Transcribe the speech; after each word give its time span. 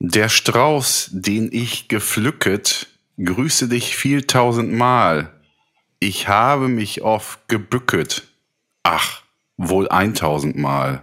Der 0.00 0.28
Strauß, 0.28 1.10
den 1.10 1.50
ich 1.50 1.88
gepflücket, 1.88 2.86
grüße 3.20 3.68
dich 3.68 3.96
viel 3.96 4.22
tausendmal. 4.22 5.32
Ich 5.98 6.28
habe 6.28 6.68
mich 6.68 7.02
oft 7.02 7.48
gebücket. 7.48 8.28
Ach, 8.84 9.22
wohl 9.56 9.88
eintausendmal. 9.88 11.02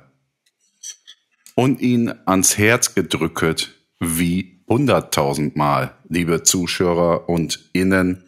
Und 1.56 1.82
ihn 1.82 2.14
ans 2.26 2.58
Herz 2.58 2.96
gedrücket, 2.96 3.76
wie 4.00 4.64
hunderttausendmal, 4.70 5.98
liebe 6.08 6.44
Zuschauer 6.44 7.28
und 7.28 7.70
Innen. 7.74 8.24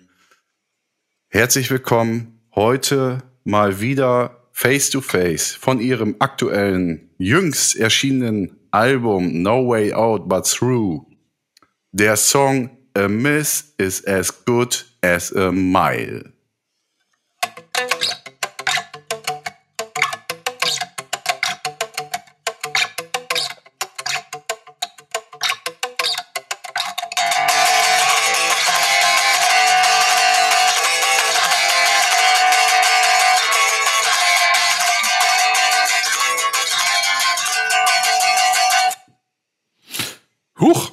Herzlich 1.30 1.72
willkommen 1.72 2.42
heute 2.54 3.24
mal 3.46 3.80
wieder 3.80 4.50
face 4.52 4.90
to 4.90 5.00
face 5.00 5.54
von 5.56 5.80
Ihrem 5.80 6.18
aktuellen, 6.20 7.07
jüngst 7.18 7.76
erschienenen 7.76 8.58
Album 8.72 9.42
No 9.42 9.68
Way 9.68 9.94
Out 9.94 10.28
But 10.28 10.46
Through. 10.46 11.06
Der 11.92 12.16
Song 12.16 12.70
A 12.94 13.08
Miss 13.08 13.74
is 13.78 14.04
as 14.06 14.32
good 14.46 14.86
as 15.02 15.32
a 15.32 15.52
mile. 15.52 16.24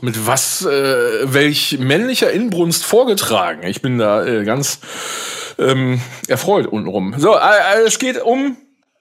Mit 0.05 0.27
was, 0.27 0.65
äh, 0.65 1.33
welch 1.33 1.79
männlicher 1.79 2.31
Inbrunst 2.31 2.85
vorgetragen. 2.85 3.67
Ich 3.67 3.83
bin 3.83 3.99
da 3.99 4.25
äh, 4.25 4.45
ganz 4.45 4.79
ähm, 5.59 6.01
erfreut 6.29 6.67
untenrum. 6.67 7.15
So, 7.19 7.35
äh, 7.35 7.87
es 7.87 7.99
geht 7.99 8.21
um 8.23 8.57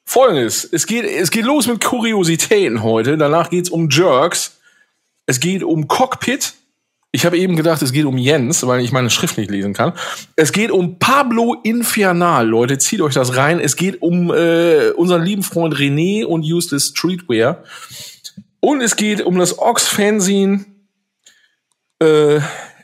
Folgendes. 0.05 0.67
Es 0.69 0.85
geht, 0.85 1.05
es 1.05 1.31
geht 1.31 1.45
los 1.45 1.67
mit 1.67 1.83
Kuriositäten 1.83 2.83
heute. 2.83 3.17
Danach 3.17 3.49
geht's 3.49 3.69
um 3.69 3.89
Jerks. 3.89 4.57
Es 5.25 5.39
geht 5.39 5.63
um 5.63 5.87
Cockpit. 5.87 6.53
Ich 7.11 7.25
habe 7.25 7.37
eben 7.37 7.55
gedacht, 7.55 7.81
es 7.83 7.91
geht 7.91 8.05
um 8.05 8.17
Jens, 8.17 8.65
weil 8.65 8.81
ich 8.81 8.91
meine 8.91 9.11
Schrift 9.11 9.37
nicht 9.37 9.51
lesen 9.51 9.73
kann. 9.73 9.93
Es 10.35 10.51
geht 10.51 10.71
um 10.71 10.97
Pablo 10.97 11.55
Infernal, 11.63 12.47
Leute, 12.47 12.79
zieht 12.79 13.01
euch 13.01 13.13
das 13.13 13.35
rein. 13.35 13.59
Es 13.59 13.75
geht 13.75 14.01
um 14.01 14.33
äh, 14.33 14.89
unseren 14.95 15.23
lieben 15.23 15.43
Freund 15.43 15.75
René 15.75 16.25
und 16.25 16.43
Useless 16.43 16.87
Streetwear. 16.87 17.63
Und 18.59 18.81
es 18.81 18.95
geht 18.95 19.21
um 19.21 19.37
das 19.37 19.59
Ox-Fanzine, 19.59 20.65
äh, 22.03 22.41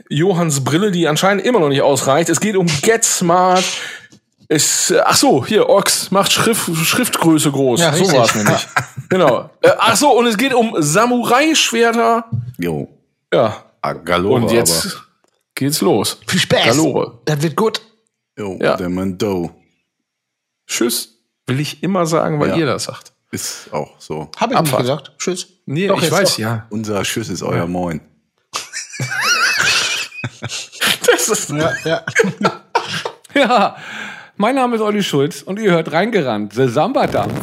Johanns 0.10 0.64
Brille, 0.64 0.92
die 0.92 1.08
anscheinend 1.08 1.46
immer 1.46 1.60
noch 1.60 1.70
nicht 1.70 1.82
ausreicht. 1.82 2.30
Es 2.30 2.40
geht 2.40 2.56
um 2.56 2.66
Get 2.82 3.04
Smart. 3.04 3.64
Es, 4.48 4.90
äh, 4.92 5.00
ach 5.06 5.16
so, 5.16 5.46
hier, 5.46 5.70
Ox 5.70 6.10
macht 6.12 6.32
Schrift, 6.32 6.76
Schriftgröße 6.76 7.52
groß. 7.52 7.80
Ja, 7.82 7.94
so 7.94 8.12
war 8.12 8.26
es 8.26 8.34
nämlich. 8.36 8.68
genau. 9.10 9.50
Äh, 9.62 9.72
ach 9.78 9.96
so, 9.96 10.10
und 10.18 10.26
es 10.26 10.38
geht 10.38 10.54
um 10.56 10.74
Samurai-Schwerter. 10.80 12.26
Jo, 12.58 12.88
Ja. 13.32 13.64
ah, 13.82 13.94
Galore, 13.94 14.42
Und 14.42 14.52
jetzt 14.52 14.98
geht's 15.54 15.82
los. 15.82 16.20
Viel 16.28 16.40
Spaß. 16.40 16.66
Galore. 16.66 17.20
Das 17.26 17.42
wird 17.44 17.56
gut. 17.56 17.82
aber 18.38 18.48
jo, 18.48 18.60
Ja. 18.62 18.76
der 18.76 18.90
Mando 18.90 19.52
Tschüss. 20.68 21.16
Will 21.48 21.60
ich 21.60 21.82
immer 21.84 22.06
sagen, 22.06 22.40
weil 22.40 22.50
Ja. 22.50 22.56
ihr 22.58 22.66
das 22.66 22.84
sagt. 22.86 23.14
ist 23.32 23.72
auch 23.72 23.92
so. 24.00 24.30
Habe 24.38 24.54
ich 24.54 24.60
Abfahrt. 24.60 24.82
nicht 24.84 24.90
gesagt. 24.90 25.12
Tschüss. 25.20 25.48
Nee, 25.68 25.88
Doch, 25.88 26.02
ich 26.02 26.12
weiß, 26.12 26.32
doch. 26.34 26.40
ja. 26.40 26.66
Unser 26.72 27.04
Schuss 27.06 27.30
ist 27.30 27.44
euer 27.44 27.68
Moin. 27.68 28.02
Das 31.06 31.28
ist, 31.30 31.50
Ja, 31.50 31.74
ja. 31.86 32.04
Ja, 33.36 33.76
mein 34.38 34.56
Name 34.56 34.76
ist 34.76 34.82
Olli 34.82 35.04
Schulz 35.04 35.44
und 35.44 35.60
ihr 35.60 35.72
hört 35.72 35.92
reingerannt, 35.92 36.54
The 36.54 36.68
Samba-Dampf. 36.68 37.34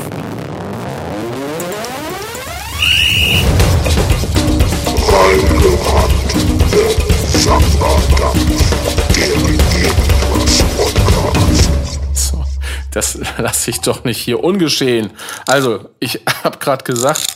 So, 12.15 12.44
das 12.92 13.19
lasse 13.38 13.70
ich 13.70 13.81
doch 13.81 14.04
nicht 14.04 14.19
hier 14.19 14.42
ungeschehen. 14.42 15.10
Also, 15.47 15.91
ich 16.00 16.20
habe 16.44 16.59
gerade 16.59 16.84
gesagt, 16.84 17.35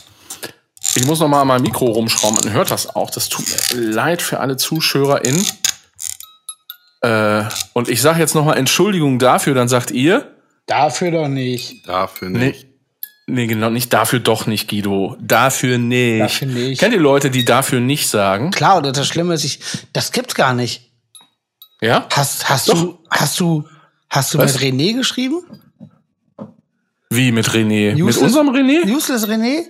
ich 0.95 1.05
muss 1.05 1.19
noch 1.19 1.27
mal 1.27 1.41
an 1.41 1.47
meinem 1.47 1.61
Mikro 1.63 1.85
rumschrauben. 1.85 2.39
Man 2.43 2.53
hört 2.53 2.71
das 2.71 2.95
auch. 2.95 3.09
Das 3.11 3.29
tut 3.29 3.45
mir 3.47 3.79
leid 3.81 4.21
für 4.21 4.39
alle 4.39 4.57
ZuschauerInnen. 4.57 5.45
Äh, 7.01 7.43
und 7.73 7.89
ich 7.89 8.01
sage 8.01 8.19
jetzt 8.19 8.35
noch 8.35 8.45
mal 8.45 8.53
Entschuldigung 8.57 9.19
dafür. 9.19 9.53
Dann 9.53 9.67
sagt 9.67 9.91
ihr, 9.91 10.35
Dafür 10.67 11.11
doch 11.11 11.27
nicht. 11.27 11.87
Dafür 11.87 12.29
nee, 12.29 12.47
nicht. 12.49 12.67
nee, 13.27 13.47
genau, 13.47 13.69
nicht 13.69 13.91
dafür 13.91 14.19
doch 14.19 14.45
nicht, 14.45 14.69
Guido. 14.69 15.17
Dafür 15.19 15.77
nicht. 15.77 16.21
Dafür 16.21 16.47
nicht. 16.47 16.79
Kennt 16.79 16.93
ihr 16.93 16.99
Leute, 16.99 17.29
die 17.31 17.43
dafür 17.43 17.79
nicht 17.79 18.07
sagen? 18.07 18.51
Klar, 18.51 18.77
und 18.77 18.85
das 18.95 19.07
Schlimme 19.07 19.33
ist, 19.33 19.43
ich, 19.43 19.59
das 19.91 20.11
gibt's 20.11 20.35
gar 20.35 20.53
nicht. 20.53 20.91
Ja? 21.81 22.07
Hast, 22.13 22.47
hast 22.49 22.69
Doch. 22.69 22.79
du, 22.79 22.99
hast 23.09 23.39
du, 23.39 23.67
hast 24.09 24.33
du 24.33 24.37
Was? 24.37 24.53
mit 24.53 24.61
René 24.61 24.93
geschrieben? 24.95 25.41
Wie 27.09 27.31
mit 27.31 27.49
René? 27.49 27.93
Useless- 27.95 28.05
mit 28.05 28.17
unserem 28.17 28.49
René? 28.49 28.85
Useless 28.89 29.27
René? 29.27 29.63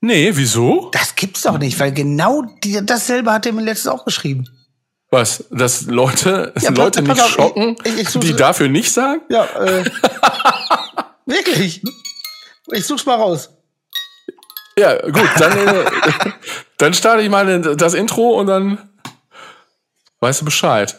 Nee, 0.00 0.30
wieso? 0.34 0.88
Das 0.92 1.14
gibt's 1.14 1.42
doch 1.42 1.58
nicht, 1.58 1.78
weil 1.78 1.92
genau 1.92 2.42
die, 2.64 2.84
dasselbe 2.84 3.32
hat 3.32 3.44
er 3.46 3.52
mir 3.52 3.62
letztens 3.62 3.92
auch 3.92 4.04
geschrieben. 4.04 4.48
Was? 5.10 5.44
Dass 5.50 5.82
Leute, 5.82 6.52
Ja, 6.60 6.70
Leute 6.70 7.02
pass 7.02 7.18
nicht 7.18 7.28
schocken, 7.30 7.76
ich- 7.84 7.98
ich 7.98 8.08
die 8.20 8.34
dafür 8.34 8.68
nicht 8.68 8.92
sagen? 8.92 9.20
Ja, 9.28 9.44
äh, 9.44 9.84
wirklich. 11.26 11.82
Ich 12.72 12.86
such's 12.86 13.04
mal 13.04 13.16
raus. 13.16 13.50
Ja, 14.78 14.96
gut, 15.02 15.28
dann, 15.38 15.58
äh, 15.58 15.84
dann 16.78 16.94
starte 16.94 17.22
ich 17.22 17.28
mal 17.28 17.60
das 17.76 17.94
Intro 17.94 18.38
und 18.38 18.46
dann 18.46 18.78
weißt 20.20 20.40
du 20.40 20.44
Bescheid. 20.44 20.98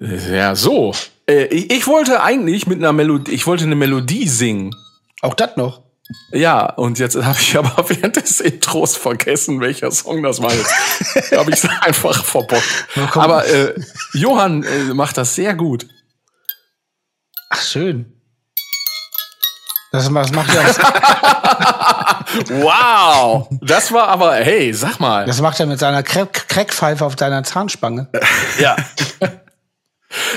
Ja, 0.00 0.54
so. 0.54 0.94
Äh, 1.28 1.44
ich, 1.46 1.70
ich 1.72 1.86
wollte 1.86 2.22
eigentlich 2.22 2.66
mit 2.66 2.78
einer 2.78 2.92
Melodie, 2.92 3.32
ich 3.32 3.46
wollte 3.46 3.64
eine 3.64 3.74
Melodie 3.74 4.28
singen. 4.28 4.74
Auch 5.22 5.34
das 5.34 5.56
noch. 5.56 5.82
Ja, 6.32 6.66
und 6.74 6.98
jetzt 6.98 7.16
habe 7.22 7.38
ich 7.40 7.56
aber 7.56 7.84
während 7.90 8.16
des 8.16 8.40
Intros 8.40 8.96
vergessen, 8.96 9.60
welcher 9.60 9.90
Song 9.90 10.22
das 10.22 10.40
war 10.40 10.52
jetzt. 10.54 11.32
habe 11.36 11.50
ich 11.50 11.68
einfach 11.82 12.24
verbockt. 12.24 12.62
Aber 13.14 13.46
äh, 13.46 13.74
Johann 14.14 14.62
äh, 14.62 14.94
macht 14.94 15.16
das 15.18 15.34
sehr 15.34 15.54
gut. 15.54 15.86
Ach, 17.50 17.62
schön. 17.62 18.14
Das, 19.90 20.12
das 20.12 20.32
macht 20.32 20.54
er, 20.54 20.64
Wow! 22.60 23.48
Das 23.62 23.90
war 23.90 24.08
aber, 24.08 24.34
hey, 24.34 24.72
sag 24.74 25.00
mal. 25.00 25.24
das 25.24 25.40
macht 25.40 25.58
er 25.60 25.66
mit 25.66 25.78
seiner 25.78 26.02
Crack- 26.02 26.46
Crackpfeife 26.48 27.04
auf 27.04 27.16
deiner 27.16 27.42
Zahnspange. 27.42 28.08
Ja. 28.58 28.76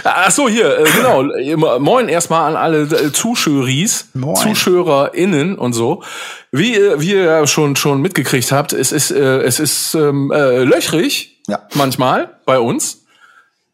Ach 0.03 0.31
so, 0.31 0.47
hier, 0.49 0.79
äh, 0.79 0.83
genau. 0.91 1.23
Äh, 1.31 1.55
Moin 1.79 2.09
erstmal 2.09 2.49
an 2.49 2.55
alle 2.55 2.81
äh, 2.83 3.11
Zuschöris, 3.11 4.09
Moin. 4.13 4.35
ZuschauerInnen 4.35 5.57
und 5.57 5.73
so. 5.73 6.03
Wie, 6.51 6.75
äh, 6.75 6.99
wie 6.99 7.11
ihr 7.13 7.23
ja 7.23 7.47
schon, 7.47 7.75
schon 7.75 8.01
mitgekriegt 8.01 8.51
habt, 8.51 8.73
es 8.73 8.91
ist, 8.91 9.11
äh, 9.11 9.39
es 9.41 9.59
ist 9.59 9.93
ähm, 9.95 10.31
äh, 10.31 10.63
löchrig 10.63 11.41
Ja. 11.47 11.67
manchmal 11.75 12.39
bei 12.45 12.59
uns. 12.59 13.05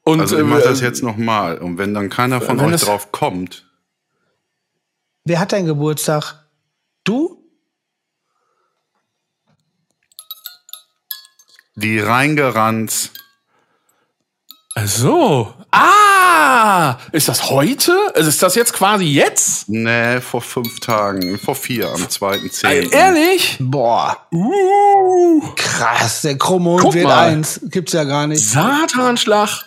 Und 0.03 0.21
Also 0.21 0.37
ich 0.37 0.45
mache 0.45 0.61
das 0.61 0.81
äh, 0.81 0.85
jetzt 0.85 1.03
nochmal. 1.03 1.57
Und 1.57 1.77
wenn 1.77 1.93
dann 1.93 2.09
keiner 2.09 2.39
von 2.41 2.59
euch 2.59 2.71
das- 2.71 2.81
drauf 2.81 3.11
kommt, 3.11 3.63
Wer 5.25 5.39
hat 5.41 5.51
deinen 5.51 5.65
Geburtstag? 5.65 6.45
Du? 7.03 7.43
die 11.75 11.99
reingerannt. 11.99 13.11
So. 14.85 15.53
Ah! 15.71 16.97
Ist 17.11 17.27
das 17.27 17.49
heute? 17.49 17.91
Also 18.15 18.29
ist 18.29 18.41
das 18.41 18.55
jetzt 18.55 18.73
quasi 18.73 19.05
jetzt? 19.05 19.67
Nee, 19.69 20.21
vor 20.21 20.41
fünf 20.41 20.79
Tagen, 20.79 21.37
vor 21.39 21.55
vier, 21.55 21.89
am 21.91 22.09
zweiten 22.09 22.47
Äh, 22.47 22.49
Zehnten. 22.51 22.93
ehrlich? 22.93 23.57
Boah, 23.59 24.17
Uh, 24.31 25.41
krass. 25.55 26.21
Der 26.21 26.35
Guck 26.35 26.93
wird 26.93 27.03
mal. 27.05 27.27
eins. 27.27 27.59
Gibt's 27.65 27.93
ja 27.93 28.03
gar 28.03 28.27
nicht. 28.27 28.47
Satanschlag. 28.47 29.65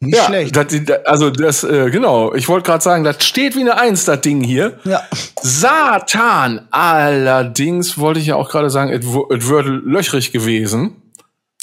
Nicht 0.00 0.16
Ja, 0.16 0.24
schlecht. 0.26 0.54
Das, 0.54 0.66
also 1.06 1.30
das, 1.30 1.64
äh, 1.64 1.90
genau. 1.90 2.34
Ich 2.34 2.48
wollte 2.48 2.66
gerade 2.66 2.82
sagen, 2.84 3.02
das 3.02 3.24
steht 3.24 3.56
wie 3.56 3.60
eine 3.62 3.78
Eins, 3.78 4.04
das 4.04 4.20
Ding 4.20 4.42
hier. 4.42 4.78
ja. 4.84 5.02
Satan. 5.42 6.68
Allerdings 6.70 7.96
wollte 7.98 8.20
ich 8.20 8.26
ja 8.26 8.36
auch 8.36 8.50
gerade 8.50 8.68
sagen, 8.70 8.90
es 8.92 9.04
würde 9.48 9.70
löchrig 9.70 10.32
gewesen. 10.32 11.02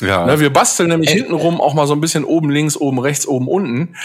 Ja. 0.03 0.25
Ne, 0.25 0.39
wir 0.39 0.51
basteln 0.51 0.89
nämlich 0.89 1.11
hintenrum 1.11 1.61
auch 1.61 1.73
mal 1.73 1.87
so 1.87 1.93
ein 1.93 2.01
bisschen 2.01 2.25
oben 2.25 2.49
links, 2.49 2.77
oben 2.77 2.99
rechts, 2.99 3.27
oben 3.27 3.47
unten 3.47 3.95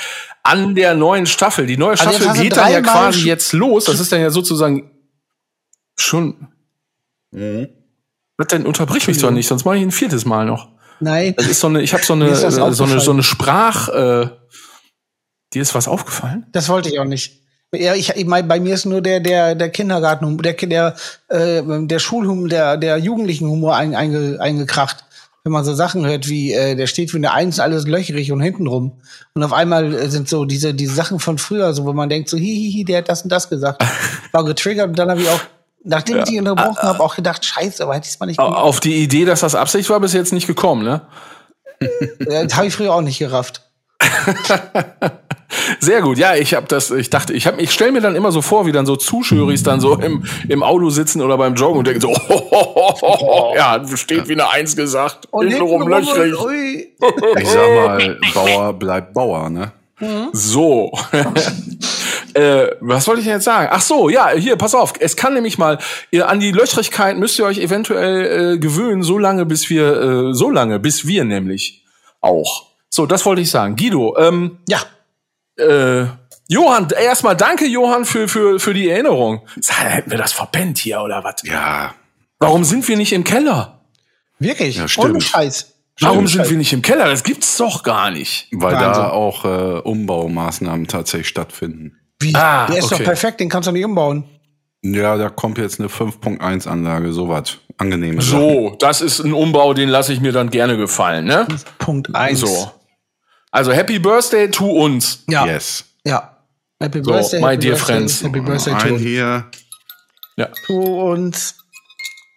an 0.43 0.75
der 0.75 0.95
neuen 0.95 1.27
Staffel. 1.27 1.67
Die 1.67 1.77
neue 1.77 1.91
Also 1.91 2.05
Staffel 2.05 2.27
du 2.29 2.43
geht 2.43 2.57
dann 2.57 2.73
ja 2.73 2.81
quasi 2.81 3.27
jetzt 3.27 3.53
los. 3.53 3.85
Das 3.85 4.01
ist 4.01 4.13
dann 4.13 4.21
ja 4.21 4.31
sozusagen 4.31 4.91
schon. 5.97 6.49
Mhm. 7.31 7.69
Was 8.37 8.47
denn 8.47 8.67
unterbrich 8.67 9.09
mich 9.09 9.19
doch 9.19 9.33
nicht, 9.33 9.49
sonst 9.49 9.65
mache 9.65 9.77
ich 9.77 9.83
ein 9.83 9.91
viertes 9.91 10.25
Mal 10.25 10.47
noch. 10.47 10.69
Nein. 11.01 11.35
Das 11.37 11.47
ist 11.47 11.61
so 11.61 11.67
eine, 11.67 11.83
ich 11.83 11.93
habe 11.93 12.05
so 12.05 12.13
eine, 12.13 12.29
äh, 12.29 12.51
so 12.51 12.85
eine, 12.85 13.01
so 13.01 13.11
eine 13.11 13.23
Sprach. 13.23 13.89
Äh, 13.89 14.31
dir 15.53 15.63
ist 15.63 15.75
was 15.75 15.89
aufgefallen? 15.89 16.47
Das 16.53 16.69
wollte 16.69 16.89
ich 16.89 16.99
auch 16.99 17.05
nicht. 17.05 17.43
Ja, 17.75 17.95
ich, 17.95 18.11
ich 18.11 18.25
mein, 18.25 18.49
bei 18.49 18.61
mir 18.61 18.75
ist 18.75 18.87
nur 18.87 19.03
der 19.03 19.21
der 19.21 19.55
der 19.55 19.69
Kindergarten, 19.69 20.39
der 20.39 20.55
der 20.55 20.97
äh, 21.29 21.63
der 21.63 21.99
Schulhumor, 21.99 22.49
der 22.49 22.77
der 22.79 22.97
Jugendlichenhumor 22.97 23.77
ein, 23.77 23.95
einge, 23.95 24.41
eingekracht. 24.41 25.05
Wenn 25.49 25.53
man 25.55 25.65
so 25.65 25.73
Sachen 25.73 26.05
hört 26.05 26.29
wie 26.29 26.53
äh, 26.53 26.77
der 26.77 26.87
steht 26.87 27.15
wie 27.15 27.17
eine 27.17 27.33
Eins, 27.33 27.59
alles 27.59 27.87
löcherig 27.87 28.33
und 28.33 28.43
hintenrum. 28.43 29.01
Und 29.33 29.43
auf 29.43 29.55
einmal 29.55 29.95
äh, 29.95 30.11
sind 30.11 30.29
so 30.29 30.45
diese 30.45 30.75
diese 30.75 30.95
Sachen 30.95 31.21
von 31.21 31.39
früher, 31.39 31.73
so 31.73 31.87
wo 31.87 31.95
man 31.95 32.11
denkt 32.11 32.29
so 32.29 32.37
hihihi, 32.37 32.85
der 32.85 32.99
hat 32.99 33.09
das 33.09 33.23
und 33.23 33.33
das 33.33 33.49
gesagt. 33.49 33.83
War 34.33 34.45
getriggert 34.45 34.91
und 34.91 34.99
dann 34.99 35.09
habe 35.09 35.23
ich 35.23 35.29
auch 35.31 35.41
nachdem 35.85 36.19
ich 36.19 36.25
die 36.25 36.39
unterbrochen 36.39 36.83
habe, 36.83 37.01
auch 37.01 37.17
gedacht, 37.17 37.47
scheiße, 37.47 37.83
aber 37.83 37.95
hätte 37.95 38.09
ich 38.09 38.13
es 38.13 38.21
mal 38.21 38.27
nicht 38.27 38.37
gemacht. 38.37 38.59
Auf 38.59 38.81
die 38.81 39.03
Idee, 39.03 39.25
dass 39.25 39.41
das 39.41 39.55
Absicht 39.55 39.89
war, 39.89 40.01
bis 40.01 40.13
jetzt 40.13 40.35
nicht 40.35 40.47
gekommen, 40.47 40.85
ne? 40.85 41.01
Äh, 41.81 42.47
Das 42.47 42.55
habe 42.57 42.67
ich 42.67 42.75
früher 42.75 42.93
auch 42.93 43.01
nicht 43.01 43.19
gerafft. 43.19 43.63
Sehr 45.81 46.03
gut. 46.03 46.19
Ja, 46.19 46.35
ich 46.35 46.55
habe 46.55 46.67
das, 46.67 46.91
ich 46.91 47.11
dachte, 47.11 47.33
ich 47.33 47.47
habe, 47.47 47.61
ich 47.61 47.71
stelle 47.71 47.93
mir 47.93 48.01
dann 48.01 48.17
immer 48.17 48.33
so 48.33 48.43
vor, 48.43 48.67
wie 48.67 48.73
dann 48.73 48.87
so 48.87 48.97
Zuschöris 48.97 49.63
dann 49.63 49.81
so 49.81 49.95
im, 49.95 50.25
im 50.49 50.63
Auto 50.63 50.91
sitzen 50.91 51.23
oder 51.23 51.39
beim 51.39 51.55
Joggen 51.55 51.79
und 51.79 51.87
denken 51.87 52.01
so, 52.01 52.13
ja, 53.55 53.81
steht 53.95 54.29
wie 54.29 54.33
eine 54.33 54.51
Eins 54.51 54.77
gesagt, 54.77 55.29
hintenrum 55.33 55.89
löchrig. 55.89 56.35
Ich 57.39 57.49
sag 57.49 57.75
mal, 57.75 58.19
Bauer 58.35 58.73
bleibt 58.73 59.15
Bauer, 59.15 59.51
ne? 59.51 59.73
So. 60.33 60.93
äh, 62.35 62.69
was 62.81 63.07
wollte 63.09 63.21
ich 63.21 63.27
denn 63.27 63.37
jetzt 63.37 63.45
sagen? 63.45 63.69
Ach 63.71 63.81
so, 63.81 64.09
ja, 64.09 64.31
hier, 64.31 64.57
pass 64.57 64.75
auf. 64.75 64.95
Es 65.01 65.17
kann 65.17 65.35
nämlich 65.35 65.59
mal, 65.59 65.79
ihr, 66.11 66.29
an 66.29 66.41
die 66.41 66.53
Löchrigkeit 66.53 67.17
müsst 67.19 67.39
ihr 67.39 67.45
euch 67.45 67.59
eventuell 67.59 68.55
äh, 68.55 68.59
gewöhnen, 68.59 69.03
so 69.03 69.19
lange, 69.19 69.45
bis 69.45 69.71
wir, 69.71 70.29
äh, 70.31 70.35
so 70.35 70.51
lange, 70.51 70.79
bis 70.79 71.07
wir 71.07 71.25
nämlich 71.25 71.85
auch. 72.21 72.67
So, 72.91 73.07
das 73.07 73.27
wollte 73.27 73.43
ich 73.43 73.51
sagen. 73.51 73.77
Guido, 73.77 74.17
ähm, 74.19 74.59
Ja, 74.69 74.79
äh, 75.59 76.07
Johann, 76.49 76.89
erstmal 76.91 77.37
danke, 77.37 77.67
Johann, 77.67 78.05
für, 78.05 78.27
für, 78.29 78.59
für 78.59 78.73
die 78.73 78.89
Erinnerung. 78.89 79.43
Sag, 79.61 79.85
hätten 79.85 80.11
wir 80.11 80.19
das 80.19 80.33
verpennt 80.33 80.79
hier 80.79 81.01
oder 81.03 81.23
was? 81.23 81.37
Ja. 81.45 81.95
Warum 82.39 82.65
sind 82.65 82.87
wir 82.89 82.97
nicht 82.97 83.13
im 83.13 83.25
Keller? 83.25 83.79
wirklich. 84.39 84.77
Ja, 84.77 84.89
stimmt. 84.89 85.11
Ohne 85.11 85.21
Scheiß. 85.21 85.75
Warum 86.01 86.29
sind 86.29 86.49
wir 86.49 86.57
nicht 86.57 86.73
im 86.73 86.83
Keller? 86.83 87.07
Das 87.07 87.25
gibt's 87.25 87.57
doch 87.57 87.83
gar 87.83 88.11
nicht. 88.11 88.47
Weil 88.53 88.75
Wahnsinn. 88.75 89.03
da 89.03 89.11
auch 89.11 89.45
äh, 89.45 89.81
Umbaumaßnahmen 89.81 90.87
tatsächlich 90.87 91.29
stattfinden. 91.29 91.97
Wie? 92.21 92.35
Ah, 92.35 92.67
der 92.67 92.79
ist 92.79 92.85
okay. 92.85 92.99
doch 92.99 93.05
perfekt, 93.05 93.41
den 93.41 93.49
kannst 93.49 93.69
du 93.69 93.73
nicht 93.73 93.85
umbauen. 93.85 94.25
Ja, 94.83 95.17
da 95.17 95.29
kommt 95.29 95.59
jetzt 95.59 95.81
eine 95.81 95.89
5.1 95.89 96.69
Anlage, 96.69 97.13
sowas. 97.13 97.59
Angenehme 97.79 98.23
Sachen. 98.23 98.41
So, 98.41 98.77
das 98.79 99.01
ist 99.01 99.21
ein 99.21 99.33
Umbau, 99.33 99.75
den 99.75 99.89
lasse 99.89 100.13
ich 100.13 100.21
mir 100.21 100.33
dann 100.33 100.51
gerne 100.51 100.77
gefallen, 100.77 101.25
ne? 101.25 101.47
Punkt 101.79 102.15
eins. 102.15 102.41
So. 102.41 102.71
Also 103.51 103.73
Happy 103.73 103.99
Birthday 103.99 104.49
to 104.51 104.65
uns. 104.67 105.25
Ja. 105.29 105.47
Yes. 105.47 105.85
Ja. 106.05 106.37
Happy 106.81 107.03
So, 107.03 107.11
Birthday. 107.11 107.41
my 107.41 107.47
happy 107.53 107.57
dear 107.59 107.73
birthday, 107.73 107.87
friends. 107.87 108.23
Happy 108.23 108.41
Birthday 108.41 108.79
to, 108.89 108.99
hier. 108.99 109.45
Ja. 110.37 110.49
to 110.67 111.11
uns. 111.13 111.55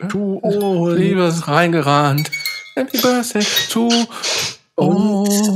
To 0.09 0.37
uns. 0.37 0.97
Liebes 0.97 1.47
reingerannt. 1.47 2.31
Happy 2.75 2.97
Birthday 2.97 3.45
to 3.69 3.87
uns. 4.75 5.47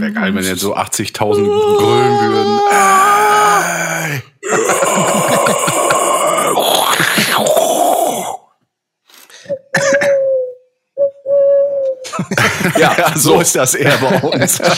Wäre 0.00 0.12
geil, 0.12 0.34
wenn 0.34 0.44
jetzt 0.44 0.60
so 0.60 0.76
80.000 0.76 1.44
grölen 1.78 2.20
würden. 2.20 2.60
Ey. 2.70 4.22
Ja, 12.78 13.16
So 13.16 13.40
ist 13.40 13.56
das 13.56 13.74
eher 13.74 13.96
bei 13.98 14.20
uns. 14.20 14.60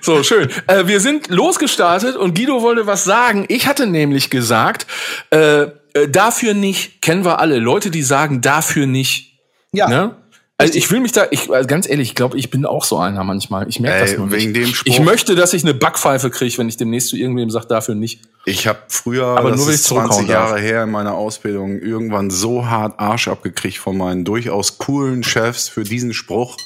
So, 0.00 0.22
schön. 0.22 0.48
Äh, 0.68 0.86
wir 0.86 1.00
sind 1.00 1.28
losgestartet 1.28 2.16
und 2.16 2.36
Guido 2.36 2.62
wollte 2.62 2.86
was 2.86 3.04
sagen. 3.04 3.44
Ich 3.48 3.66
hatte 3.66 3.86
nämlich 3.86 4.30
gesagt, 4.30 4.86
äh, 5.30 5.62
äh, 5.62 6.08
dafür 6.08 6.54
nicht, 6.54 7.02
kennen 7.02 7.24
wir 7.24 7.40
alle, 7.40 7.58
Leute, 7.58 7.90
die 7.90 8.02
sagen, 8.02 8.40
dafür 8.40 8.86
nicht. 8.86 9.40
Ja. 9.72 9.88
Ne? 9.88 10.14
Also 10.58 10.72
ich 10.74 10.90
will 10.90 11.00
mich 11.00 11.12
da, 11.12 11.26
ich 11.30 11.50
also 11.50 11.66
ganz 11.66 11.86
ehrlich, 11.86 12.08
ich 12.08 12.14
glaube, 12.14 12.38
ich 12.38 12.50
bin 12.50 12.64
auch 12.64 12.84
so 12.84 12.96
einer 12.96 13.22
manchmal. 13.24 13.68
Ich 13.68 13.78
merke 13.78 14.06
das 14.06 14.16
nur 14.16 14.30
wegen 14.30 14.52
nicht. 14.52 14.66
dem 14.68 14.74
Spruch- 14.74 14.86
ich 14.86 15.00
möchte, 15.00 15.34
dass 15.34 15.52
ich 15.52 15.62
eine 15.64 15.74
Backpfeife 15.74 16.30
kriege, 16.30 16.56
wenn 16.56 16.68
ich 16.68 16.78
demnächst 16.78 17.08
zu 17.10 17.16
irgendwem 17.16 17.50
sage, 17.50 17.66
dafür 17.66 17.94
nicht. 17.94 18.22
Ich 18.46 18.66
habe 18.66 18.78
früher, 18.88 19.26
Aber 19.26 19.54
nur, 19.54 19.68
ist 19.68 19.80
ich 19.80 19.82
zurückhauen 19.82 20.12
20 20.12 20.28
Jahre 20.30 20.58
her 20.58 20.84
in 20.84 20.90
meiner 20.90 21.12
Ausbildung, 21.14 21.78
irgendwann 21.78 22.30
so 22.30 22.66
hart 22.66 22.98
Arsch 22.98 23.28
abgekriegt 23.28 23.76
von 23.76 23.98
meinen 23.98 24.24
durchaus 24.24 24.78
coolen 24.78 25.22
Chefs 25.24 25.68
für 25.68 25.84
diesen 25.84 26.14
Spruch, 26.14 26.56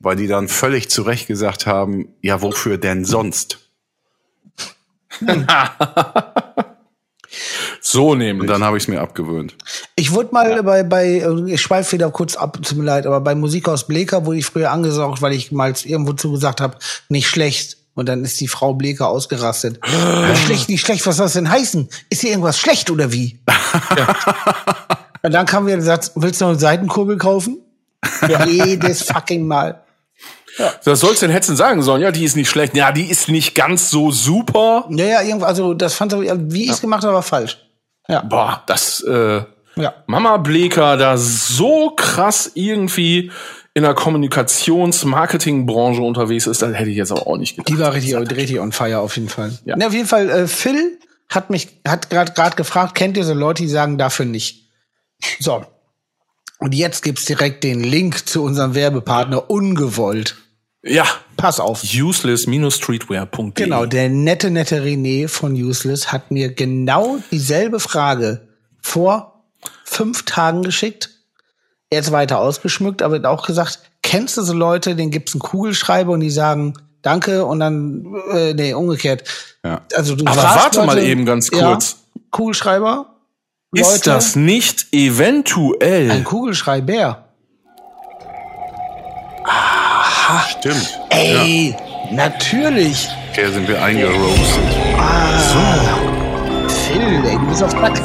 weil 0.00 0.16
die 0.16 0.26
dann 0.26 0.48
völlig 0.48 0.90
zu 0.90 1.00
Recht 1.02 1.28
gesagt 1.28 1.66
haben, 1.66 2.08
ja, 2.20 2.42
wofür 2.42 2.76
denn 2.76 3.06
sonst? 3.06 3.58
So 7.90 8.10
Und 8.10 8.18
nämlich. 8.18 8.50
dann 8.50 8.62
habe 8.62 8.76
ich 8.76 8.84
es 8.84 8.88
mir 8.88 9.00
abgewöhnt. 9.00 9.56
Ich 9.96 10.12
wurde 10.12 10.28
mal 10.32 10.62
bei, 10.62 10.82
bei, 10.82 11.06
äh, 11.06 11.52
ich 11.52 11.62
schweife 11.62 11.92
wieder 11.92 12.10
kurz 12.10 12.36
ab, 12.36 12.58
tut 12.62 12.76
mir 12.76 12.84
leid, 12.84 13.06
aber 13.06 13.22
bei 13.22 13.34
Musik 13.34 13.66
aus 13.66 13.86
Bleker 13.86 14.26
wurde 14.26 14.36
ich 14.38 14.44
früher 14.44 14.70
angesaugt, 14.72 15.22
weil 15.22 15.32
ich 15.32 15.52
mal 15.52 15.72
irgendwo 15.84 16.12
zugesagt 16.12 16.60
habe, 16.60 16.76
nicht 17.08 17.28
schlecht. 17.28 17.78
Und 17.94 18.06
dann 18.06 18.24
ist 18.24 18.38
die 18.40 18.46
Frau 18.46 18.74
Bleker 18.74 19.08
ausgerastet. 19.08 19.80
Schlecht, 20.44 20.68
nicht 20.68 20.84
schlecht, 20.84 21.06
was 21.06 21.16
soll 21.16 21.26
das 21.26 21.32
denn 21.32 21.50
heißen? 21.50 21.88
Ist 22.10 22.20
hier 22.20 22.30
irgendwas 22.30 22.58
schlecht 22.58 22.90
oder 22.90 23.10
wie? 23.10 23.40
Und 25.22 25.32
dann 25.32 25.46
kam 25.46 25.66
wieder 25.66 25.76
der 25.76 25.84
Satz, 25.84 26.12
willst 26.14 26.40
du 26.40 26.44
noch 26.44 26.50
eine 26.50 26.60
Seitenkurbel 26.60 27.16
kaufen? 27.16 27.58
Jedes 28.46 29.02
fucking 29.02 29.46
Mal. 29.46 29.82
Was 30.84 31.00
sollst 31.00 31.22
du 31.22 31.26
denn 31.26 31.34
hätten 31.34 31.56
sagen 31.56 31.82
sollen? 31.82 32.02
Ja, 32.02 32.10
die 32.10 32.24
ist 32.24 32.36
nicht 32.36 32.50
schlecht. 32.50 32.76
Ja, 32.76 32.92
die 32.92 33.10
ist 33.10 33.28
nicht 33.28 33.54
ganz 33.54 33.90
so 33.90 34.10
super. 34.10 34.86
Ja, 34.90 35.04
ja, 35.06 35.22
irgendwo, 35.22 35.46
also 35.46 35.72
das 35.74 35.94
fand 35.94 36.12
ich, 36.12 36.30
wie 36.36 36.64
ich 36.64 36.70
es 36.70 36.80
gemacht 36.80 37.02
habe, 37.02 37.14
war 37.14 37.22
falsch. 37.22 37.67
Ja, 38.08 38.22
Boah, 38.22 38.62
das, 38.66 39.02
äh, 39.02 39.42
ja. 39.76 39.94
Mama 40.06 40.38
Bleker 40.38 40.96
da 40.96 41.16
so 41.18 41.90
krass 41.90 42.50
irgendwie 42.54 43.30
in 43.74 43.82
der 43.84 43.94
Kommunikations-Marketing-Branche 43.94 46.02
unterwegs 46.02 46.48
ist, 46.48 46.62
das 46.62 46.74
hätte 46.74 46.90
ich 46.90 46.96
jetzt 46.96 47.12
aber 47.12 47.28
auch 47.28 47.36
nicht 47.36 47.54
gedacht. 47.56 47.68
Die 47.68 47.78
war 47.78 47.94
richtig, 47.94 48.16
richtig 48.36 48.58
on 48.58 48.72
fire 48.72 48.98
auf 48.98 49.16
jeden 49.16 49.28
Fall. 49.28 49.56
Ja. 49.64 49.76
Ja. 49.78 49.86
auf 49.86 49.92
jeden 49.92 50.08
Fall, 50.08 50.28
äh, 50.30 50.48
Phil 50.48 50.98
hat 51.28 51.50
mich, 51.50 51.68
hat 51.86 52.10
gerade 52.10 52.32
gerade 52.32 52.56
gefragt, 52.56 52.94
kennt 52.94 53.16
ihr 53.16 53.24
so 53.24 53.34
Leute, 53.34 53.62
die 53.62 53.68
sagen 53.68 53.98
dafür 53.98 54.26
nicht? 54.26 54.68
So. 55.38 55.64
Und 56.58 56.74
jetzt 56.74 57.04
gibt's 57.04 57.24
direkt 57.24 57.62
den 57.62 57.84
Link 57.84 58.28
zu 58.28 58.42
unserem 58.42 58.74
Werbepartner 58.74 59.48
ungewollt. 59.48 60.36
Ja, 60.82 61.04
Pass 61.36 61.58
auf. 61.60 61.82
useless-streetwear.de. 61.82 63.50
Genau, 63.54 63.84
der 63.86 64.08
nette, 64.08 64.50
nette 64.50 64.80
René 64.82 65.28
von 65.28 65.52
Useless 65.54 66.12
hat 66.12 66.30
mir 66.30 66.52
genau 66.52 67.18
dieselbe 67.30 67.80
Frage 67.80 68.48
vor 68.80 69.44
fünf 69.84 70.24
Tagen 70.24 70.62
geschickt. 70.62 71.10
Er 71.90 72.00
ist 72.00 72.12
weiter 72.12 72.38
ausgeschmückt, 72.38 73.02
aber 73.02 73.16
hat 73.16 73.24
auch 73.24 73.46
gesagt, 73.46 73.80
kennst 74.02 74.36
du 74.36 74.42
so 74.42 74.52
Leute, 74.52 74.94
denen 74.94 75.10
gibt's 75.10 75.34
einen 75.34 75.40
Kugelschreiber 75.40 76.12
und 76.12 76.20
die 76.20 76.30
sagen 76.30 76.74
Danke 77.02 77.44
und 77.46 77.60
dann, 77.60 78.04
äh, 78.32 78.54
nee, 78.54 78.74
umgekehrt. 78.74 79.22
Ja. 79.64 79.82
Also 79.94 80.16
du 80.16 80.26
Aber 80.26 80.40
fragst 80.40 80.76
warte 80.76 80.84
mal 80.86 80.98
eben 80.98 81.24
ganz 81.24 81.48
Ja, 81.52 81.70
kurz. 81.72 81.96
Kugelschreiber? 82.30 83.14
Ist 83.72 83.90
Leute, 83.90 84.10
das 84.10 84.34
nicht 84.36 84.88
eventuell? 84.92 86.10
ein 86.10 86.24
Kugelschreiber? 86.24 87.27
Stimmt. 90.50 91.00
Ey, 91.10 91.74
natürlich. 92.10 93.08
Hier 93.32 93.50
sind 93.50 93.66
wir 93.66 93.82
eingeroastet. 93.82 94.46
Phil, 96.68 97.24
ey, 97.24 97.36
du 97.38 97.46
bist 97.46 97.62
auf 97.62 97.72
Takt. 97.74 98.02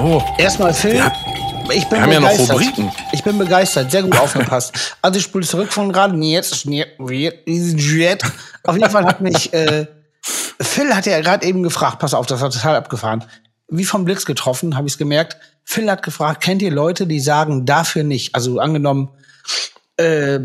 so. 0.00 0.22
Erstmal 0.38 0.72
Phil. 0.72 1.02
ich 1.72 1.86
bin 1.86 1.98
wir 1.98 2.02
haben 2.02 2.12
ja 2.12 2.20
noch 2.20 2.30
begeistert. 2.30 2.56
Rubriken. 2.56 2.92
Ich 3.12 3.22
bin 3.22 3.38
begeistert, 3.38 3.90
sehr 3.90 4.02
gut 4.02 4.18
aufgepasst. 4.18 4.96
Also 5.02 5.18
ich 5.18 5.24
spule 5.24 5.46
zurück 5.46 5.72
von 5.72 5.92
gerade. 5.92 6.16
Jetzt, 6.16 6.64
jetzt, 6.64 7.38
jetzt. 7.46 8.24
Auf 8.64 8.76
jeden 8.76 8.90
Fall 8.90 9.04
hat 9.04 9.20
mich 9.20 9.52
äh, 9.52 9.86
Phil 10.60 10.94
hat 10.94 11.06
ja 11.06 11.20
gerade 11.20 11.46
eben 11.46 11.62
gefragt, 11.62 11.98
pass 11.98 12.14
auf, 12.14 12.26
das 12.26 12.40
war 12.40 12.50
total 12.50 12.76
abgefahren. 12.76 13.24
Wie 13.68 13.84
vom 13.84 14.04
Blitz 14.04 14.26
getroffen, 14.26 14.76
habe 14.76 14.86
ich 14.86 14.94
es 14.94 14.98
gemerkt. 14.98 15.36
Phil 15.64 15.90
hat 15.90 16.02
gefragt, 16.02 16.42
kennt 16.42 16.60
ihr 16.62 16.72
Leute, 16.72 17.06
die 17.06 17.20
sagen 17.20 17.66
dafür 17.66 18.02
nicht? 18.02 18.34
Also 18.34 18.58
angenommen, 18.58 19.10
äh, 19.96 20.38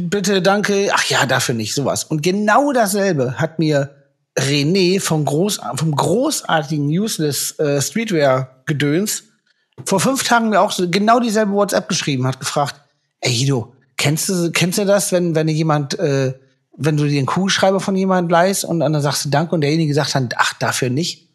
bitte, 0.00 0.42
danke, 0.42 0.90
ach 0.92 1.04
ja, 1.06 1.26
dafür 1.26 1.54
nicht, 1.54 1.74
sowas. 1.74 2.04
Und 2.04 2.22
genau 2.22 2.72
dasselbe 2.72 3.38
hat 3.38 3.58
mir 3.58 3.94
René 4.38 5.00
vom, 5.00 5.24
Groß, 5.24 5.60
vom 5.76 5.96
großartigen 5.96 6.86
Useless 6.86 7.58
äh, 7.58 7.80
Streetwear-Gedöns 7.80 9.24
vor 9.84 10.00
fünf 10.00 10.24
Tagen 10.24 10.48
mir 10.48 10.60
auch 10.60 10.72
so 10.72 10.88
genau 10.88 11.20
dieselbe 11.20 11.52
WhatsApp 11.52 11.88
geschrieben, 11.88 12.26
hat 12.26 12.40
gefragt, 12.40 12.76
ey 13.20 13.32
Guido, 13.32 13.74
kennst 13.96 14.28
du, 14.28 14.50
kennst 14.50 14.78
du 14.78 14.86
das, 14.86 15.12
wenn, 15.12 15.34
wenn 15.34 15.48
jemand, 15.48 15.98
äh, 15.98 16.34
wenn 16.76 16.96
du 16.96 17.06
dir 17.08 17.18
einen 17.18 17.26
Kugelschreiber 17.26 17.80
von 17.80 17.96
jemandem 17.96 18.30
leihst 18.30 18.64
und 18.64 18.80
dann 18.80 19.00
sagst 19.00 19.24
du 19.24 19.28
Danke 19.30 19.54
und 19.54 19.60
derjenige 19.62 19.94
sagt 19.94 20.14
dann, 20.14 20.28
ach, 20.36 20.54
dafür 20.58 20.90
nicht? 20.90 21.28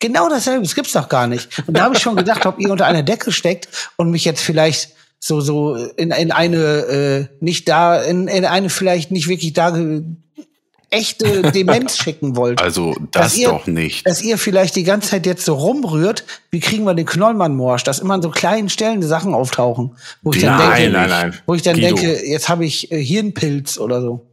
Genau 0.00 0.28
dasselbe, 0.28 0.62
das 0.62 0.74
gibt's 0.74 0.92
doch 0.92 1.08
gar 1.08 1.26
nicht. 1.26 1.48
Und 1.66 1.76
da 1.76 1.82
habe 1.82 1.94
ich 1.96 2.00
schon 2.02 2.14
gedacht, 2.16 2.46
ob 2.46 2.60
ihr 2.60 2.70
unter 2.70 2.86
einer 2.86 3.02
Decke 3.02 3.32
steckt 3.32 3.68
und 3.96 4.10
mich 4.10 4.24
jetzt 4.24 4.40
vielleicht 4.40 4.90
so 5.20 5.40
so 5.40 5.74
in, 5.96 6.12
in 6.12 6.30
eine 6.30 6.56
äh, 6.56 7.26
nicht 7.40 7.68
da 7.68 8.00
in, 8.02 8.28
in 8.28 8.44
eine 8.44 8.70
vielleicht 8.70 9.10
nicht 9.10 9.26
wirklich 9.28 9.52
da 9.54 9.76
echte 10.90 11.42
Demenz 11.52 11.98
schicken 12.02 12.36
wollt. 12.36 12.62
Also 12.62 12.94
das 13.10 13.36
ihr- 13.36 13.48
doch 13.48 13.66
nicht. 13.66 14.06
Dass 14.06 14.22
ihr 14.22 14.38
vielleicht 14.38 14.76
die 14.76 14.84
ganze 14.84 15.10
Zeit 15.10 15.26
jetzt 15.26 15.44
so 15.44 15.54
rumrührt, 15.54 16.24
wie 16.50 16.60
kriegen 16.60 16.84
wir 16.84 16.94
den 16.94 17.04
Knollmann-Morsch, 17.04 17.82
dass 17.82 17.98
immer 17.98 18.14
an 18.14 18.22
so 18.22 18.30
kleinen 18.30 18.68
Stellen 18.68 19.00
die 19.00 19.06
Sachen 19.06 19.34
auftauchen, 19.34 19.96
wo 20.22 20.32
ich 20.32 20.40
dann 20.40 20.56
Nein, 20.56 20.76
denke, 20.82 20.92
nein, 20.98 21.08
nein. 21.10 21.34
wo 21.46 21.54
ich 21.54 21.62
dann 21.62 21.74
Guido. 21.74 21.96
denke, 21.96 22.26
jetzt 22.26 22.48
habe 22.48 22.64
ich 22.64 22.90
äh, 22.92 23.02
Hirnpilz 23.04 23.78
oder 23.78 24.00
so. 24.00 24.27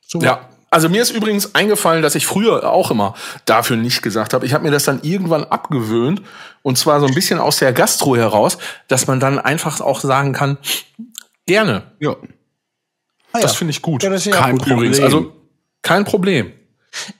So. 0.01 0.19
Ja. 0.21 0.47
Also 0.69 0.89
mir 0.89 1.01
ist 1.01 1.11
übrigens 1.11 1.55
eingefallen, 1.55 2.01
dass 2.03 2.15
ich 2.15 2.27
früher 2.27 2.69
auch 2.71 2.91
immer 2.91 3.15
dafür 3.45 3.77
nicht 3.77 4.01
gesagt 4.01 4.33
habe. 4.33 4.45
Ich 4.45 4.53
habe 4.53 4.63
mir 4.65 4.71
das 4.71 4.83
dann 4.83 4.99
irgendwann 5.01 5.45
abgewöhnt 5.45 6.21
und 6.61 6.77
zwar 6.77 6.99
so 6.99 7.07
ein 7.07 7.13
bisschen 7.13 7.39
aus 7.39 7.57
der 7.57 7.71
Gastro 7.71 8.17
heraus, 8.17 8.57
dass 8.89 9.07
man 9.07 9.19
dann 9.19 9.39
einfach 9.39 9.79
auch 9.79 10.01
sagen 10.01 10.33
kann, 10.33 10.57
gerne. 11.45 11.91
Ja. 11.99 12.17
Ah, 13.31 13.39
Das 13.39 13.53
ja. 13.53 13.57
finde 13.57 13.71
ich 13.71 13.81
gut. 13.81 14.03
Ja, 14.03 14.09
das 14.09 14.25
ist 14.25 14.33
ja 14.33 14.39
Kein 14.39 14.57
gut. 14.57 14.67
übrigens. 14.67 14.99
Problem. 14.99 15.17
Also 15.19 15.33
kein 15.81 16.03
Problem. 16.03 16.51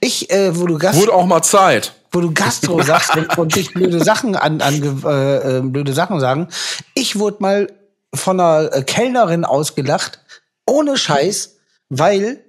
Ich, 0.00 0.30
äh, 0.30 0.58
wo 0.58 0.66
du 0.66 0.76
Gast, 0.78 1.00
Wurde 1.00 1.14
auch 1.14 1.26
mal 1.26 1.42
Zeit. 1.42 1.94
Wo 2.12 2.20
du 2.20 2.32
Gastro 2.32 2.82
sagst 2.82 3.16
und, 3.16 3.38
und 3.38 3.54
dich 3.54 3.72
blöde 3.72 4.02
Sachen 4.02 4.36
an, 4.36 4.60
an 4.60 5.02
äh, 5.04 5.58
äh, 5.58 5.60
blöde 5.62 5.92
Sachen 5.92 6.20
sagen. 6.20 6.48
Ich 6.94 7.18
wurde 7.18 7.36
mal 7.40 7.68
von 8.14 8.40
einer 8.40 8.72
äh, 8.72 8.82
Kellnerin 8.82 9.44
ausgelacht, 9.44 10.20
ohne 10.66 10.96
Scheiß, 10.96 11.56
weil 11.88 12.40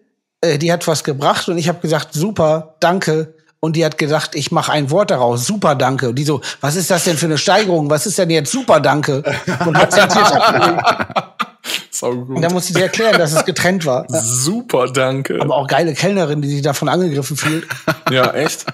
äh, 0.41 0.57
die 0.57 0.71
hat 0.71 0.87
was 0.87 1.03
gebracht 1.03 1.49
und 1.49 1.57
ich 1.57 1.67
habe 1.67 1.79
gesagt, 1.79 2.13
super, 2.13 2.75
danke. 2.79 3.33
Und 3.61 3.75
die 3.75 3.83
hat 3.83 3.97
gesagt, 3.97 4.35
ich 4.35 4.51
mache 4.51 4.71
ein 4.71 4.89
Wort 4.89 5.11
daraus, 5.11 5.45
super, 5.45 5.75
danke. 5.75 6.09
Und 6.09 6.15
die 6.15 6.23
so, 6.23 6.39
was 6.61 6.77
ist 6.77 6.89
das 6.89 7.03
denn 7.03 7.17
für 7.17 7.25
eine 7.25 7.37
Steigerung? 7.37 7.89
Was 7.89 8.05
ist 8.05 8.17
denn 8.17 8.29
jetzt 8.29 8.51
super, 8.51 8.79
danke? 8.79 9.21
Und 9.65 9.77
hat 9.77 9.91
sie 9.91 9.99
jetzt. 9.99 10.15
Sau 11.91 12.11
Und 12.11 12.27
gut. 12.27 12.43
da 12.43 12.49
musste 12.49 12.71
ich 12.71 12.77
dir 12.77 12.83
erklären, 12.83 13.17
dass 13.17 13.33
es 13.33 13.43
getrennt 13.43 13.85
war. 13.85 14.05
Super, 14.07 14.87
danke. 14.87 15.41
Aber 15.41 15.57
auch 15.57 15.67
geile 15.67 15.93
Kellnerin, 15.93 16.41
die 16.41 16.47
sich 16.47 16.61
davon 16.61 16.87
angegriffen 16.87 17.35
fühlt. 17.35 17.67
Ja, 18.09 18.31
echt? 18.31 18.65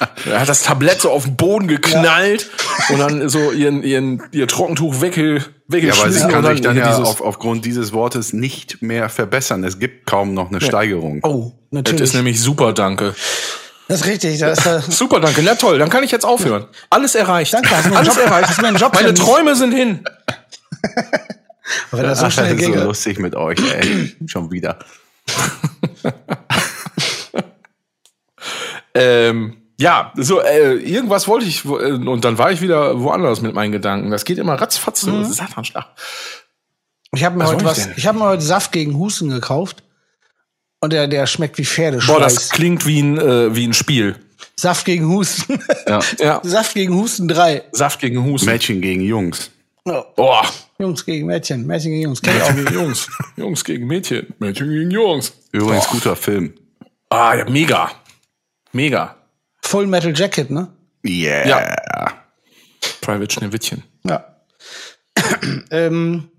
Er 0.26 0.40
hat 0.40 0.48
das 0.48 0.62
Tablett 0.62 1.00
so 1.00 1.10
auf 1.10 1.24
den 1.24 1.36
Boden 1.36 1.68
geknallt 1.68 2.50
und 2.90 2.98
dann 2.98 3.28
so 3.28 3.50
ihren, 3.52 3.82
ihren, 3.82 4.22
ihr 4.32 4.46
Trockentuch 4.48 5.00
wegge, 5.00 5.36
Ja, 5.38 5.42
weggeschmissen. 5.68 6.22
aber 6.22 6.28
sie 6.28 6.32
kann 6.42 6.46
sich 6.56 6.60
dann 6.60 6.76
ja 6.76 6.88
dieses- 6.88 7.08
auf, 7.08 7.20
aufgrund 7.20 7.64
dieses 7.64 7.92
Wortes 7.92 8.32
nicht 8.32 8.82
mehr 8.82 9.08
verbessern. 9.08 9.64
Es 9.64 9.78
gibt 9.78 10.06
kaum 10.06 10.34
noch 10.34 10.50
eine 10.50 10.60
Steigerung. 10.60 11.20
Oh, 11.22 11.52
Das 11.70 11.78
natürlich. 11.82 12.02
ist 12.02 12.14
nämlich 12.14 12.40
super, 12.40 12.72
danke. 12.72 13.14
Das 13.88 14.00
ist 14.00 14.06
richtig. 14.06 14.38
Das 14.40 14.58
ist, 14.58 14.66
äh, 14.66 14.80
Super, 14.90 15.20
danke. 15.20 15.42
Na 15.44 15.54
toll, 15.54 15.78
dann 15.78 15.88
kann 15.90 16.02
ich 16.02 16.10
jetzt 16.10 16.24
aufhören. 16.24 16.66
Alles 16.90 17.14
erreicht. 17.14 17.54
Danke, 17.54 17.70
hast 17.70 17.86
Alles 17.94 18.08
Job- 18.16 18.24
erreicht. 18.26 18.48
hast 18.48 18.58
du 18.58 18.62
mir 18.62 18.68
einen 18.68 18.76
Job 18.78 18.92
Meine? 18.94 19.14
Träume 19.14 19.54
sind 19.54 19.72
hin. 19.72 20.00
wenn 21.92 22.02
das 22.02 22.18
so 22.20 22.26
Ach, 22.26 22.30
schnell 22.32 22.54
das 22.56 22.62
ist 22.66 22.74
so 22.74 22.84
lustig 22.84 23.18
mit 23.20 23.34
euch, 23.36 23.58
ey. 23.72 24.16
Schon 24.26 24.50
wieder. 24.50 24.78
Ähm, 28.94 29.56
ja, 29.78 30.12
so 30.16 30.40
äh, 30.40 30.74
irgendwas 30.74 31.28
wollte 31.28 31.46
ich 31.46 31.64
äh, 31.64 31.68
und 31.68 32.24
dann 32.24 32.38
war 32.38 32.50
ich 32.50 32.62
wieder 32.62 33.00
woanders 33.00 33.42
mit 33.42 33.54
meinen 33.54 33.72
Gedanken. 33.72 34.10
Das 34.10 34.24
geht 34.24 34.38
immer 34.38 34.54
ratzfatz, 34.54 35.02
so 35.02 35.22
Satanschlag. 35.22 35.86
Ich 37.12 37.24
habe 37.24 37.36
mir 37.36 37.44
Was 37.44 37.50
heute 37.50 37.64
ich 37.64 37.70
was, 37.70 37.84
denn? 37.84 37.94
ich 37.96 38.06
habe 38.06 38.18
mir 38.18 38.24
heute 38.24 38.42
Saft 38.42 38.72
gegen 38.72 38.96
Husten 38.98 39.30
gekauft. 39.30 39.82
Und 40.80 40.92
der, 40.92 41.08
der 41.08 41.26
schmeckt 41.26 41.56
wie 41.58 41.64
Pferdeschweiß. 41.64 42.14
Boah, 42.14 42.20
das 42.20 42.50
klingt 42.50 42.86
wie 42.86 43.00
ein, 43.00 43.18
äh, 43.18 43.54
wie 43.56 43.66
ein 43.66 43.72
Spiel. 43.72 44.16
Saft 44.56 44.84
gegen 44.84 45.08
Husten. 45.08 45.58
Ja. 45.88 46.00
Ja. 46.18 46.40
Saft 46.42 46.74
gegen 46.74 46.94
Husten 46.94 47.28
3. 47.28 47.64
Saft 47.72 48.00
gegen 48.00 48.22
Husten. 48.24 48.48
Mädchen 48.48 48.80
gegen 48.80 49.00
Jungs. 49.00 49.50
Ja. 49.86 50.04
Boah. 50.14 50.46
Jungs 50.78 51.04
gegen 51.04 51.26
Mädchen, 51.26 51.66
Mädchen 51.66 51.92
gegen 51.92 52.02
Jungs. 52.02 52.22
Mädchen 52.22 52.56
gegen 52.56 52.74
Jungs. 52.74 53.08
Jungs 53.36 53.64
gegen 53.64 53.86
Mädchen. 53.86 54.34
Mädchen 54.38 54.68
gegen 54.68 54.90
Jungs. 54.90 55.32
Übrigens 55.52 55.86
guter 55.88 56.16
Film. 56.16 56.54
Ah, 57.08 57.34
ja, 57.34 57.48
mega. 57.48 57.90
Mega. 58.72 59.16
Full 59.66 59.86
Metal 59.88 60.12
Jacket, 60.14 60.50
ne? 60.50 60.68
Yeah. 61.04 61.48
Ja. 61.48 61.76
Private 63.00 63.32
Schneewittchen. 63.32 63.82
Ja. 64.04 64.36
ähm, 65.70 66.30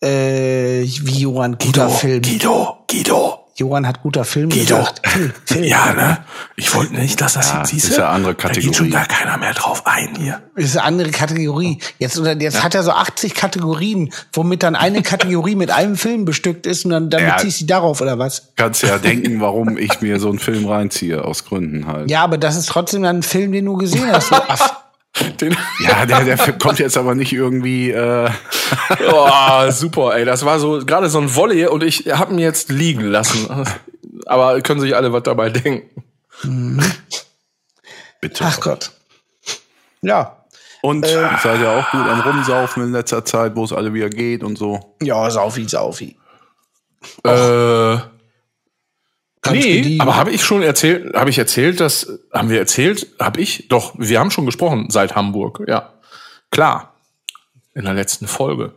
äh, 0.00 0.82
wie 0.82 1.20
Johann, 1.22 1.58
guter 1.58 1.88
Film. 1.88 2.22
Guido, 2.22 2.84
Guido. 2.88 3.39
Johann 3.60 3.86
hat 3.86 4.02
guter 4.02 4.24
Film 4.24 4.48
Guido. 4.50 4.78
gesagt. 4.78 5.06
Film, 5.06 5.32
Film. 5.44 5.64
Ja, 5.64 5.92
ne? 5.92 6.18
Ich 6.56 6.74
wollte 6.74 6.94
nicht, 6.94 7.20
dass 7.20 7.34
das 7.34 7.50
Ja, 7.50 7.58
jetzt 7.58 7.70
siehst 7.70 7.88
ist 7.90 7.98
ja 7.98 8.08
andere 8.10 8.34
Da 8.34 8.48
geht 8.48 8.62
schon 8.64 8.72
Kategorie. 8.72 8.90
gar 8.90 9.06
keiner 9.06 9.36
mehr 9.36 9.52
drauf 9.54 9.82
ein 9.86 10.14
hier. 10.16 10.40
Das 10.56 10.64
ist 10.64 10.76
eine 10.76 10.86
andere 10.86 11.10
Kategorie. 11.10 11.78
Jetzt, 11.98 12.18
oder 12.18 12.34
jetzt 12.40 12.62
hat 12.64 12.74
er 12.74 12.82
so 12.82 12.90
80 12.90 13.34
Kategorien, 13.34 14.12
womit 14.32 14.62
dann 14.62 14.74
eine 14.76 15.02
Kategorie 15.02 15.54
mit 15.54 15.70
einem 15.70 15.96
Film 15.96 16.24
bestückt 16.24 16.66
ist 16.66 16.84
und 16.84 16.90
dann, 16.90 17.10
dann 17.10 17.22
Ja. 17.22 17.36
beziehst 17.36 17.60
du 17.60 17.66
darauf, 17.66 18.00
oder 18.00 18.18
was? 18.18 18.52
Kannst 18.56 18.82
ja 18.82 18.98
denken, 18.98 19.40
warum 19.40 19.76
ich 19.78 20.00
mir 20.00 20.18
so 20.18 20.28
einen 20.30 20.38
Film 20.38 20.66
reinziehe, 20.66 21.24
aus 21.24 21.44
Gründen 21.44 21.86
halt. 21.86 22.10
Ja, 22.10 22.22
aber 22.24 22.38
das 22.38 22.56
ist 22.56 22.68
trotzdem 22.68 23.02
dann 23.02 23.18
ein 23.18 23.22
Film, 23.22 23.52
den 23.52 23.66
du 23.66 23.76
gesehen 23.76 24.10
hast. 24.12 24.30
du 24.32 24.36
Aff. 24.36 24.76
Den, 25.40 25.56
Ja, 25.80 26.06
der, 26.06 26.24
der 26.24 26.36
kommt 26.58 26.78
jetzt 26.78 26.96
aber 26.96 27.14
nicht 27.14 27.32
irgendwie. 27.32 27.90
Äh, 27.90 28.30
oh, 29.12 29.70
super, 29.70 30.16
ey. 30.16 30.24
Das 30.24 30.44
war 30.44 30.58
so 30.58 30.84
gerade 30.84 31.08
so 31.08 31.18
ein 31.18 31.34
Volley 31.34 31.66
und 31.66 31.82
ich 31.82 32.06
hab 32.10 32.30
ihn 32.30 32.38
jetzt 32.38 32.70
liegen 32.70 33.04
lassen. 33.04 33.66
Aber 34.26 34.60
können 34.60 34.80
sich 34.80 34.94
alle 34.94 35.12
was 35.12 35.22
dabei 35.22 35.50
denken. 35.50 36.04
bitte. 38.20 38.44
Ach 38.46 38.60
Gott. 38.60 38.92
Ja. 40.02 40.36
Und 40.82 41.06
seid 41.06 41.60
ihr 41.60 41.70
auch 41.70 41.90
gut 41.90 42.08
am 42.08 42.20
Rumsaufen 42.20 42.84
in 42.84 42.92
letzter 42.92 43.22
Zeit, 43.24 43.54
wo 43.54 43.64
es 43.64 43.72
alle 43.72 43.92
wieder 43.92 44.08
geht 44.08 44.42
und 44.42 44.56
so? 44.56 44.96
Ja, 45.02 45.30
Saufi, 45.30 45.68
Saufi. 45.68 46.16
Äh, 47.22 47.28
Ganz 47.28 48.04
nee, 49.50 49.96
aber 50.00 50.16
habe 50.16 50.30
ich 50.30 50.44
schon 50.44 50.62
erzählt, 50.62 51.14
habe 51.14 51.30
ich 51.30 51.38
erzählt, 51.38 51.80
dass, 51.80 52.06
haben 52.32 52.50
wir 52.50 52.58
erzählt, 52.58 53.06
habe 53.18 53.40
ich, 53.40 53.68
doch, 53.68 53.94
wir 53.98 54.20
haben 54.20 54.30
schon 54.30 54.46
gesprochen 54.46 54.88
seit 54.90 55.14
Hamburg, 55.14 55.62
ja. 55.66 55.92
Klar. 56.50 56.94
In 57.74 57.84
der 57.84 57.94
letzten 57.94 58.26
Folge. 58.26 58.72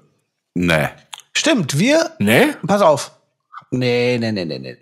Nee. 0.53 0.87
Stimmt, 1.33 1.79
wir, 1.79 2.11
Ne? 2.19 2.55
pass 2.65 2.81
auf. 2.81 3.11
Nee, 3.71 4.17
nee, 4.19 4.31
nee, 4.31 4.45
nee, 4.45 4.59
nee. 4.59 4.77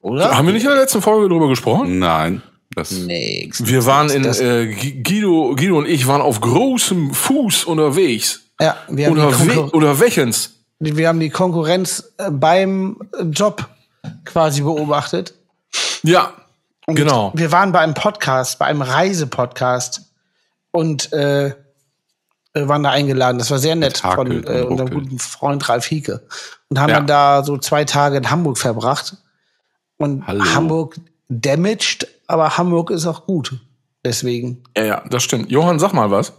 Oder? 0.00 0.36
Haben 0.36 0.46
wir 0.46 0.54
nicht 0.54 0.62
in 0.64 0.70
der 0.70 0.78
letzten 0.80 1.02
Folge 1.02 1.28
drüber 1.28 1.48
gesprochen? 1.48 1.98
Nein. 1.98 2.42
Das, 2.74 2.90
Nee. 2.92 3.50
Wir 3.58 3.84
waren 3.86 4.08
in, 4.10 4.22
das- 4.22 4.40
äh, 4.40 4.66
Gu- 4.72 5.02
Guido, 5.02 5.54
Guido 5.56 5.78
und 5.78 5.86
ich 5.88 6.06
waren 6.06 6.20
auf 6.22 6.40
großem 6.40 7.12
Fuß 7.12 7.64
unterwegs. 7.64 8.42
Ja, 8.60 8.76
wir 8.88 9.06
haben, 9.06 9.12
Oder, 9.12 9.28
die 9.30 9.48
we 9.48 9.54
Konkur 9.54 9.74
oder 9.74 10.00
welchens? 10.00 10.54
wir 10.80 11.08
haben 11.08 11.20
die 11.20 11.30
Konkurrenz 11.30 12.12
äh, 12.18 12.30
beim 12.30 12.96
Job 13.30 13.68
quasi 14.28 14.62
beobachtet. 14.62 15.34
Ja, 16.02 16.32
genau. 16.86 17.32
Wir 17.34 17.50
waren 17.52 17.72
bei 17.72 17.80
einem 17.80 17.94
Podcast, 17.94 18.58
bei 18.58 18.66
einem 18.66 18.82
Reisepodcast 18.82 20.02
und 20.70 21.12
äh, 21.12 21.54
waren 22.54 22.82
da 22.82 22.90
eingeladen. 22.90 23.38
Das 23.38 23.50
war 23.50 23.58
sehr 23.58 23.76
nett 23.76 23.98
von 23.98 24.44
äh, 24.44 24.62
und 24.62 24.80
unserem 24.80 24.90
guten 24.90 25.18
Freund 25.18 25.68
Ralf 25.68 25.86
Hieke. 25.86 26.26
Und 26.68 26.78
haben 26.78 26.90
Ja. 26.90 26.96
dann 26.96 27.06
da 27.06 27.44
so 27.44 27.58
zwei 27.58 27.84
Tage 27.84 28.16
in 28.16 28.30
Hamburg 28.30 28.58
verbracht. 28.58 29.16
Und 29.96 30.26
Hallo. 30.26 30.44
Hamburg 30.54 30.96
damaged, 31.28 32.06
aber 32.26 32.56
Hamburg 32.56 32.90
ist 32.90 33.06
auch 33.06 33.26
gut. 33.26 33.58
Deswegen. 34.04 34.62
Ja, 34.76 34.84
ja, 34.84 35.04
das 35.10 35.24
stimmt. 35.24 35.50
Johann, 35.50 35.78
sag 35.78 35.92
mal 35.92 36.10
was. 36.10 36.32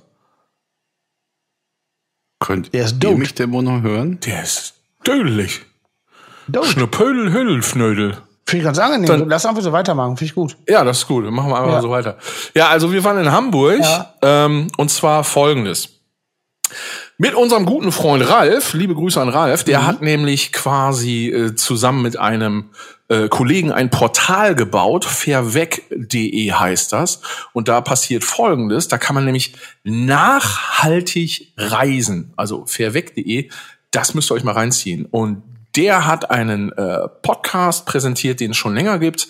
könnt 2.40 2.74
Der 2.74 2.86
ist 2.86 3.04
ihr 3.04 3.16
mich 3.18 3.36
denn 3.36 3.52
wohl 3.52 3.64
noch 3.64 3.82
hören? 3.82 4.20
Der 4.22 4.44
ist 4.44 4.76
dödelig. 5.06 5.66
Dope. 6.52 6.68
Schnöpödel, 6.68 7.32
Hüllfnödel. 7.32 8.18
Finde 8.46 8.58
ich 8.62 8.64
ganz 8.64 8.80
angenehm. 8.80 9.08
Dann- 9.08 9.30
Lass 9.30 9.46
einfach 9.46 9.62
so 9.62 9.72
weitermachen. 9.72 10.18
Finde 10.18 10.26
ich 10.30 10.36
gut. 10.36 10.58
Ja, 10.68 10.84
das 10.84 11.00
ist 11.00 11.08
gut. 11.08 11.26
Dann 11.26 11.34
machen 11.34 11.50
wir 11.52 11.58
einfach 11.58 11.74
Ja. 11.74 11.82
so 11.82 11.90
weiter. 11.92 12.18
Ja, 12.56 12.70
also 12.70 12.92
wir 12.92 13.04
waren 13.04 13.20
in 13.20 13.32
Hamburg 13.32 13.80
Ja. 13.80 14.14
ähm, 14.22 14.68
und 14.78 14.90
zwar 14.90 15.24
folgendes. 15.24 15.90
Mit 17.18 17.34
unserem 17.36 17.66
guten 17.66 17.92
Freund 17.92 18.28
Ralf, 18.30 18.74
liebe 18.74 18.96
Grüße 18.96 19.20
an 19.20 19.30
Ralf, 19.30 19.64
der 19.66 19.86
hat 19.86 20.02
nämlich 20.02 20.54
quasi 20.54 21.28
äh, 21.30 21.56
zusammen 21.56 22.02
mit 22.02 22.18
einem 22.18 22.70
äh, 23.10 23.28
Kollegen 23.28 23.72
ein 23.72 23.90
Portal 23.90 24.56
gebaut, 24.56 25.04
fairweg.de 25.04 26.52
heißt 26.54 26.94
das. 26.94 27.22
Und 27.54 27.68
da 27.68 27.82
passiert 27.82 28.24
folgendes, 28.24 28.88
da 28.88 28.98
kann 29.00 29.16
man 29.16 29.26
nämlich 29.26 29.54
nachhaltig 29.84 31.54
reisen. 31.58 32.34
Also 32.36 32.66
fairweg.de, 32.66 33.50
das 33.92 34.14
müsst 34.14 34.32
ihr 34.32 34.36
euch 34.36 34.44
mal 34.44 34.54
reinziehen. 34.54 35.06
Und 35.06 35.42
der 35.76 36.06
hat 36.06 36.32
einen 36.32 36.72
äh, 36.72 37.08
Podcast 37.22 37.86
präsentiert, 37.86 38.40
den 38.40 38.52
es 38.52 38.58
schon 38.58 38.76
länger 38.76 39.00
gibt 39.00 39.28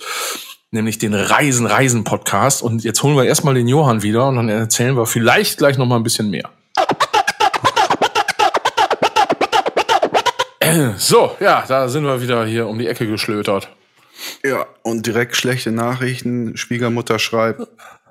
nämlich 0.72 0.98
den 0.98 1.14
Reisen, 1.14 1.66
Reisen 1.66 2.04
Podcast. 2.04 2.62
Und 2.62 2.84
jetzt 2.84 3.02
holen 3.04 3.16
wir 3.16 3.26
erstmal 3.26 3.54
den 3.54 3.68
Johann 3.68 4.04
wieder 4.04 4.28
und 4.28 4.36
dann 4.36 4.50
erzählen 4.50 4.96
wir 4.96 5.06
vielleicht 5.06 5.58
gleich 5.58 5.78
noch 5.78 5.86
mal 5.86 5.96
ein 5.96 6.04
bisschen 6.04 6.30
mehr. 6.30 6.50
So, 10.98 11.36
ja, 11.40 11.64
da 11.68 11.90
sind 11.90 12.04
wir 12.04 12.22
wieder 12.22 12.46
hier 12.46 12.68
um 12.68 12.78
die 12.78 12.86
Ecke 12.86 13.08
geschlötert. 13.08 13.70
Ja, 14.44 14.68
und 14.84 15.08
direkt 15.08 15.36
schlechte 15.36 15.72
Nachrichten. 15.72 16.58
Schwiegermutter 16.58 17.18
schreibt, 17.18 17.68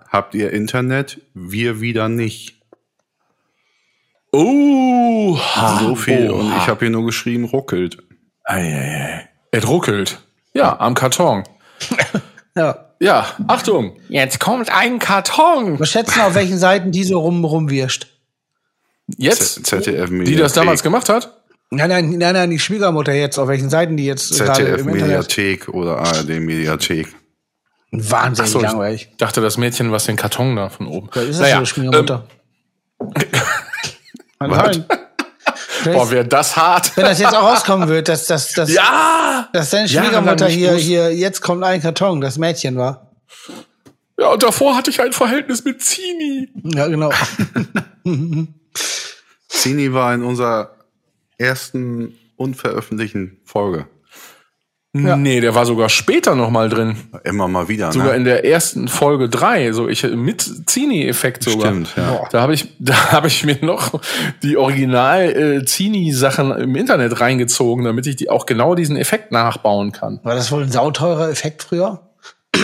habt 0.08 0.34
ihr 0.34 0.52
Internet? 0.52 1.20
Wir 1.34 1.80
wieder 1.80 2.08
nicht. 2.08 2.60
Oh, 4.32 5.38
So 5.78 5.94
viel. 5.94 6.32
Oha. 6.32 6.40
Und 6.40 6.56
ich 6.56 6.66
habe 6.66 6.80
hier 6.80 6.90
nur 6.90 7.06
geschrieben, 7.06 7.44
ruckelt. 7.44 7.98
Eieiei. 8.48 9.28
Es 9.50 9.66
ruckelt. 9.68 10.18
Ja, 10.54 10.78
am 10.80 10.94
Karton. 10.94 11.44
Ja. 12.56 12.86
Ja, 12.98 13.24
Achtung. 13.46 13.96
Jetzt 14.08 14.40
kommt 14.40 14.68
ein 14.74 14.98
Karton. 14.98 15.78
Was 15.78 15.90
schätzen, 15.90 16.20
auf 16.22 16.34
welchen 16.34 16.58
Seiten 16.58 16.90
die 16.90 17.04
so 17.04 17.20
rum, 17.20 17.44
rumwirscht? 17.44 18.08
Jetzt, 19.16 19.64
ZDF 19.64 20.10
die 20.10 20.34
das 20.34 20.54
damals 20.54 20.82
gemacht 20.82 21.08
hat? 21.08 21.40
Nein, 21.70 21.88
nein, 21.88 22.10
nein, 22.18 22.32
nein, 22.34 22.50
die 22.50 22.58
Schwiegermutter 22.58 23.12
jetzt, 23.12 23.38
auf 23.38 23.46
welchen 23.46 23.70
Seiten 23.70 23.96
die 23.96 24.06
jetzt 24.06 24.36
gerade 24.36 24.64
ZDF 24.64 24.80
im 24.80 24.88
Internet. 24.88 25.02
Mediathek 25.06 25.68
oder 25.68 25.98
ARD 25.98 26.40
Mediathek. 26.40 27.14
Wahnsinnig 27.92 28.50
So, 28.50 28.60
langweilig. 28.60 29.08
ich 29.12 29.16
dachte, 29.18 29.40
das 29.40 29.56
Mädchen, 29.56 29.92
was 29.92 30.06
den 30.06 30.16
Karton 30.16 30.56
da 30.56 30.68
von 30.68 30.88
oben. 30.88 31.08
Da 31.14 31.20
ist 31.20 31.38
das 31.38 31.40
Naja, 31.40 31.60
so 31.60 31.64
Schwiegermutter. 31.66 32.26
Kann 34.40 34.50
sein. 34.52 34.84
Boah, 35.84 36.10
wäre 36.10 36.24
das 36.24 36.56
hart. 36.56 36.96
Wenn 36.96 37.04
das 37.04 37.18
jetzt 37.18 37.34
auch 37.34 37.42
rauskommen 37.52 37.88
wird, 37.88 38.08
dass, 38.08 38.26
dass, 38.26 38.52
dass, 38.52 38.72
Ja! 38.72 39.48
dass 39.52 39.70
deine 39.70 39.88
Schwiegermutter 39.88 40.46
nicht 40.46 40.56
hier, 40.56 40.74
hier, 40.74 41.14
jetzt 41.14 41.40
kommt 41.40 41.64
ein 41.64 41.80
Karton, 41.80 42.20
das 42.20 42.38
Mädchen 42.38 42.76
war. 42.76 43.12
Ja, 44.18 44.32
und 44.32 44.42
davor 44.42 44.76
hatte 44.76 44.90
ich 44.90 45.00
ein 45.00 45.12
Verhältnis 45.12 45.64
mit 45.64 45.82
Zini. 45.82 46.48
Ja, 46.74 46.88
genau. 46.88 47.10
Zini 49.48 49.92
war 49.92 50.14
in 50.14 50.24
unserer 50.24 50.76
ersten 51.36 52.18
unveröffentlichten 52.36 53.38
Folge. 53.44 53.86
Nee, 54.94 55.40
der 55.42 55.54
war 55.54 55.66
sogar 55.66 55.90
später 55.90 56.34
noch 56.34 56.48
mal 56.50 56.70
drin. 56.70 56.96
Immer 57.22 57.46
mal 57.46 57.68
wieder. 57.68 57.92
Sogar 57.92 58.12
ne? 58.12 58.16
in 58.16 58.24
der 58.24 58.46
ersten 58.46 58.88
Folge 58.88 59.28
drei, 59.28 59.72
so 59.72 59.86
ich 59.86 60.02
mit 60.02 60.40
Zini-Effekt 60.66 61.44
sogar. 61.44 61.68
Stimmt, 61.68 61.94
ja. 61.96 62.26
Da 62.30 62.40
habe 62.40 62.54
ich, 62.54 62.68
da 62.78 63.12
habe 63.12 63.26
ich 63.26 63.44
mir 63.44 63.58
noch 63.60 64.00
die 64.42 64.56
Original 64.56 65.28
äh, 65.28 65.64
Zini-Sachen 65.64 66.52
im 66.52 66.74
Internet 66.74 67.20
reingezogen, 67.20 67.84
damit 67.84 68.06
ich 68.06 68.16
die 68.16 68.30
auch 68.30 68.46
genau 68.46 68.74
diesen 68.74 68.96
Effekt 68.96 69.30
nachbauen 69.30 69.92
kann. 69.92 70.20
War 70.22 70.34
das 70.34 70.50
wohl 70.50 70.62
ein 70.62 70.72
sauteurer 70.72 71.28
Effekt 71.28 71.64
früher? 71.64 72.00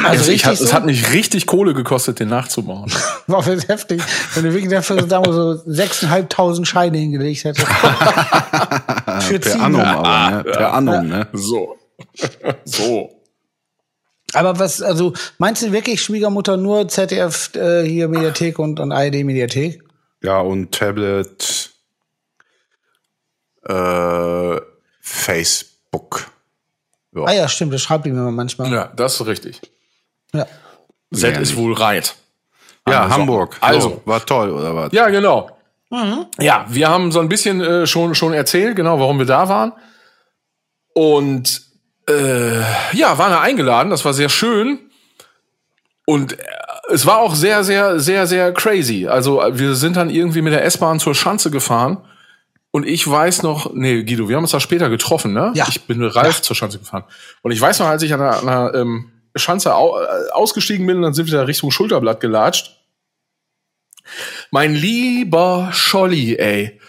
Also 0.03 0.09
Also 0.09 0.33
ich 0.33 0.47
hat, 0.47 0.57
so? 0.57 0.65
Es 0.65 0.73
hat 0.73 0.87
mich 0.87 1.13
richtig 1.13 1.47
Kohle 1.47 1.75
gekostet, 1.75 2.21
den 2.21 2.29
nachzubauen. 2.29 2.91
War 3.27 3.43
für 3.43 3.59
heftig. 3.61 4.03
Wenn 4.35 4.45
du 4.45 4.53
wirklich 4.55 4.71
dafür, 4.71 5.07
sagen 5.07 5.27
wir 5.27 5.33
so, 5.33 5.51
6.500 5.71 6.65
Scheine 6.65 6.99
hingelegt 6.99 7.45
hättest. 7.45 7.67
für 9.21 9.39
Per 9.39 9.43
Ziegen. 9.43 9.61
Annum 9.61 9.83
aber, 9.83 10.31
ne? 10.31 10.45
Per 10.45 10.73
Annum, 10.73 11.09
ne? 11.09 11.27
so. 11.35 11.77
so. 12.65 13.21
Aber 14.33 14.59
was, 14.59 14.83
also, 14.83 15.13
meinst 15.39 15.63
du 15.63 15.73
wirklich 15.73 16.03
Schwiegermutter 16.03 16.57
nur 16.57 16.89
ZDF 16.89 17.55
äh, 17.55 17.85
hier 17.85 18.09
Mediathek 18.09 18.59
und, 18.59 18.81
und 18.81 18.91
ARD 18.91 19.25
Mediathek? 19.25 19.83
Ja, 20.23 20.41
und 20.41 20.73
Tablet, 20.73 21.71
äh, 23.63 24.57
Facebook. 25.01 26.31
Ah 27.15 27.33
ja, 27.33 27.47
stimmt, 27.47 27.73
das 27.73 27.83
schreibt 27.83 28.07
die 28.07 28.11
mir 28.11 28.31
manchmal. 28.33 28.73
Ja, 28.73 28.93
das 28.97 29.21
ist 29.21 29.27
richtig. 29.27 29.61
Ja. 30.33 30.47
Z 31.13 31.37
ist 31.37 31.51
nicht. 31.51 31.57
wohl 31.57 31.75
reit. 31.75 32.17
Ja, 32.89 33.03
Also, 33.05 33.15
Hamburg. 33.15 33.57
also. 33.61 33.89
So, 33.89 34.03
war 34.05 34.27
toll, 34.27 34.51
oder 34.51 34.75
was? 34.75 34.93
Ja, 34.93 35.09
genau. 35.09 35.51
Ja, 36.41 36.67
wir 36.69 36.89
haben 36.89 37.13
so 37.13 37.21
ein 37.21 37.29
bisschen 37.29 37.61
äh, 37.61 37.87
schon, 37.87 38.17
schon 38.17 38.33
erzählt, 38.33 38.75
genau, 38.75 38.99
warum 38.99 39.19
wir 39.19 39.27
da 39.27 39.49
waren. 39.49 39.73
Und 40.93 41.63
äh, 42.09 42.61
ja, 42.97 43.19
waren 43.19 43.33
da 43.33 43.41
eingeladen, 43.41 43.91
das 43.91 44.05
war 44.05 44.15
sehr 44.15 44.29
schön. 44.29 44.79
Und 46.07 46.39
äh, 46.39 46.43
es 46.91 47.07
war 47.07 47.19
auch 47.19 47.35
sehr, 47.35 47.65
sehr, 47.65 47.99
sehr, 48.01 48.27
sehr 48.27 48.53
crazy. 48.53 49.07
Also 49.07 49.41
äh, 49.43 49.59
wir 49.59 49.75
sind 49.75 49.97
dann 49.97 50.11
irgendwie 50.11 50.43
mit 50.43 50.53
der 50.53 50.65
S-Bahn 50.65 51.01
zur 51.01 51.15
Schanze 51.15 51.51
gefahren. 51.51 51.99
Und 52.71 52.87
ich 52.87 53.09
weiß 53.09 53.45
noch, 53.45 53.73
nee, 53.73 54.03
Guido, 54.03 54.29
wir 54.29 54.37
haben 54.37 54.45
uns 54.45 54.51
da 54.51 54.59
später 54.59 54.91
getroffen, 54.91 55.33
ne? 55.33 55.53
Ja. 55.55 55.67
Ich 55.69 55.83
bin 55.83 55.99
mit 55.99 56.15
Ralf 56.17 56.43
zur 56.43 56.57
Schanze 56.57 56.81
gefahren. 56.81 57.05
Und 57.43 57.53
ich 57.53 57.61
weiß 57.61 57.79
noch, 57.79 57.87
als 57.87 58.03
ich 58.03 58.13
an 58.13 58.21
der, 58.21 58.39
an 58.41 58.47
der 58.47 58.81
ähm, 58.81 59.13
Schanze 59.37 59.75
au 59.75 59.97
äh, 60.01 60.31
ausgestiegen 60.33 60.87
bin, 60.87 61.01
dann 61.01 61.15
sind 61.15 61.31
wir 61.31 61.39
da 61.39 61.45
Richtung 61.45 61.71
Schulterblatt 61.71 62.21
gelatscht. 62.21 62.81
Mein 64.51 64.75
lieber 64.75 65.71
Scholli, 65.73 66.37
ey. 66.37 66.81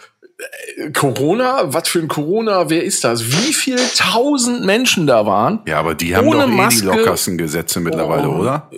Äh, 0.78 0.92
Corona? 0.92 1.74
Was 1.74 1.88
für 1.88 2.00
ein 2.00 2.08
Corona? 2.08 2.70
Wer 2.70 2.84
ist 2.84 3.04
das? 3.04 3.26
Wie 3.26 3.54
viel 3.54 3.80
tausend 3.98 4.66
Menschen 4.66 5.08
da 5.08 5.26
waren? 5.26 5.62
Ja, 5.66 5.80
aber 5.80 5.96
die 5.96 6.16
haben 6.16 6.30
doch 6.30 6.44
eh 6.44 6.48
Maske. 6.48 6.82
die 6.82 6.88
lockersten 6.88 7.38
Gesetze 7.38 7.80
mittlerweile, 7.80 8.30
Oh. 8.30 8.40
oder? 8.42 8.70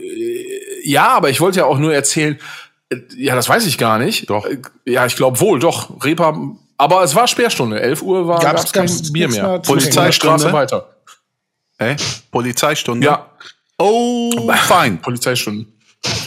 Ja, 0.83 1.07
aber 1.09 1.29
ich 1.29 1.41
wollte 1.41 1.59
ja 1.59 1.65
auch 1.65 1.79
nur 1.79 1.93
erzählen, 1.93 2.39
äh, 2.89 2.97
ja, 3.15 3.35
das 3.35 3.49
weiß 3.49 3.65
ich 3.65 3.77
gar 3.77 3.97
nicht. 3.99 4.29
Doch. 4.29 4.45
Äh, 4.45 4.59
Ja, 4.85 5.05
ich 5.05 5.15
glaube 5.15 5.39
wohl, 5.39 5.59
doch. 5.59 6.03
Repa, 6.03 6.39
aber 6.77 7.03
es 7.03 7.15
war 7.15 7.27
Sperrstunde. 7.27 7.81
11 7.81 8.01
Uhr 8.03 8.27
war, 8.27 8.39
Gab's 8.39 8.61
gab's 8.61 8.73
kein 8.73 8.85
ganz- 8.85 9.11
Bier 9.11 9.27
mehr. 9.27 9.59
Polizeistraße 9.59 10.53
weiter. 10.53 10.95
Hä? 11.79 11.95
Polizeistunde? 12.31 13.05
Ja, 13.05 13.31
Oh, 13.79 14.51
fein. 14.67 14.99
Polizeistunden. 15.01 15.73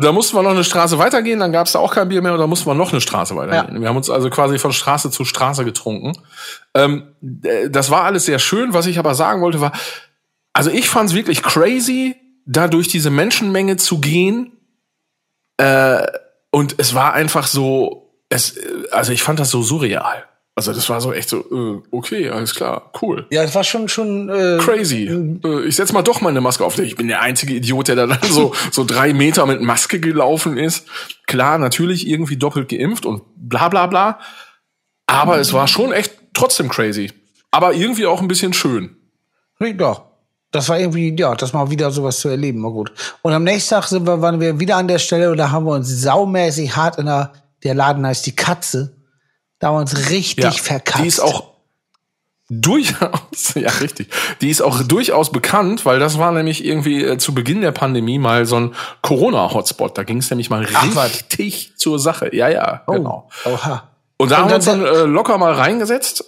da 0.00 0.12
mussten 0.12 0.36
wir 0.36 0.42
noch 0.42 0.50
eine 0.50 0.64
Straße 0.64 0.98
weitergehen, 0.98 1.38
dann 1.38 1.52
gab 1.52 1.66
es 1.66 1.72
da 1.72 1.78
auch 1.78 1.94
kein 1.94 2.08
Bier 2.08 2.20
mehr 2.20 2.32
und 2.32 2.40
da 2.40 2.46
mussten 2.48 2.66
wir 2.66 2.74
noch 2.74 2.90
eine 2.92 3.00
Straße 3.00 3.36
weitergehen. 3.36 3.80
Wir 3.80 3.88
haben 3.88 3.96
uns 3.96 4.10
also 4.10 4.28
quasi 4.28 4.58
von 4.58 4.72
Straße 4.72 5.10
zu 5.10 5.24
Straße 5.24 5.64
getrunken. 5.64 6.12
Ähm, 6.74 7.14
äh, 7.44 7.70
das 7.70 7.90
war 7.90 8.02
alles 8.04 8.24
sehr 8.26 8.38
schön. 8.40 8.74
Was 8.74 8.86
ich 8.86 8.98
aber 8.98 9.14
sagen 9.14 9.40
wollte 9.40 9.60
war, 9.60 9.72
also 10.52 10.70
ich 10.70 10.88
fand 10.88 11.10
es 11.10 11.14
wirklich 11.14 11.42
crazy, 11.42 12.16
da 12.44 12.68
durch 12.68 12.88
diese 12.88 13.10
Menschenmenge 13.10 13.76
zu 13.76 14.00
gehen 14.00 14.50
Äh, 15.56 16.06
und 16.50 16.76
es 16.78 16.94
war 16.94 17.14
einfach 17.14 17.46
so, 17.46 18.10
es, 18.28 18.58
also 18.90 19.12
ich 19.12 19.22
fand 19.22 19.38
das 19.40 19.50
so 19.50 19.62
surreal. 19.62 20.24
Also 20.56 20.72
das 20.72 20.88
war 20.88 21.00
so 21.00 21.12
echt 21.12 21.28
so, 21.28 21.38
äh, 21.40 21.82
okay, 21.90 22.30
alles 22.30 22.54
klar, 22.54 22.92
cool. 23.02 23.26
Ja, 23.30 23.42
es 23.42 23.54
war 23.56 23.64
schon 23.64 23.88
schon 23.88 24.28
äh, 24.28 24.58
Crazy. 24.60 25.06
Äh, 25.44 25.66
Ich 25.66 25.74
setz 25.74 25.92
mal 25.92 26.02
doch 26.02 26.20
mal 26.20 26.28
eine 26.28 26.40
Maske 26.40 26.64
auf. 26.64 26.78
Ich 26.78 26.94
bin 26.94 27.08
der 27.08 27.22
einzige 27.22 27.54
Idiot, 27.54 27.88
der 27.88 27.96
da 27.96 28.06
dann 28.06 28.22
so, 28.30 28.54
so 28.70 28.84
drei 28.84 29.12
Meter 29.12 29.46
mit 29.46 29.60
Maske 29.62 29.98
gelaufen 29.98 30.56
ist. 30.56 30.86
Klar, 31.26 31.58
natürlich 31.58 32.06
irgendwie 32.06 32.36
doppelt 32.36 32.68
geimpft 32.68 33.04
und 33.04 33.22
bla 33.36 33.68
bla 33.68 33.88
bla. 33.88 34.20
Aber 35.06 35.38
es 35.38 35.52
war 35.52 35.66
schon 35.66 35.92
echt 35.92 36.12
trotzdem 36.34 36.68
crazy. 36.68 37.10
Aber 37.50 37.74
irgendwie 37.74 38.06
auch 38.06 38.20
ein 38.20 38.28
bisschen 38.28 38.52
schön. 38.52 38.96
Ja. 39.60 40.08
Das 40.52 40.68
war 40.68 40.78
irgendwie, 40.78 41.16
ja, 41.18 41.34
das 41.34 41.52
mal 41.52 41.68
wieder 41.70 41.90
sowas 41.90 42.20
zu 42.20 42.28
erleben, 42.28 42.62
war 42.62 42.70
gut. 42.70 42.92
Und 43.22 43.32
am 43.32 43.42
nächsten 43.42 43.74
Tag 43.74 43.86
sind 43.88 44.06
wir, 44.06 44.22
waren 44.22 44.38
wir 44.40 44.60
wieder 44.60 44.76
an 44.76 44.86
der 44.86 45.00
Stelle 45.00 45.32
und 45.32 45.36
da 45.36 45.50
haben 45.50 45.66
wir 45.66 45.72
uns 45.72 45.88
saumäßig 45.88 46.76
hart 46.76 46.96
in 46.98 47.06
der, 47.06 47.32
der 47.64 47.74
Laden 47.74 48.06
heißt 48.06 48.24
die 48.24 48.36
Katze. 48.36 48.93
Da 49.64 49.68
haben 49.68 49.76
wir 49.76 49.80
uns 49.80 50.10
richtig 50.10 50.60
verkatzt. 50.60 51.02
Die 51.02 51.08
ist 51.08 51.20
auch 51.20 51.52
durchaus, 52.50 53.54
ja 53.54 53.70
richtig, 53.80 54.08
die 54.42 54.50
ist 54.50 54.60
auch 54.60 54.82
durchaus 54.82 55.32
bekannt, 55.32 55.86
weil 55.86 55.98
das 55.98 56.18
war 56.18 56.32
nämlich 56.32 56.62
irgendwie 56.66 57.02
äh, 57.02 57.16
zu 57.16 57.32
Beginn 57.32 57.62
der 57.62 57.72
Pandemie 57.72 58.18
mal 58.18 58.44
so 58.44 58.56
ein 58.56 58.74
Corona-Hotspot. 59.00 59.96
Da 59.96 60.02
ging 60.02 60.18
es 60.18 60.28
nämlich 60.28 60.50
mal 60.50 60.66
Ach, 60.74 60.86
was. 60.94 61.14
richtig 61.14 61.72
zur 61.78 61.98
Sache. 61.98 62.28
Ja, 62.36 62.48
ja, 62.50 62.82
Oh, 62.86 62.92
genau. 62.92 63.30
Oha. 63.46 63.88
Und 64.18 64.30
da 64.30 64.36
Und 64.36 64.42
haben 64.42 64.48
wir 64.50 64.56
uns 64.56 64.64
dann- 64.66 64.84
äh, 64.84 65.04
locker 65.04 65.38
mal 65.38 65.54
reingesetzt 65.54 66.24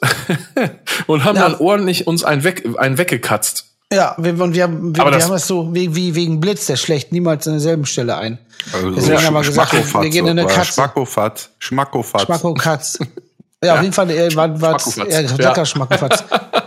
und 1.07 1.25
haben 1.25 1.37
Ja. 1.37 1.43
dann 1.51 1.57
ordentlich 1.61 2.07
uns 2.07 2.25
einen, 2.25 2.43
weg, 2.43 2.67
einen 2.79 2.97
weggekatzt. 2.97 3.67
Ja, 3.93 4.15
wir, 4.19 4.41
und 4.43 4.55
wir, 4.55 4.63
haben- 4.63 4.97
wir, 4.97 5.05
wir 5.05 5.11
das- 5.11 5.25
haben 5.27 5.35
es 5.35 5.47
so 5.47 5.75
wie, 5.75 5.95
wie 5.95 6.15
wegen 6.15 6.41
Blitz, 6.41 6.65
der 6.67 6.77
schlägt 6.77 7.13
niemals 7.13 7.47
an 7.47 7.53
derselben 7.53 7.85
Stelle 7.85 8.17
ein. 8.17 8.39
Also 8.73 8.91
Deswegen 8.93 9.23
haben 9.23 9.35
wir 9.35 9.43
gesagt, 9.43 9.73
wir- 9.75 10.09
gehen 10.09 10.27
in 10.27 10.39
eine 10.39 10.47
Katze. 10.49 10.73
Schmackofatz. 10.73 11.51
Schmackofatz. 11.59 12.23
Schmacko 12.23 12.55
Katz. 12.55 12.99
Ja, 13.67 13.75
auf 13.75 13.83
jeden 13.83 13.93
Fall 13.93 14.11
äh, 14.11 14.35
war, 14.35 14.61
war 14.61 14.79
Schmackofatz. 14.81 15.13
ja, 15.13 15.21
Ja. 15.21 15.35
lecker 15.37 15.67
Schmackofatz. 15.67 16.25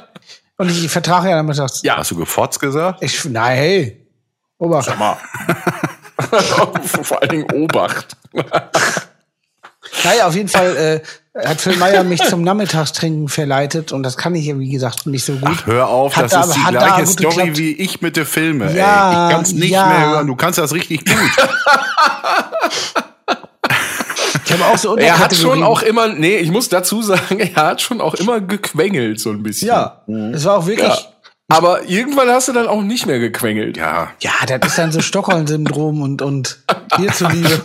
Und 0.57 0.69
ich 0.69 0.89
vertrag 0.89 1.23
ja 1.25 1.35
nachmittags. 1.41 1.81
Ja, 1.83 1.97
Hast 1.97 2.11
du 2.11 2.15
gefotzt 2.17 2.59
gesagt? 2.59 3.01
Ich, 3.01 3.23
nein, 3.25 3.57
hey. 3.57 4.07
Obacht. 4.57 4.97
mal. 4.99 5.17
Vor 7.03 7.21
allen 7.21 7.29
Dingen 7.29 7.51
Obacht. 7.51 8.17
Naja, 10.03 10.27
auf 10.27 10.35
jeden 10.35 10.49
Fall 10.49 11.01
äh, 11.33 11.47
hat 11.47 11.59
Phil 11.61 11.75
Meyer 11.77 12.03
mich 12.03 12.21
zum 12.23 12.43
Nachmittagstrinken 12.43 13.27
verleitet 13.27 13.91
und 13.91 14.03
das 14.03 14.17
kann 14.17 14.35
ich 14.35 14.45
ja, 14.45 14.57
wie 14.59 14.69
gesagt, 14.69 15.07
nicht 15.07 15.25
so 15.25 15.33
gut. 15.33 15.49
Ach, 15.61 15.65
hör 15.65 15.87
auf, 15.87 16.15
Hat 16.15 16.25
das 16.25 16.31
da- 16.31 16.41
ist 16.43 16.55
die 16.55 16.63
gleiche 16.71 17.07
Story 17.07 17.35
geklappt. 17.35 17.57
wie 17.57 17.71
ich 17.73 17.99
mit 18.01 18.15
den 18.15 18.25
Filmen. 18.25 18.75
Ja, 18.75 19.23
ey. 19.25 19.27
Ich 19.29 19.35
kann's 19.35 19.51
nicht 19.53 19.71
ja. 19.71 19.87
mehr 19.87 20.09
hören. 20.11 20.27
Du 20.27 20.35
kannst 20.35 20.59
das 20.59 20.73
richtig 20.73 21.05
gut. 21.05 21.15
Ich 24.49 24.55
habe 24.55 24.65
auch 24.65 24.77
so 24.79 24.97
Er 24.97 25.19
hat 25.19 25.35
schon 25.35 25.61
auch 25.61 25.83
immer, 25.83 26.07
nee, 26.07 26.37
ich 26.37 26.49
muss 26.49 26.69
dazu 26.69 27.03
sagen, 27.03 27.39
er 27.55 27.55
hat 27.55 27.81
schon 27.81 28.01
auch 28.01 28.15
immer 28.15 28.41
gequengelt 28.41 29.19
so 29.19 29.29
ein 29.29 29.43
bisschen. 29.43 29.67
Ja, 29.67 30.01
es 30.33 30.43
war 30.45 30.57
auch 30.57 30.65
wirklich. 30.65 30.87
Ja. 30.87 30.97
Aber 31.51 31.87
irgendwann 31.87 32.29
hast 32.29 32.47
du 32.47 32.53
dann 32.53 32.67
auch 32.67 32.81
nicht 32.81 33.05
mehr 33.05 33.19
gequengelt. 33.19 33.77
Ja, 33.77 34.09
Ja, 34.21 34.31
das 34.47 34.71
ist 34.71 34.77
dann 34.77 34.91
so 34.91 35.01
Stockholm-Syndrom 35.01 36.01
und, 36.01 36.21
und 36.21 36.59
hier 36.97 37.11
zuliebe. 37.11 37.61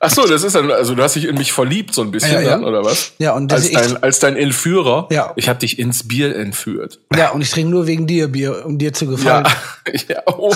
Ach 0.00 0.10
so, 0.10 0.26
das 0.26 0.42
ist 0.42 0.54
dann, 0.56 0.70
also 0.70 0.94
du 0.94 1.02
hast 1.02 1.14
dich 1.14 1.26
in 1.26 1.36
mich 1.36 1.52
verliebt 1.52 1.94
so 1.94 2.02
ein 2.02 2.10
bisschen 2.10 2.34
Ja, 2.34 2.40
ja. 2.40 2.50
dann, 2.50 2.64
oder 2.64 2.84
was? 2.84 3.12
Ja, 3.18 3.32
und 3.34 3.50
das 3.50 3.60
als 3.62 3.68
ich- 3.70 3.76
dein, 3.76 4.02
als 4.02 4.18
dein 4.18 4.36
Entführer. 4.36 5.08
Ja. 5.10 5.32
Ich 5.36 5.48
habe 5.48 5.58
dich 5.60 5.78
ins 5.78 6.06
Bier 6.06 6.34
entführt. 6.36 7.00
Ja, 7.16 7.30
und 7.30 7.42
ich 7.42 7.50
trinke 7.50 7.70
nur 7.70 7.86
wegen 7.86 8.06
dir 8.06 8.28
Bier, 8.28 8.64
um 8.66 8.78
dir 8.78 8.92
zu 8.92 9.06
gefallen. 9.06 9.46
Ja. 9.86 9.92
ja 10.08 10.22
oh. 10.26 10.54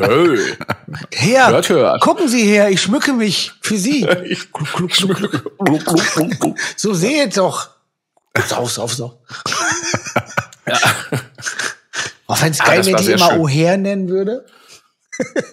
Hey. 0.00 0.38
Her, 1.12 1.48
Hört, 1.48 1.68
hört. 1.68 2.00
gucken 2.00 2.28
Sie 2.28 2.42
her, 2.44 2.70
ich 2.70 2.80
schmücke 2.82 3.12
mich 3.12 3.52
für 3.60 3.76
Sie. 3.76 4.06
Ich 4.24 4.48
schmücke. 4.90 5.42
So 6.76 6.94
seht 6.94 7.36
doch. 7.36 7.68
Sauf, 8.48 8.70
sauf, 8.70 8.92
sauf. 8.94 9.12
Auch 12.26 12.42
wenn 12.42 12.50
es 12.52 12.60
Ah, 12.60 12.66
geil 12.66 12.84
war 12.86 12.98
die 12.98 13.04
sehr 13.04 13.16
immer 13.16 13.30
schön. 13.30 13.38
Oher 13.40 13.76
nennen 13.76 14.08
würde. 14.08 14.44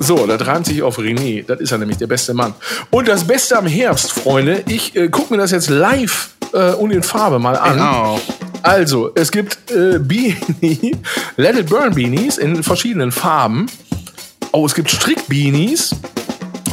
so, 0.01 0.27
das 0.27 0.47
reimt 0.47 0.67
sich 0.67 0.83
auf 0.83 0.99
René. 0.99 1.45
Das 1.45 1.61
ist 1.61 1.71
ja 1.71 1.79
nämlich 1.79 1.99
der 1.99 2.07
beste 2.07 2.35
Mann. 2.35 2.55
Und 2.91 3.09
das 3.09 3.25
Beste 3.25 3.59
am 3.59 3.67
Herbst, 3.67 4.13
Freunde. 4.13 4.63
Ich 4.69 4.95
äh, 4.95 5.09
gucke 5.09 5.35
mir 5.35 5.41
das 5.41 5.51
jetzt 5.51 5.71
live 5.71 6.31
äh, 6.53 6.73
und 6.73 6.93
in 6.93 7.03
Farbe 7.03 7.39
mal 7.39 7.57
an. 7.57 7.75
Genau. 7.75 8.21
Also, 8.63 9.13
es 9.15 9.31
gibt 9.31 9.71
äh, 9.71 9.99
Beanie, 9.99 10.97
Let 11.37 11.57
It 11.57 11.69
Burn 11.69 11.95
Beanies 11.95 12.39
in 12.39 12.63
verschiedenen 12.63 13.13
Farben. 13.13 13.67
Oh, 14.53 14.67
es 14.67 14.75
gibt 14.75 14.91
Strickbeanies 14.91 15.95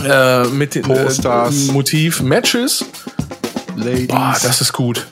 äh, 0.07 0.43
mit 0.45 0.75
dem. 0.75 0.89
Äh, 0.89 1.71
Motiv 1.71 2.21
Matches. 2.21 2.85
Ladies, 3.75 4.07
Boah, 4.07 4.35
das 4.41 4.61
ist 4.61 4.73
gut. 4.73 5.05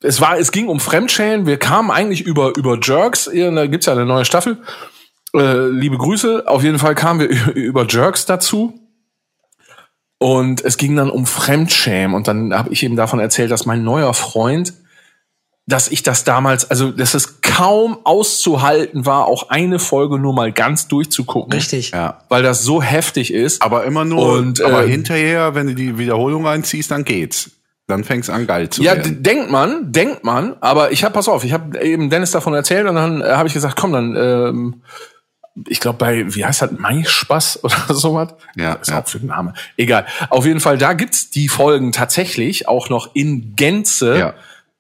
es 0.02 0.22
war, 0.22 0.38
es 0.38 0.52
ging 0.52 0.68
um 0.68 0.80
Fremdschälen. 0.80 1.46
Wir 1.46 1.58
kamen 1.58 1.90
eigentlich 1.90 2.22
über 2.22 2.56
über 2.56 2.78
Jerks. 2.82 3.30
Da 3.34 3.68
gibt's 3.68 3.86
ja 3.86 3.94
eine 3.94 4.06
neue 4.06 4.26
Staffel. 4.26 4.58
Äh, 5.36 5.68
liebe 5.70 5.98
Grüße. 5.98 6.44
Auf 6.46 6.64
jeden 6.64 6.80
Fall 6.80 6.96
kamen 6.96 7.22
wir 7.22 7.30
über 7.56 7.86
Jerks 7.88 8.26
dazu. 8.26 8.80
Und 10.20 10.64
es 10.64 10.78
ging 10.78 10.96
dann 10.96 11.10
um 11.10 11.26
Fremdschämen. 11.26 12.16
Und 12.16 12.28
dann 12.28 12.54
habe 12.54 12.72
ich 12.72 12.84
eben 12.84 12.96
davon 12.96 13.20
erzählt, 13.20 13.52
dass 13.52 13.66
mein 13.66 13.84
neuer 13.84 14.14
Freund, 14.14 14.74
dass 15.66 15.88
ich 15.88 16.04
das 16.04 16.24
damals, 16.26 16.70
also 16.70 16.92
dass 16.92 17.14
es 17.14 17.40
kaum 17.42 17.98
auszuhalten 18.04 19.06
war, 19.06 19.28
auch 19.28 19.50
eine 19.50 19.80
Folge 19.80 20.20
nur 20.20 20.34
mal 20.34 20.52
ganz 20.52 20.88
durchzugucken. 20.90 21.54
Richtig. 21.54 21.92
Ja. 21.92 22.20
Weil 22.30 22.44
das 22.44 22.64
so 22.64 22.82
heftig 22.82 23.34
ist. 23.34 23.62
Aber 23.62 23.86
immer 23.86 24.04
nur, 24.04 24.34
Und, 24.34 24.62
aber 24.62 24.84
ähm, 24.84 24.90
hinterher, 24.90 25.56
wenn 25.56 25.68
du 25.68 25.76
die 25.76 25.98
Wiederholung 25.98 26.46
reinziehst, 26.46 26.92
dann 26.92 27.06
geht's. 27.06 27.52
Dann 27.88 28.04
fängt's 28.04 28.30
an 28.30 28.48
geil 28.48 28.70
zu 28.70 28.82
Ja, 28.82 28.96
werden. 28.96 29.22
d- 29.24 29.30
denkt 29.30 29.52
man, 29.52 29.92
denkt 29.92 30.24
man, 30.24 30.56
aber 30.62 30.92
ich 30.92 31.04
habe, 31.04 31.14
pass 31.14 31.28
auf, 31.28 31.44
ich 31.44 31.52
habe 31.54 31.82
eben 31.82 32.10
Dennis 32.10 32.32
davon 32.32 32.54
erzählt 32.54 32.88
und 32.88 32.96
dann 32.96 33.22
äh, 33.22 33.26
habe 33.26 33.48
ich 33.48 33.54
gesagt, 33.54 33.76
komm, 33.78 33.92
dann, 33.94 34.16
ähm, 34.16 34.82
ich 35.68 35.80
glaube 35.80 35.98
bei, 35.98 36.34
wie 36.34 36.44
heißt 36.46 36.62
das, 36.62 36.72
Maispaß 36.72 37.60
oder 37.64 37.94
sowas? 37.94 38.34
Ja, 38.56 38.74
ist 38.74 38.90
ja. 38.90 39.02
auch 39.02 39.08
für 39.08 39.20
ein 39.20 39.28
Name. 39.28 39.54
Egal. 39.78 40.06
Auf 40.30 40.46
jeden 40.46 40.60
Fall, 40.62 40.78
da 40.78 40.94
gibt's 40.94 41.30
die 41.30 41.48
Folgen 41.50 41.92
tatsächlich 41.92 42.68
auch 42.68 42.90
noch 42.90 43.14
in 43.16 43.56
Gänze. 43.56 44.18
Ja. 44.18 44.34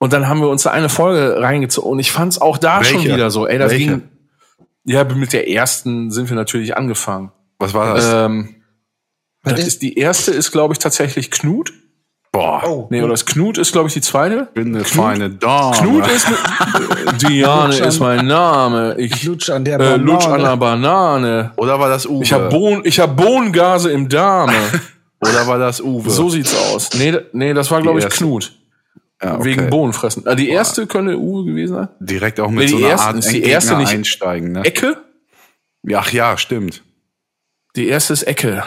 Und 0.03 0.11
dann 0.11 0.27
haben 0.27 0.41
wir 0.41 0.49
uns 0.49 0.63
da 0.63 0.71
eine 0.71 0.89
Folge 0.89 1.41
reingezogen 1.41 1.89
und 1.89 1.99
ich 1.99 2.11
fand's 2.11 2.37
auch 2.37 2.57
da 2.57 2.83
schon 2.83 2.97
Welche? 2.97 3.13
wieder 3.15 3.31
so. 3.31 3.47
Ey, 3.47 3.57
das 3.57 3.71
Welche? 3.71 3.85
ging. 3.87 4.01
Ja, 4.83 5.05
mit 5.05 5.31
der 5.31 5.49
ersten 5.49 6.11
sind 6.11 6.27
wir 6.27 6.35
natürlich 6.35 6.75
angefangen. 6.75 7.31
Was 7.57 7.73
war 7.73 7.93
das? 7.95 8.05
Ähm, 8.11 8.55
Was 9.43 9.53
das 9.55 9.65
ist- 9.65 9.81
die 9.81 9.97
erste 9.97 10.31
ist, 10.31 10.51
glaube 10.51 10.73
ich, 10.73 10.79
tatsächlich 10.79 11.31
Knut. 11.31 11.71
Boah, 12.33 12.63
Oh. 12.65 12.87
Nee, 12.89 12.99
oder 13.01 13.11
das 13.11 13.25
Knut 13.25 13.57
ist, 13.57 13.71
glaube 13.71 13.87
ich, 13.87 13.93
die 13.93 14.01
zweite. 14.01 14.49
bin 14.53 14.75
eine 14.75 14.83
feine 14.83 15.29
Dame. 15.29 15.77
Knut 15.77 16.07
ist 16.07 16.27
mit, 16.29 17.21
Diane 17.21 17.77
ist 17.77 17.99
mein 18.01 18.25
Name. 18.27 18.95
Ich 18.97 19.23
Lutsch 19.23 19.49
an 19.51 19.63
der 19.63 19.75
äh, 19.75 19.77
Banane. 19.77 20.03
lutsch 20.03 20.27
an 20.27 20.41
der 20.41 20.57
Banane. 20.57 21.51
Oder 21.55 21.79
war 21.79 21.87
das 21.87 22.05
Uwe? 22.05 22.23
Ich 22.23 22.33
habe 22.33 22.49
Bohn, 22.49 22.81
ich 22.83 22.99
hab 22.99 23.15
Bohnengase 23.15 23.89
im 23.91 24.09
Darme. 24.09 24.51
Oder 25.21 25.47
war 25.47 25.59
das 25.59 25.79
Uwe? 25.79 26.09
so 26.09 26.27
sieht's 26.29 26.53
aus. 26.73 26.89
Nee, 26.97 27.17
nee, 27.31 27.53
das 27.53 27.71
war, 27.71 27.81
glaube 27.81 27.99
ich, 27.99 28.05
erste. 28.05 28.17
Knut. 28.25 28.51
Ja, 29.23 29.35
okay. 29.35 29.45
Wegen 29.45 29.69
Bohnenfressen. 29.69 30.25
Äh, 30.25 30.35
die 30.35 30.49
erste 30.49 30.87
könnte 30.87 31.17
Uwe 31.17 31.45
gewesen 31.45 31.75
sein. 31.75 31.87
Direkt 31.99 32.39
auch 32.39 32.49
mit 32.49 32.63
die 32.63 32.73
so 32.73 32.77
einer 32.77 32.87
erste- 32.89 33.07
Art 33.07 33.17
ist 33.17 33.31
die 33.31 33.43
erste 33.43 33.77
nicht- 33.77 33.91
einsteigen, 33.91 34.51
ne? 34.51 34.61
Ecke? 34.63 34.97
Ach 35.93 36.11
ja, 36.11 36.37
stimmt. 36.37 36.83
Die 37.75 37.87
erste 37.87 38.13
ist 38.13 38.23
Ecke. 38.23 38.63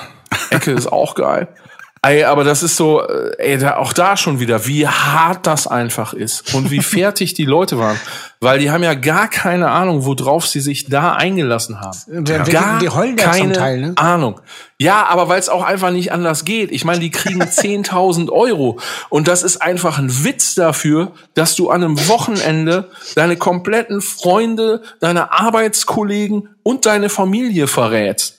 Ecke 0.51 0.73
ist 0.73 0.87
auch 0.89 1.15
geil. 1.15 1.49
Ey, 2.03 2.23
aber 2.25 2.45
das 2.45 2.63
ist 2.63 2.77
so, 2.77 3.03
äh, 3.03 3.33
ey, 3.39 3.59
da, 3.59 3.77
auch 3.79 3.93
da 3.93 4.17
schon 4.17 4.39
wieder, 4.39 4.67
wie 4.67 4.87
hart 4.87 5.47
das 5.47 5.67
einfach 5.67 6.13
ist 6.13 6.55
und 6.55 6.71
wie 6.71 6.81
fertig 6.83 7.35
die 7.35 7.45
Leute 7.45 7.79
waren. 7.79 7.99
Weil 8.39 8.59
die 8.61 8.71
haben 8.71 8.83
ja 8.85 8.95
gar 8.95 9.29
keine 9.29 9.71
Ahnung, 9.71 10.05
worauf 10.05 10.47
sie 10.47 10.61
sich 10.61 10.85
da 10.89 11.15
eingelassen 11.15 11.81
haben. 11.81 11.97
Und 12.07 12.29
dann- 12.29 12.45
gar 12.45 12.79
die 12.79 12.91
heulen 12.91 13.17
ja 13.17 13.25
keine 13.31 13.53
Teil, 13.55 13.81
ne? 13.81 13.93
Ahnung. 13.97 14.41
Ja, 14.79 15.07
aber 15.07 15.29
weil 15.29 15.41
es 15.41 15.49
auch 15.49 15.65
einfach 15.65 15.91
nicht 15.91 16.13
anders 16.13 16.45
geht. 16.45 16.71
Ich 16.71 16.85
meine, 16.85 17.01
die 17.01 17.11
kriegen 17.11 17.43
10.000 17.43 18.31
Euro 18.31 18.79
und 19.09 19.27
das 19.27 19.43
ist 19.43 19.61
einfach 19.63 19.99
ein 19.99 20.23
Witz 20.25 20.55
dafür, 20.55 21.13
dass 21.35 21.57
du 21.57 21.71
an 21.71 21.83
einem 21.83 22.09
Wochenende 22.09 22.91
deine 23.17 23.37
kompletten 23.37 24.01
Freunde, 24.03 24.83
deine 25.01 25.33
Arbeitskollegen 25.33 26.51
und 26.63 26.87
deine 26.87 27.09
Familie 27.09 27.67
verrätst. 27.67 28.36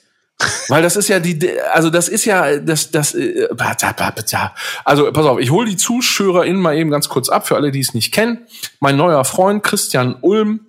Weil 0.68 0.82
das 0.82 0.96
ist 0.96 1.08
ja 1.08 1.18
die, 1.18 1.60
also 1.72 1.90
das 1.90 2.08
ist 2.08 2.24
ja 2.24 2.58
das, 2.58 2.90
das, 2.90 3.14
äh, 3.14 3.48
also 4.84 5.12
pass 5.12 5.26
auf, 5.26 5.40
ich 5.40 5.50
hole 5.50 5.68
die 5.68 5.76
ZuschauerInnen 5.76 6.60
mal 6.60 6.76
eben 6.76 6.90
ganz 6.90 7.08
kurz 7.08 7.28
ab, 7.28 7.48
für 7.48 7.56
alle, 7.56 7.72
die 7.72 7.80
es 7.80 7.94
nicht 7.94 8.12
kennen. 8.12 8.46
Mein 8.78 8.96
neuer 8.96 9.24
Freund 9.24 9.62
Christian 9.62 10.16
Ulm, 10.20 10.60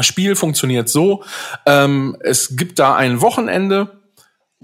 Spiel 0.00 0.36
funktioniert 0.36 0.88
so, 0.88 1.24
ähm, 1.64 2.16
es 2.20 2.56
gibt 2.56 2.78
da 2.78 2.94
ein 2.94 3.20
Wochenende 3.20 4.00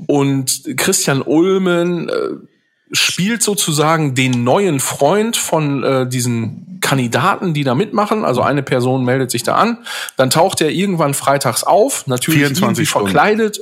und 0.06 0.62
Christian 0.76 1.22
Ulmen 1.22 2.08
äh, 2.08 2.12
spielt 2.92 3.42
sozusagen 3.42 4.14
den 4.14 4.44
neuen 4.44 4.80
Freund 4.80 5.36
von 5.36 5.84
äh, 5.84 6.08
diesen 6.08 6.78
Kandidaten, 6.80 7.52
die 7.54 7.64
da 7.64 7.74
mitmachen. 7.74 8.24
Also 8.24 8.40
eine 8.40 8.62
Person 8.62 9.04
meldet 9.04 9.30
sich 9.30 9.42
da 9.42 9.56
an, 9.56 9.78
dann 10.16 10.30
taucht 10.30 10.60
er 10.60 10.70
irgendwann 10.70 11.14
freitags 11.14 11.64
auf, 11.64 12.06
natürlich 12.06 12.40
24 12.40 12.62
irgendwie 12.62 12.86
Stunden. 12.86 13.08
verkleidet 13.08 13.60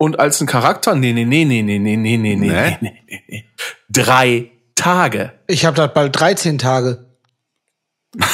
und 0.00 0.18
als 0.18 0.40
ein 0.40 0.46
Charakter. 0.46 0.94
Nee, 0.94 1.12
nee, 1.12 1.26
nee, 1.26 1.44
nee, 1.44 1.60
nee, 1.60 1.78
nee, 1.78 1.96
nee, 1.96 2.16
nee, 2.16 2.34
nee, 2.34 2.48
Nee? 2.48 2.78
nee, 2.80 3.02
nee, 3.06 3.22
nee. 3.28 3.44
Drei 3.90 4.50
Tage. 4.74 5.32
Ich 5.46 5.66
habe 5.66 5.76
das 5.76 5.92
bald 5.92 6.18
13 6.18 6.56
Tage. 6.56 7.04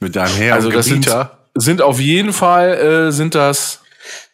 Mit 0.00 0.16
deinem 0.16 0.34
Herr 0.34 0.54
Also 0.54 0.70
das 0.70 0.86
sind, 0.86 1.14
sind 1.54 1.82
auf 1.82 2.00
jeden 2.00 2.32
Fall 2.32 3.08
äh, 3.08 3.12
sind 3.12 3.34
das 3.34 3.82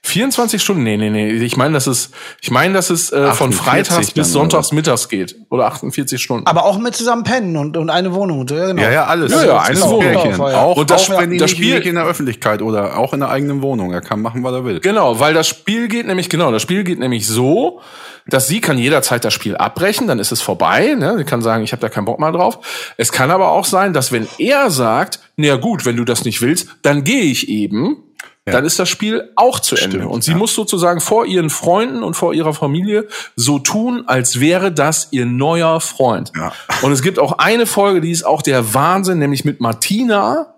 24 0.03 0.63
Stunden. 0.63 0.83
Nee, 0.83 0.97
nee, 0.97 1.11
nee. 1.11 1.31
Ich 1.31 1.57
meine, 1.59 1.75
dass 1.75 1.87
es 1.87 2.11
ich 2.41 2.51
meine, 2.51 2.73
dass 2.75 2.89
es 2.91 3.13
äh, 3.13 3.33
von 3.33 3.51
48 3.51 3.55
Freitags 3.57 4.07
bis 4.13 4.15
oder 4.15 4.25
Sonntags 4.25 4.73
mittags 4.73 5.09
geht 5.09 5.37
oder 5.51 5.67
48 5.67 6.21
Stunden. 6.21 6.47
Aber 6.47 6.65
auch 6.65 6.79
mit 6.79 6.97
zusammen 6.97 7.23
pennen 7.23 7.57
und, 7.57 7.77
und 7.77 7.91
eine 7.91 8.15
Wohnung. 8.15 8.47
Ja, 8.49 8.67
genau. 8.69 8.83
Ja, 8.83 8.91
ja, 8.91 9.05
alles. 9.05 9.31
Ja, 9.33 9.45
ja, 9.45 9.59
Das 9.59 9.69
eine 9.69 9.77
ein 9.85 9.91
Wohnung. 9.91 10.01
Pärchen. 10.01 10.31
Ja. 10.39 10.57
Auch, 10.63 10.77
Und 10.79 10.91
das- 10.91 11.11
auch 11.11 11.21
wenn 11.21 11.37
das 11.39 11.51
Spiel- 11.51 11.77
in 11.81 11.95
der 11.97 12.05
Öffentlichkeit 12.07 12.63
oder 12.63 12.97
auch 12.97 13.13
in 13.13 13.21
der 13.21 13.29
eigenen 13.29 13.61
Wohnung. 13.63 13.93
Er 13.93 14.01
kann 14.01 14.23
machen, 14.23 14.43
was 14.43 14.53
er 14.55 14.65
will. 14.65 14.81
Genau, 14.81 15.21
weil 15.21 15.35
das 15.35 15.47
Spiel 15.49 15.89
geht 15.89 16.07
nämlich, 16.07 16.29
genau, 16.31 16.51
das 16.51 16.63
Spiel 16.63 16.83
geht 16.83 16.99
nämlich 16.99 17.27
so, 17.27 17.81
dass 18.27 18.47
sie 18.49 18.61
kann 18.61 18.79
jederzeit 18.79 19.25
das 19.25 19.35
Spiel 19.35 19.57
abbrechen, 19.57 20.07
dann 20.07 20.19
ist 20.19 20.33
es 20.33 20.41
vorbei. 20.41 20.95
Ne? 20.99 21.17
Sie 21.19 21.25
kann 21.25 21.43
sagen, 21.43 21.63
ich 21.65 21.73
habe 21.73 21.81
da 21.81 21.89
keinen 21.89 22.05
Bock 22.07 22.21
mehr 22.21 22.33
drauf. 22.33 22.59
Es 22.97 23.13
kann 23.13 23.31
aber 23.31 23.51
auch 23.51 23.65
sein, 23.65 23.93
dass 23.93 24.13
wenn 24.13 24.27
er 24.39 24.71
sagt, 24.71 25.21
na 25.37 25.57
gut, 25.57 25.85
wenn 25.85 25.97
du 25.97 26.05
das 26.05 26.25
nicht 26.25 26.41
willst, 26.41 26.69
dann 26.83 27.03
gehe 27.05 27.23
ich 27.23 27.49
eben, 27.49 27.97
dann 28.45 28.65
ist 28.65 28.79
das 28.79 28.89
Spiel 28.89 29.31
auch 29.37 29.61
zu 29.61 29.77
Ende. 29.77 29.99
Stimmt, 29.99 30.11
Und 30.13 30.25
sie 30.25 30.33
ja. 30.33 30.37
muss 30.37 30.55
sozusagen 30.55 31.01
vor 31.01 31.27
ihren 31.27 31.51
Freunden 31.51 32.03
und 32.03 32.15
vor 32.15 32.35
ihrer 32.35 32.55
Familie 32.55 33.07
so 33.37 33.59
tun, 33.59 34.05
als 34.07 34.41
wäre 34.41 34.73
das 34.73 35.09
ihr 35.11 35.27
neuer 35.27 35.81
Freund. 35.81 36.33
Ja. 36.37 36.53
Und 36.83 36.93
es 36.93 37.03
gibt 37.03 37.19
auch 37.19 37.33
eine 37.39 37.67
Folge, 37.67 38.01
die 38.01 38.11
ist 38.11 38.25
auch 38.25 38.43
der 38.43 38.75
Wahnsinn, 38.75 39.19
nämlich 39.19 39.45
mit 39.45 39.61
Martina, 39.61 40.55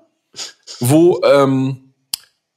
wo 0.80 1.20
ähm, 1.24 1.92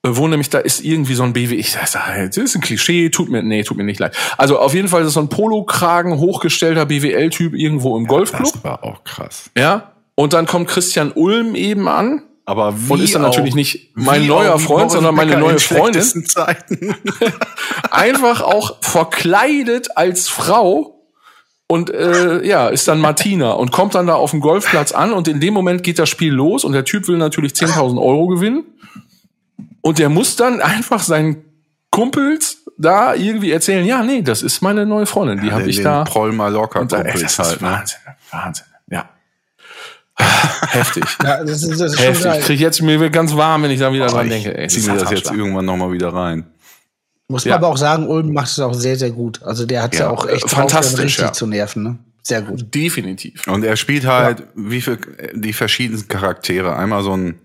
wo 0.08 0.28
nämlich 0.28 0.52
da 0.52 0.60
ist 0.60 0.82
irgendwie 0.84 1.16
so 1.16 1.24
ein 1.24 1.34
BW, 1.34 1.56
ich 1.56 1.72
sag, 1.72 1.92
das 1.92 2.38
ist 2.38 2.56
ein 2.56 2.62
Klischee, 2.62 3.10
tut 3.10 3.30
mir, 3.30 3.42
nee, 3.42 3.64
tut 3.64 3.78
mir 3.78 3.84
nicht 3.84 4.00
leid. 4.00 4.16
Also 4.38 4.60
auf 4.60 4.76
jeden 4.76 4.88
Fall 4.88 5.02
ist 5.02 5.08
es 5.08 5.14
so 5.16 5.20
ein 5.20 5.30
Polokragen, 5.30 6.20
hochgestellter 6.20 6.86
BWL-Typ 6.86 7.56
irgendwo 7.56 7.98
im 7.98 8.06
Golfclub, 8.06 8.54
Das 8.54 8.64
war 8.64 8.84
auch 8.84 9.04
krass. 9.04 9.50
ja. 9.58 9.92
Und 10.18 10.32
dann 10.34 10.46
kommt 10.46 10.70
Christian 10.70 11.12
Ulm 11.12 11.56
eben 11.56 11.90
an 11.90 12.22
Aber 12.48 12.76
wie 12.78 12.94
und 12.94 13.02
ist 13.02 13.16
dann 13.16 13.24
auch- 13.26 13.30
natürlich 13.30 13.56
nicht 13.56 13.92
mein 13.96 14.28
neuer 14.28 14.60
Freund, 14.60 14.92
sondern 14.92 15.16
meine 15.16 15.38
neue 15.38 15.54
in 15.54 15.60
Freundin. 15.60 16.04
Zeiten. 16.28 16.96
Einfach 17.92 18.42
auch 18.42 18.78
verkleidet 18.82 19.98
als 19.98 20.28
Frau 20.30 21.02
und 21.68 21.90
äh, 21.90 22.46
ja, 22.46 22.68
ist 22.68 22.88
dann 22.88 23.00
Martina 23.00 23.52
und 23.54 23.72
kommt 23.72 23.96
dann 23.96 24.06
da 24.08 24.14
auf 24.16 24.32
dem 24.32 24.40
Golfplatz 24.42 24.92
an 24.92 25.12
und 25.14 25.28
in 25.28 25.40
dem 25.40 25.54
Moment 25.56 25.82
geht 25.82 25.98
das 25.98 26.10
Spiel 26.10 26.32
los 26.34 26.64
und 26.64 26.74
der 26.74 26.86
Typ 26.86 27.08
will 27.08 27.18
natürlich 27.18 27.54
10.000 27.54 27.98
Euro 28.00 28.28
gewinnen 28.28 28.64
und 29.82 29.98
der 29.98 30.10
muss 30.10 30.36
dann 30.36 30.62
einfach 30.62 31.02
seinen 31.02 31.44
Kumpels 31.90 32.58
da 32.78 33.16
irgendwie 33.16 33.52
erzählen, 33.52 33.86
ja, 33.86 34.04
nee, 34.04 34.22
das 34.22 34.44
ist 34.44 34.62
meine 34.62 34.86
neue 34.86 35.06
Freundin, 35.08 35.42
die 35.42 35.52
habe 35.52 35.62
Den- 35.64 35.70
ich 35.72 35.78
den 35.78 35.86
da. 35.86 36.04
Proll 36.04 36.32
Mallorca 36.34 36.80
Kumpels 36.80 37.40
halt, 37.40 37.62
ne? 37.62 37.68
Wahnsinn, 37.70 38.00
Wahnsinn, 38.32 38.66
ja. 38.70 38.75
Heftig. 40.18 41.04
Ja, 41.24 41.44
das 41.44 41.64
ist, 41.64 41.80
das 41.80 41.94
ist 41.94 41.98
schon 41.98 42.06
Heftig. 42.06 42.24
geil. 42.24 42.42
Krieg 42.42 42.60
jetzt 42.60 42.82
mir 42.82 43.00
wird 43.00 43.14
ganz 43.14 43.36
warm, 43.36 43.64
wenn 43.64 43.72
ich 43.72 43.80
da 43.80 43.92
wieder 43.92 44.06
Aber 44.06 44.14
dran 44.24 44.28
ich 44.32 44.44
denke. 44.44 44.58
Ey, 44.58 44.68
zieh 44.68 44.90
mir 44.90 44.98
das 44.98 45.12
jetzt 45.12 45.32
irgendwann 45.32 45.66
noch 45.66 45.78
mal 45.78 45.92
wieder 45.92 46.14
rein. 46.14 46.46
Muss 47.28 47.44
man 47.46 47.50
Ja. 47.52 47.56
aber 47.58 47.68
auch 47.68 47.78
sagen, 47.78 48.08
Ulm 48.08 48.34
macht 48.34 48.48
es 48.48 48.60
auch 48.60 48.74
sehr, 48.74 48.96
sehr 48.98 49.12
gut. 49.12 49.42
Also 49.44 49.66
der 49.66 49.82
hat 49.84 49.94
ja, 49.96 50.02
Ja, 50.02 50.10
auch 50.12 50.28
echt 50.28 50.38
äh, 50.38 50.48
drauf, 50.48 50.52
fantastisch, 50.52 50.96
dann 50.96 51.04
richtig 51.06 51.26
ja. 51.26 51.34
zu 51.34 51.48
nerven. 51.48 51.84
Ne? 51.84 51.98
Sehr 52.22 52.42
gut. 52.42 52.74
Definitiv. 52.74 53.48
Und 53.48 53.64
er 53.64 53.76
spielt 53.78 54.06
halt 54.06 54.44
wie 54.56 54.82
viel, 54.82 55.00
die 55.34 55.54
verschiedensten 55.54 56.08
Charaktere. 56.08 56.76
Einmal 56.76 57.04
so 57.04 57.12
einen 57.14 57.40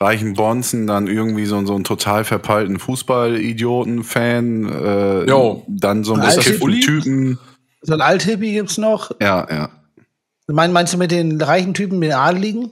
reichen 0.00 0.34
Bonzen, 0.34 0.86
dann 0.86 1.06
irgendwie 1.06 1.46
so, 1.46 1.64
so 1.66 1.74
einen 1.74 1.84
total 1.84 2.24
verpeilten 2.24 2.78
Fußball-Idioten-Fan, 2.78 4.72
äh, 4.72 5.24
Jo. 5.28 5.64
dann 5.68 6.04
so 6.04 6.14
bekifften 6.14 6.62
Uli? 6.62 6.80
Typen. 6.80 7.38
So 7.82 7.94
ein 7.94 8.00
Althippie 8.00 8.52
gibt's 8.54 8.78
noch. 8.78 9.12
Ja, 9.20 9.46
ja. 9.50 9.68
Mein, 10.46 10.72
meinst 10.72 10.92
du 10.92 10.98
mit 10.98 11.10
den 11.10 11.40
reichen 11.40 11.74
Typen, 11.74 11.98
mit 11.98 12.10
den 12.10 12.16
Adligen? 12.16 12.70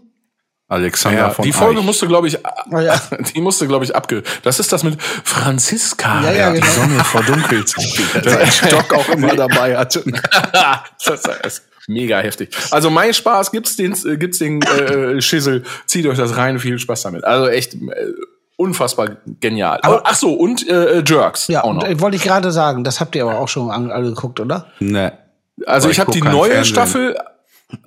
Alexander 0.69 1.19
Ja, 1.19 1.31
von 1.31 1.45
die 1.45 1.53
Folge 1.53 1.81
Eich. 1.81 1.85
musste, 1.87 2.07
glaube 2.07 2.29
ich, 2.29 2.39
Oh 2.71 2.79
ja. 2.79 2.99
die 3.35 3.41
musste, 3.41 3.67
glaube 3.67 3.85
ich, 3.85 3.95
abge. 3.95 4.23
Das 4.43 4.59
ist 4.59 4.73
das 4.73 4.85
mit 4.85 5.01
Franziska, 5.03 6.23
Ja, 6.23 6.33
ja, 6.33 6.53
die 6.53 6.61
genau. 6.61 6.73
Sonne 6.73 7.05
verdunkelt. 7.05 7.75
Der 8.25 8.47
Stock 8.47 8.93
auch 8.95 9.09
immer 9.11 9.35
dabei 9.37 9.77
hatte. 9.77 10.03
das 11.05 11.23
ist 11.45 11.63
mega 11.89 12.19
heftig. 12.21 12.55
Also 12.71 12.89
mein 12.91 13.13
Spaß 13.13 13.51
gibt's 13.53 13.77
den, 13.77 13.93
äh, 14.07 14.17
gibt's 14.17 14.39
den 14.39 14.63
äh, 14.63 15.21
Schissel. 15.21 15.65
Zieht 15.87 16.07
euch 16.07 16.17
das 16.17 16.37
rein, 16.37 16.59
viel 16.59 16.79
Spaß 16.79 17.03
damit. 17.03 17.25
Also 17.25 17.49
echt 17.49 17.75
äh, 17.75 17.79
unfassbar 18.57 19.17
genial. 19.41 19.79
Aber- 19.83 20.03
ach 20.05 20.15
so 20.15 20.33
und 20.33 20.67
äh, 20.69 21.03
Jerks 21.07 21.49
Ja, 21.49 21.65
auch 21.65 21.71
und 21.71 21.77
noch. 21.79 21.85
äh, 21.89 22.01
wollte 22.01 22.17
ich 22.17 22.23
gerade 22.23 22.51
sagen, 22.51 22.83
das 22.85 22.99
habt 23.01 23.15
ihr 23.15 23.25
aber 23.25 23.39
auch 23.41 23.49
schon 23.49 23.71
an, 23.71 23.91
angeguckt, 23.91 24.41
oder? 24.41 24.69
Ne. 24.79 25.13
Also 25.67 25.87
aber 25.87 25.91
ich 25.91 25.97
ich 25.99 26.01
habe 26.01 26.13
die 26.13 26.23
neue 26.23 26.51
Fernsehen. 26.53 26.65
Staffel. 26.65 27.17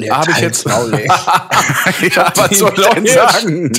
Habe 0.09 0.31
ich 0.31 0.37
jetzt 0.37 0.65
ey. 0.65 1.07
Ja, 2.15 2.31
was 2.35 2.57
soll 2.57 2.73
ich 2.77 2.87
denn 2.89 3.07
sagen? 3.07 3.71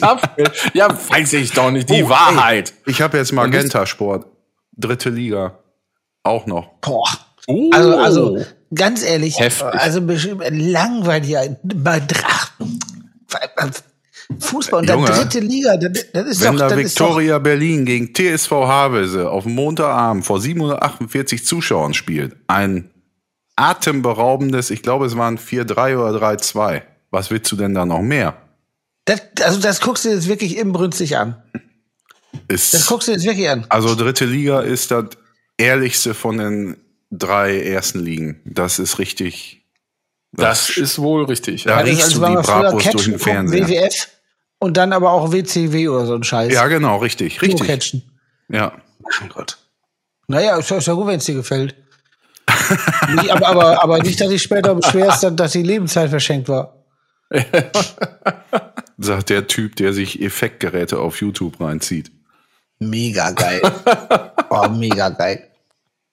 Ja, 0.72 0.88
weiß 1.08 1.32
ich 1.34 1.52
doch 1.52 1.70
nicht. 1.70 1.88
Die 1.90 2.02
Oh, 2.04 2.08
Wahrheit. 2.08 2.72
Ich 2.86 3.00
habe 3.02 3.18
jetzt 3.18 3.32
Magenta 3.32 3.86
Sport. 3.86 4.26
Dritte 4.76 5.10
Liga. 5.10 5.58
Auch 6.22 6.46
noch. 6.46 6.68
Boah. 6.80 7.08
Oh. 7.48 7.70
Also, 7.72 7.98
also 7.98 8.44
ganz 8.74 9.04
ehrlich, 9.04 9.38
Heftig. 9.38 9.66
also 9.74 10.00
bestimmt 10.00 10.42
langweilig 10.50 11.36
bei 11.62 12.00
Drach. 12.00 12.50
Fußball 14.40 14.80
und 14.80 14.88
dann 14.88 14.98
Junge, 14.98 15.10
dritte 15.12 15.38
Liga, 15.38 15.76
das, 15.76 16.06
das 16.12 16.26
ist 16.26 16.40
Wenn 16.42 16.56
doch, 16.56 16.68
da 16.68 16.74
ist 16.74 16.98
doch, 16.98 17.06
Viktoria 17.06 17.38
Berlin 17.38 17.84
gegen 17.84 18.12
TSV 18.12 18.50
Havelse 18.50 19.30
auf 19.30 19.44
Montagabend 19.44 20.24
vor 20.24 20.40
748 20.40 21.46
Zuschauern 21.46 21.94
spielt, 21.94 22.34
ein 22.48 22.90
atemberaubendes, 23.56 24.70
ich 24.70 24.82
glaube 24.82 25.06
es 25.06 25.16
waren 25.16 25.38
4-3 25.38 25.96
oder 25.96 26.30
3-2. 26.30 26.82
Was 27.10 27.30
willst 27.30 27.50
du 27.50 27.56
denn 27.56 27.74
da 27.74 27.86
noch 27.86 28.02
mehr? 28.02 28.36
das, 29.06 29.22
also 29.42 29.60
das 29.60 29.80
guckst 29.80 30.04
du 30.04 30.10
jetzt 30.10 30.28
wirklich 30.28 30.58
inbrünstig 30.58 31.16
an. 31.16 31.42
Das 32.48 32.74
Ist, 32.74 32.86
guckst 32.86 33.08
du 33.08 33.12
jetzt 33.12 33.24
wirklich 33.24 33.48
an. 33.48 33.64
also 33.70 33.94
dritte 33.94 34.26
Liga 34.26 34.60
ist 34.60 34.90
das 34.90 35.06
ehrlichste 35.56 36.12
von 36.12 36.36
den 36.36 36.76
drei 37.10 37.62
ersten 37.62 38.00
Ligen. 38.00 38.42
Das 38.44 38.78
ist 38.78 38.98
richtig. 38.98 39.62
Das 40.32 40.76
ist 40.76 40.98
wohl 40.98 41.24
richtig. 41.24 41.64
Ja, 41.64 41.80
das 41.80 41.88
ist, 41.88 41.96
riechst 41.96 42.04
als 42.04 42.14
du 42.14 42.26
die 42.26 42.46
Bratwurst 42.46 42.84
Catchen 42.84 42.92
durch 42.92 43.04
den 43.04 43.18
Fernseher. 43.18 43.68
WWF 43.68 44.08
und 44.58 44.76
dann 44.76 44.92
aber 44.92 45.12
auch 45.12 45.32
WCW 45.32 45.88
oder 45.88 46.06
so 46.06 46.14
ein 46.14 46.24
Scheiß. 46.24 46.52
Ja, 46.52 46.66
genau, 46.66 46.98
richtig, 46.98 47.40
richtig. 47.40 47.66
Catchen. 47.66 48.02
Ja. 48.48 48.72
Mein 49.20 49.28
Gott. 49.30 49.56
Naja, 50.28 50.58
ja, 50.58 50.76
ist 50.76 50.86
ja 50.86 50.92
gut, 50.92 51.06
wenn 51.06 51.18
es 51.18 51.24
dir 51.24 51.36
gefällt. 51.36 51.76
Nicht, 53.14 53.30
aber, 53.30 53.46
aber, 53.48 53.82
aber 53.82 53.98
nicht, 54.02 54.20
dass 54.20 54.30
ich 54.30 54.42
später 54.42 54.74
beschwerst, 54.74 55.22
dass- 55.22 55.36
dass 55.36 55.52
die 55.52 55.62
Lebenszeit 55.62 56.10
verschenkt 56.10 56.48
war. 56.48 56.74
Sagt 58.98 59.30
der 59.30 59.46
Typ, 59.46 59.76
der 59.76 59.92
sich 59.92 60.22
Effektgeräte 60.22 60.98
auf 60.98 61.20
YouTube 61.20 61.60
reinzieht. 61.60 62.10
Mega 62.78 63.30
geil. 63.30 63.60
oh, 64.50 64.68
mega 64.68 65.08
geil. 65.10 65.48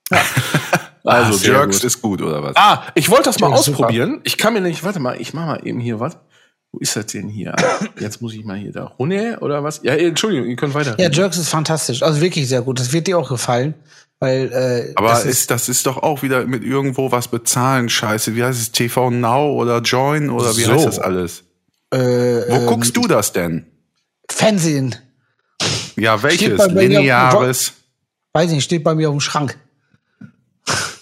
Also 1.06 1.34
sehr 1.34 1.52
Jerks 1.56 1.80
gut. 1.80 1.84
ist 1.84 2.02
gut, 2.02 2.22
oder 2.22 2.42
was? 2.42 2.56
Ah, 2.56 2.84
ich 2.96 3.10
wollte 3.10 3.24
das 3.26 3.38
mal 3.42 3.48
super. 3.58 3.58
ausprobieren. 3.82 4.22
Ich 4.24 4.38
kann 4.38 4.54
mir 4.54 4.62
nicht, 4.62 4.86
warte 4.86 5.02
mal, 5.02 5.20
ich 5.20 5.34
mach 5.34 5.46
mal 5.46 5.60
eben 5.68 5.82
hier 5.82 6.00
was. 6.00 6.16
Wo 6.72 6.80
ist 6.80 6.96
das 6.96 7.08
denn 7.08 7.28
hier? 7.28 7.54
Jetzt 8.00 8.22
muss 8.22 8.34
ich 8.34 8.46
mal 8.46 8.56
hier 8.56 8.72
da 8.72 8.86
runter 8.86 9.42
oder 9.42 9.62
was? 9.66 9.82
Ja, 9.84 9.96
Entschuldigung, 9.96 10.48
ihr 10.48 10.56
könnt 10.56 10.74
weiter. 10.74 10.96
Ja, 10.98 11.10
Jerks 11.12 11.36
ist 11.38 11.50
fantastisch. 11.50 12.04
Also 12.04 12.22
wirklich 12.22 12.48
sehr 12.48 12.62
gut. 12.62 12.80
Das 12.80 12.94
wird 12.94 13.08
dir 13.08 13.18
auch 13.18 13.28
gefallen. 13.28 13.74
Weil, 14.24 14.54
äh, 14.54 14.94
Aber 14.96 15.10
das 15.10 15.26
ist, 15.26 15.52
das 15.52 15.68
ist 15.68 15.86
doch 15.86 15.98
auch 16.02 16.22
wieder 16.22 16.46
mit 16.46 16.64
irgendwo 16.64 17.12
was 17.12 17.28
bezahlen, 17.28 17.90
scheiße. 17.90 18.38
Wie 18.38 18.44
heißt 18.46 18.58
es? 18.58 18.72
TV 18.72 19.10
Now 19.10 19.52
oder 19.52 19.82
Join 19.82 20.30
oder 20.30 20.56
wie 20.56 20.62
So. 20.64 20.72
heißt 20.72 20.86
das 20.86 20.98
alles? 21.00 21.44
äh, 21.92 21.98
Wo 21.98 22.54
ähm, 22.56 22.66
guckst 22.68 22.96
du 22.96 23.06
das 23.06 23.34
denn? 23.34 23.66
Fernsehen. 24.32 24.96
Ja, 25.98 26.24
welches? 26.24 26.66
Lineares? 26.68 27.74
Weiß 28.32 28.50
nicht, 28.52 28.64
steht 28.64 28.86
bei 28.86 28.96
mir 28.96 29.10
auf 29.10 29.16
dem 29.16 29.20
Schrank. 29.20 29.58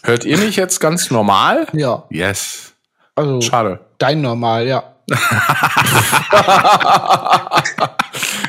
Hört 0.01 0.25
ihr 0.25 0.39
mich 0.39 0.55
jetzt 0.55 0.79
ganz 0.79 1.11
normal? 1.11 1.67
Ja. 1.73 2.05
Yes. 2.09 2.73
Also 3.13 3.39
Schade. 3.41 3.81
dein 3.99 4.21
normal, 4.21 4.65
ja. 4.65 4.95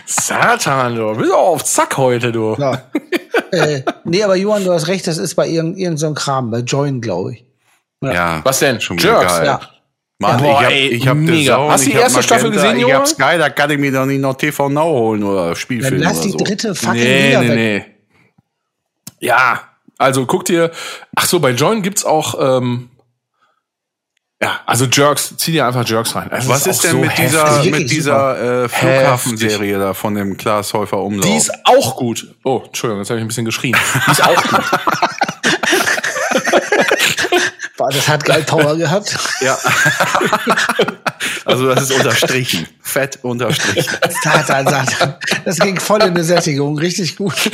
Satan, 0.07 0.97
du 0.97 1.15
bist 1.17 1.33
auch 1.33 1.55
auf 1.55 1.65
Zack 1.65 1.97
heute, 1.97 2.33
du. 2.33 2.57
ja. 2.59 2.83
äh, 3.53 3.83
nee, 4.05 4.23
aber 4.23 4.37
Johann, 4.37 4.65
du 4.65 4.73
hast 4.73 4.88
recht, 4.88 5.07
das 5.07 5.19
ist 5.19 5.35
bei 5.35 5.47
irgendeinem 5.49 5.79
irgend 5.83 5.99
so 6.01 6.07
einem 6.07 6.15
Kram, 6.15 6.51
bei 6.51 6.59
Join, 6.61 7.01
glaube 7.01 7.35
ich. 7.35 7.45
Ja. 8.03 8.41
Was 8.45 8.59
denn? 8.59 8.81
Schon 8.81 8.99
wieder 8.99 9.21
Jerks? 9.21 9.37
geil. 9.37 9.47
Ja. 9.47 9.61
Mann, 10.19 10.41
Boah, 10.41 10.61
ich 10.61 10.65
hab, 10.67 10.71
ey, 10.73 10.88
ich 10.88 11.09
hab 11.09 11.17
mega. 11.17 11.55
Zone, 11.57 11.73
Hast 11.73 11.87
du 11.87 11.91
die 11.91 11.97
erste 11.97 12.23
Staffel 12.23 12.51
Magenta, 12.51 12.62
gesehen, 12.73 12.79
Ich 12.79 12.85
hab 12.85 12.91
Johann? 12.91 13.07
Sky, 13.07 13.38
da 13.38 13.51
kann 13.51 13.71
ich 13.71 13.79
mir 13.79 13.93
doch 13.93 14.07
nicht 14.07 14.21
noch 14.21 14.35
TV 14.35 14.69
Now 14.69 14.85
holen 14.85 15.25
oder 15.25 15.47
Dann 15.47 15.57
Spielfilm 15.57 16.01
lass 16.03 16.19
oder 16.19 16.27
die 16.27 16.31
so. 16.33 16.38
dritte 16.38 16.75
fucking 16.75 17.01
Nee, 17.03 17.27
Liga 17.29 17.41
nee, 17.41 17.49
weg. 17.49 17.57
nee. 17.57 17.85
Ja, 19.27 19.61
also 19.99 20.27
guck 20.27 20.45
dir, 20.45 20.71
ach 21.17 21.27
so, 21.27 21.41
bei 21.41 21.51
Join 21.51 21.83
gibt's 21.83 22.05
auch, 22.05 22.59
ähm, 22.59 22.88
ja, 24.43 24.61
also 24.67 24.87
Jerks, 24.87 25.35
zieh 25.37 25.53
dir 25.53 25.69
einfach 25.69 25.89
Jerks 25.89 26.17
rein. 26.17 26.27
Das 26.29 26.49
Was 26.49 26.67
ist 26.67 26.81
auch 26.81 26.83
denn 26.83 26.91
so 26.91 26.99
mit 26.99 27.17
dieser, 27.17 27.63
mit 27.65 27.89
dieser 27.89 28.65
äh, 28.65 28.69
Flughafenserie 28.69 29.79
da 29.79 29.95
von 29.95 30.17
dem 30.17 30.37
Klaas 30.37 30.75
Häufer 30.75 30.99
Umlauf? 30.99 31.25
Die 31.25 31.37
ist 31.37 31.53
auch 31.63 31.97
gut. 31.97 32.35
Oh, 32.43 32.61
Entschuldigung, 32.67 33.03
jetzt 33.03 33.11
habe 33.11 33.21
ich 33.21 33.25
ein 33.25 33.29
bisschen 33.29 33.45
geschrien. 33.45 33.77
Die 34.05 34.11
ist 34.11 34.21
auch 34.21 34.43
gut. 34.43 34.61
Boah, 37.77 37.91
das 37.91 38.09
hat 38.09 38.25
geil 38.25 38.43
Power 38.43 38.77
gehabt. 38.77 39.17
ja. 39.43 39.57
also 41.45 41.73
das 41.73 41.85
ist 41.85 41.93
unterstrichen. 41.93 42.67
Fett 42.81 43.21
unterstrichen. 43.23 43.97
Satan, 44.25 44.67
Satan. 44.67 45.15
Das 45.45 45.57
ging 45.59 45.79
voll 45.79 46.03
in 46.03 46.09
eine 46.09 46.25
Sättigung, 46.25 46.77
richtig 46.79 47.15
gut. 47.15 47.49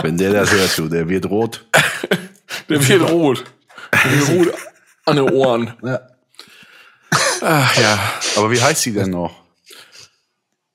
Wenn 0.00 0.16
der 0.16 0.32
das 0.32 0.50
hört, 0.52 0.78
du, 0.78 0.88
der 0.88 1.06
wird 1.06 1.26
rot. 1.26 1.66
Der 2.70 2.88
wird 2.88 3.10
rot. 3.10 3.44
Der 3.92 4.10
wird 4.10 4.28
rot 4.30 4.54
an 5.06 5.16
den 5.16 5.30
Ohren. 5.30 5.72
Ja. 5.82 6.00
Ach 7.40 7.76
ja. 7.76 7.98
Aber 8.36 8.50
wie 8.50 8.60
heißt 8.60 8.82
sie 8.82 8.92
denn 8.92 9.10
noch? 9.10 9.32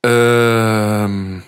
Ähm, 0.04 1.44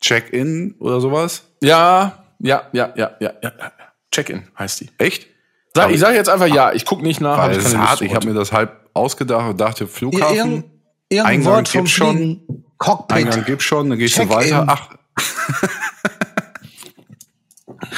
Check-in 0.00 0.74
oder 0.78 1.00
sowas? 1.00 1.44
ja, 1.60 2.24
ja, 2.38 2.68
ja, 2.72 2.92
ja, 2.94 3.16
ja, 3.20 3.32
ja. 3.42 3.52
ja. 3.58 3.72
Check-in 4.12 4.46
heißt 4.58 4.80
die. 4.80 4.90
Echt? 4.98 5.26
Sag, 5.74 5.90
ich 5.90 6.00
sage 6.00 6.16
jetzt 6.16 6.28
einfach 6.28 6.46
ja. 6.46 6.72
Ich 6.72 6.84
guck 6.84 7.02
nicht 7.02 7.20
nach. 7.20 7.38
hab 7.38 7.50
Weil 7.50 7.58
ich 7.58 7.64
keine 7.64 7.78
hart. 7.80 8.00
Lust 8.00 8.02
Ich 8.02 8.14
habe 8.14 8.26
mir 8.26 8.34
das 8.34 8.52
halb 8.52 8.88
ausgedacht 8.94 9.50
und 9.50 9.60
dachte, 9.60 9.86
Flughafen, 9.86 10.36
Irgend, 10.36 10.64
irgendein 11.08 11.34
Eingang 11.34 11.54
Wort 11.54 11.68
vom 11.68 11.80
gibt's 11.80 11.92
schon. 11.92 12.16
Fliegen. 12.16 12.64
Cockpit, 12.78 13.16
Eingang 13.16 13.44
gibt's 13.44 13.64
schon, 13.64 13.90
dann 13.90 13.98
gehst 13.98 14.18
du 14.18 14.28
weiter. 14.28 14.64
Ach, 14.68 14.90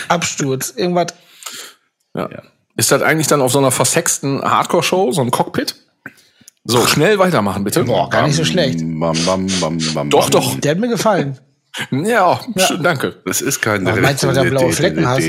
Absturz, 0.08 0.70
irgendwas. 0.76 1.14
Ja. 2.14 2.28
Ist 2.78 2.92
das 2.92 3.02
eigentlich 3.02 3.26
dann 3.26 3.42
auf 3.42 3.50
so 3.50 3.58
einer 3.58 3.72
versexten 3.72 4.40
Hardcore-Show, 4.40 5.10
so 5.10 5.20
ein 5.20 5.32
Cockpit? 5.32 5.74
So, 6.64 6.86
schnell 6.86 7.18
weitermachen, 7.18 7.64
bitte. 7.64 7.82
Boah, 7.82 8.08
gar 8.08 8.24
nicht 8.26 8.36
so 8.36 8.44
schlecht. 8.44 8.78
bam, 8.80 9.16
bam, 9.26 9.46
bam, 9.60 9.78
bam, 9.94 10.10
Doch, 10.10 10.30
bam. 10.30 10.30
doch. 10.30 10.60
Der 10.60 10.70
hat 10.70 10.78
mir 10.78 10.88
gefallen. 10.88 11.38
Ja, 11.92 12.40
schön, 12.56 12.82
danke. 12.82 13.22
Das 13.24 13.40
ist 13.40 13.60
kein. 13.60 13.86
Aber 13.86 14.00
meinst 14.00 14.22
du, 14.24 14.26
weil 14.28 14.34
du 14.34 14.50
blaue 14.50 14.72
Flecken 14.72 15.06
hast? 15.06 15.22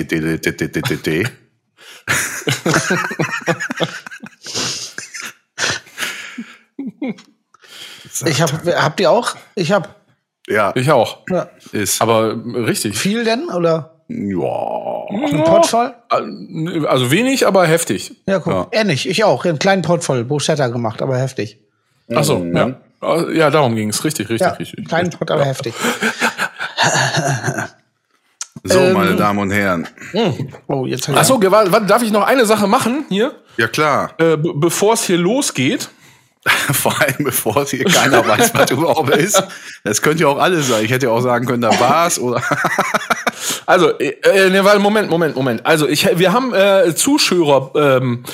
Ich 8.26 8.42
hab, 8.42 8.66
habt 8.66 9.00
ihr 9.00 9.12
auch? 9.12 9.36
Ich 9.56 9.72
hab. 9.72 9.96
Ja, 10.48 10.72
Ich 10.76 10.90
auch. 10.92 11.20
Ja. 11.30 11.50
ist. 11.72 12.02
Aber 12.02 12.32
äh, 12.34 12.60
richtig. 12.62 12.98
Viel 12.98 13.24
denn? 13.24 13.50
Oder 13.50 13.99
Ja. 14.10 15.06
ein 15.10 15.44
Pott 15.44 15.68
voll? 15.68 15.94
Also 16.10 17.12
wenig, 17.12 17.46
aber 17.48 17.66
heftig. 17.68 18.12
Ja, 18.28 18.40
guck. 18.40 18.54
Ja. 18.54 18.68
Ähnlich. 18.72 19.08
Ich 19.08 19.24
auch. 19.24 19.46
Einen 19.46 19.60
kleinen 19.60 19.84
Pott 19.84 20.04
voll. 20.04 20.24
Buchstatter 20.26 20.70
gemacht, 20.72 21.02
aber 21.02 21.18
heftig. 21.18 21.60
Ach 22.14 22.24
so, 22.24 22.44
ja. 22.44 22.76
Äh, 23.04 23.38
Ja, 23.38 23.50
darum 23.52 23.76
ging's. 23.76 24.04
Richtig, 24.04 24.28
richtig, 24.30 24.48
Ja, 24.48 24.54
richtig. 24.54 24.80
einen 24.80 24.88
kleinen 24.88 25.10
Pott, 25.12 25.30
aber 25.32 25.46
heftig. 25.46 25.74
So, 28.64 28.80
Ähm. 28.80 28.94
meine 28.94 29.16
Damen 29.16 29.40
und 29.40 29.52
Herren. 29.52 29.88
Oh, 30.68 30.86
jetzt 30.86 31.08
hab 31.08 31.16
ich 31.16 31.22
Ach 31.22 31.26
so, 31.26 31.40
ge- 31.40 31.50
warte, 31.50 31.86
darf 31.86 32.02
ich 32.04 32.12
noch 32.12 32.24
eine 32.28 32.46
Sache 32.46 32.68
machen 32.68 33.06
hier, 33.08 33.32
Ja, 33.56 33.68
klar. 33.68 34.12
äh, 34.18 34.36
be- 34.36 34.54
bevor 34.54 34.96
es 34.96 35.04
hier 35.06 35.18
losgeht? 35.18 35.88
Vor 36.72 37.00
allem, 37.02 37.26
bevor 37.26 37.66
hier 37.66 37.84
keiner 37.84 38.26
weiß, 38.26 38.54
was 38.54 38.72
überhaupt 38.72 39.16
ist. 39.16 39.44
Das 39.84 40.02
könnte 40.02 40.24
ja 40.24 40.30
auch 40.30 40.38
alles 40.38 40.70
sein. 40.70 40.86
Ich 40.86 40.92
hätte 40.92 41.08
ja 41.08 41.12
auch 41.12 41.22
sagen 41.22 41.46
können, 41.46 41.62
da 41.62 41.78
war's 41.80 42.20
oder. 42.20 42.42
Also, 43.66 43.98
äh, 44.00 44.16
äh, 44.24 44.50
ne, 44.50 44.66
weil, 44.66 44.80
Moment, 44.80 45.10
Moment, 45.10 45.36
Moment. 45.36 45.66
Also, 45.66 45.88
ich, 45.88 46.10
wir 46.18 46.34
haben 46.34 46.54
äh, 46.54 46.94
Zuschauer 46.96 47.72
ähm, 47.76 48.26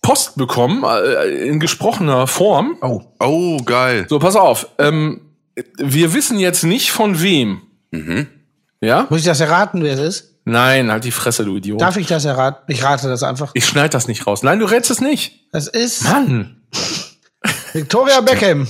Post 0.00 0.36
bekommen 0.36 0.84
äh, 0.84 1.46
in 1.46 1.60
gesprochener 1.60 2.26
Form. 2.26 2.76
Oh. 2.80 3.02
Oh, 3.20 3.58
geil. 3.58 4.06
So, 4.08 4.18
pass 4.18 4.36
auf. 4.36 4.68
Ähm, 4.78 5.20
wir 5.76 6.14
wissen 6.14 6.38
jetzt 6.38 6.64
nicht 6.64 6.90
von 6.90 7.20
wem. 7.20 7.60
Ja? 8.80 9.06
Muss 9.10 9.20
ich 9.20 9.26
das 9.26 9.40
erraten, 9.40 9.82
wer 9.82 9.94
es 9.94 10.00
ist? 10.00 10.30
Nein, 10.44 10.90
halt 10.90 11.04
die 11.04 11.10
Fresse, 11.10 11.44
du 11.44 11.56
Idiot. 11.56 11.80
Darf 11.80 11.96
ich 11.96 12.06
das 12.06 12.24
erraten? 12.24 12.64
Ich 12.72 12.82
rate 12.82 13.08
das 13.08 13.22
einfach. 13.22 13.50
ich 13.54 13.66
schneid 13.66 13.92
das 13.92 14.08
nicht 14.08 14.26
raus. 14.26 14.42
Nein, 14.42 14.58
du 14.58 14.64
rätst 14.64 14.90
es 14.90 15.00
nicht. 15.00 15.46
Das 15.52 15.68
ist. 15.68 16.04
Mann. 16.04 16.59
Victoria 17.72 18.20
Beckham. 18.20 18.66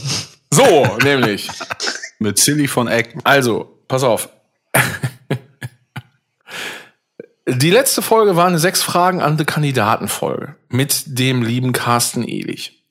So, 0.50 0.96
nämlich. 1.02 1.48
Mit 2.18 2.38
Silly 2.38 2.68
von 2.68 2.88
Eck. 2.88 3.16
Also, 3.24 3.78
pass 3.88 4.02
auf. 4.02 4.28
Die 7.46 7.70
letzte 7.70 8.02
Folge 8.02 8.36
war 8.36 8.46
eine 8.46 8.58
sechs 8.58 8.82
Fragen 8.82 9.20
an 9.20 9.36
die 9.36 9.44
Kandidatenfolge 9.44 10.54
mit 10.68 11.02
dem 11.06 11.42
lieben 11.42 11.72
Carsten 11.72 12.22
Ehlich. 12.22 12.84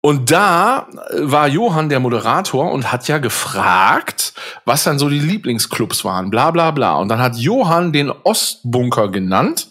Und 0.00 0.32
da 0.32 0.88
war 1.12 1.46
Johann 1.46 1.88
der 1.88 2.00
Moderator 2.00 2.72
und 2.72 2.90
hat 2.90 3.06
ja 3.06 3.18
gefragt, 3.18 4.34
was 4.64 4.82
dann 4.82 4.98
so 4.98 5.08
die 5.08 5.20
Lieblingsclubs 5.20 6.04
waren, 6.04 6.28
bla 6.28 6.50
bla 6.50 6.72
bla. 6.72 6.96
Und 6.96 7.08
dann 7.08 7.20
hat 7.20 7.36
Johann 7.36 7.92
den 7.92 8.10
Ostbunker 8.10 9.10
genannt, 9.10 9.68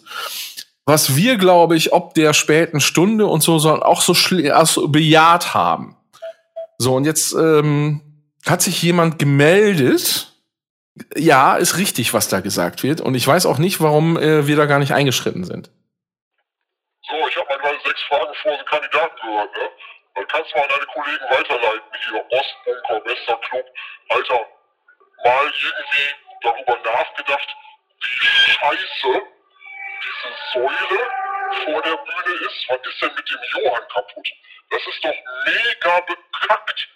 was 0.91 1.15
wir, 1.15 1.37
glaube 1.37 1.77
ich, 1.77 1.93
ob 1.93 2.15
der 2.15 2.33
späten 2.33 2.81
Stunde 2.81 3.25
und 3.25 3.39
so, 3.39 3.59
so 3.59 3.81
auch 3.81 4.01
so 4.01 4.13
also 4.51 4.89
bejaht 4.89 5.53
haben. 5.53 5.95
So, 6.77 6.95
und 6.95 7.05
jetzt 7.05 7.31
ähm, 7.33 8.01
hat 8.45 8.61
sich 8.61 8.83
jemand 8.83 9.17
gemeldet, 9.17 10.33
ja, 11.15 11.55
ist 11.55 11.77
richtig, 11.77 12.13
was 12.13 12.27
da 12.27 12.41
gesagt 12.41 12.83
wird. 12.83 12.99
Und 12.99 13.15
ich 13.15 13.25
weiß 13.25 13.45
auch 13.45 13.57
nicht, 13.57 13.79
warum 13.79 14.17
äh, 14.17 14.47
wir 14.47 14.57
da 14.57 14.65
gar 14.65 14.79
nicht 14.79 14.93
eingeschritten 14.93 15.45
sind. 15.45 15.71
So, 17.07 17.15
ich 17.29 17.37
habe 17.37 17.47
mal 17.47 17.57
gerade 17.59 17.77
sechs 17.85 18.01
Fragen 18.09 18.33
vor 18.41 18.51
den 18.51 18.65
Kandidaten 18.65 19.15
gehört, 19.15 19.51
ne? 19.53 19.69
Dann 20.15 20.27
kannst 20.27 20.51
du 20.51 20.57
mal 20.57 20.63
an 20.63 20.69
deine 20.75 20.85
Kollegen 20.87 21.23
weiterleiten, 21.29 21.89
hier 22.03 22.25
Ostbunker, 22.37 22.99
bester 23.05 23.39
Club. 23.47 23.65
Alter, 24.09 24.45
mal 25.23 25.45
irgendwie 25.45 26.07
darüber 26.41 26.77
nachgedacht, 26.83 27.47
wie 28.01 28.51
scheiße 28.51 29.21
diese 30.03 30.35
Säule 30.53 31.09
vor 31.63 31.81
der 31.81 31.97
Bühne 31.97 32.35
ist. 32.47 32.69
Was 32.69 32.79
ist 32.87 33.01
denn 33.01 33.15
mit 33.15 33.29
dem 33.29 33.63
Johann 33.63 33.87
kaputt? 33.89 34.27
Das 34.69 34.81
ist 34.87 35.03
doch 35.03 35.15
mega 35.45 35.99
bekackt 36.01 36.87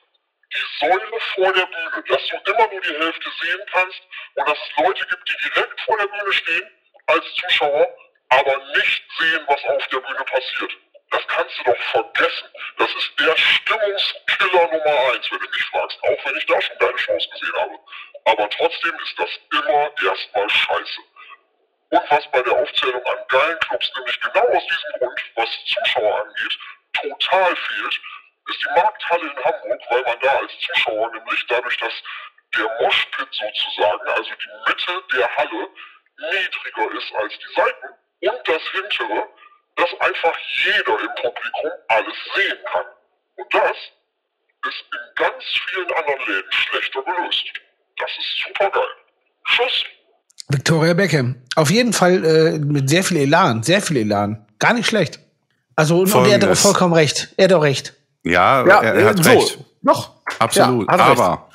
die 0.55 0.85
Säule 0.85 1.19
vor 1.35 1.53
der 1.53 1.65
Bühne, 1.65 2.03
dass 2.07 2.27
du 2.27 2.51
immer 2.51 2.67
nur 2.71 2.81
die 2.81 2.93
Hälfte 2.93 3.29
sehen 3.41 3.61
kannst 3.71 4.01
und 4.35 4.47
dass 4.47 4.57
es 4.57 4.83
Leute 4.83 5.05
gibt, 5.07 5.29
die 5.29 5.49
direkt 5.49 5.81
vor 5.81 5.97
der 5.97 6.07
Bühne 6.07 6.33
stehen 6.33 6.69
als 7.07 7.25
Zuschauer, 7.35 7.87
aber 8.29 8.57
nicht 8.75 9.03
sehen, 9.19 9.43
was 9.47 9.63
auf 9.65 9.87
der 9.87 9.99
Bühne 9.99 10.23
passiert. 10.23 10.71
Das 11.11 11.27
kannst 11.27 11.59
du 11.59 11.63
doch 11.63 11.81
vergessen. 11.91 12.49
Das 12.77 12.89
ist 12.89 13.19
der 13.19 13.37
Stimmungskiller 13.37 14.67
Nummer 14.71 15.13
eins, 15.13 15.31
wenn 15.31 15.39
du 15.39 15.49
mich 15.49 15.63
fragst. 15.65 15.97
Auch 16.03 16.25
wenn 16.25 16.37
ich 16.37 16.45
da 16.45 16.61
schon 16.61 16.77
keine 16.77 16.95
Chance 16.95 17.29
gesehen 17.29 17.55
habe. 17.55 17.79
Aber 18.25 18.49
trotzdem 18.49 18.95
ist 19.03 19.19
das 19.19 19.29
immer 19.51 19.91
erstmal 20.03 20.49
scheiße. 20.49 21.01
Und 21.89 22.01
was 22.09 22.31
bei 22.31 22.41
der 22.41 22.53
Aufzählung 22.53 23.05
an 23.05 23.17
geilen 23.27 23.59
Clubs 23.59 23.91
nämlich 23.95 24.19
genau 24.21 24.47
aus 24.47 24.63
diesem 24.65 24.99
Grund, 24.99 25.21
was 25.35 25.49
Zuschauer 25.65 26.19
angeht, 26.21 26.57
total 26.93 27.55
fehlt, 27.55 28.01
ist 28.47 28.61
die 28.61 28.79
Markthalle 28.79 29.31
in 29.31 29.43
Hamburg, 29.43 29.81
weil 29.89 30.01
man 30.03 30.19
da 30.19 30.37
als 30.37 30.51
Zuschauer 30.59 31.11
nämlich 31.11 31.45
dadurch, 31.47 31.77
dass 31.77 31.93
der 32.55 32.81
Moshpit 32.81 33.27
sozusagen, 33.31 34.07
also 34.09 34.29
die 34.29 34.69
Mitte 34.69 35.03
der 35.15 35.35
Halle, 35.37 35.69
niedriger 36.17 36.91
ist 36.97 37.13
als 37.15 37.33
die 37.37 37.53
Seiten 37.55 37.87
und 38.21 38.47
das 38.47 38.61
hintere, 38.71 39.27
dass 39.75 39.99
einfach 39.99 40.37
jeder 40.63 40.99
im 40.99 41.15
Publikum 41.15 41.71
alles 41.89 42.15
sehen 42.35 42.57
kann. 42.65 42.85
Und 43.35 43.53
das 43.53 43.77
ist 44.67 44.85
in 44.91 45.15
ganz 45.15 45.43
vielen 45.67 45.91
anderen 45.93 46.25
Läden 46.25 46.51
schlechter 46.51 47.03
gelöst. 47.03 47.45
Das 47.97 48.11
ist 48.17 48.45
super 48.45 48.69
geil. 48.69 48.95
Tschüss. 49.45 49.85
Victoria 50.49 50.93
Beckham. 50.93 51.35
Auf 51.55 51.71
jeden 51.71 51.93
Fall 51.93 52.23
äh, 52.23 52.59
mit 52.59 52.89
sehr 52.89 53.03
viel 53.03 53.17
Elan, 53.17 53.63
sehr 53.63 53.81
viel 53.81 53.97
Elan. 53.97 54.45
Gar 54.59 54.73
nicht 54.73 54.87
schlecht. 54.87 55.19
Also, 55.75 56.01
und, 56.01 56.13
und 56.13 56.27
er 56.27 56.35
hat 56.35 56.43
doch 56.43 56.55
vollkommen 56.55 56.93
recht. 56.93 57.33
Er 57.37 57.45
hat 57.45 57.51
doch 57.51 57.63
recht. 57.63 57.93
Ja, 58.23 58.65
ja 58.65 58.81
er, 58.81 58.93
er 58.93 59.09
hat 59.09 59.23
so. 59.23 59.29
recht. 59.29 59.59
Noch. 59.81 60.11
Absolut. 60.39 60.89
Ja, 60.89 60.97
Aber. 60.97 61.49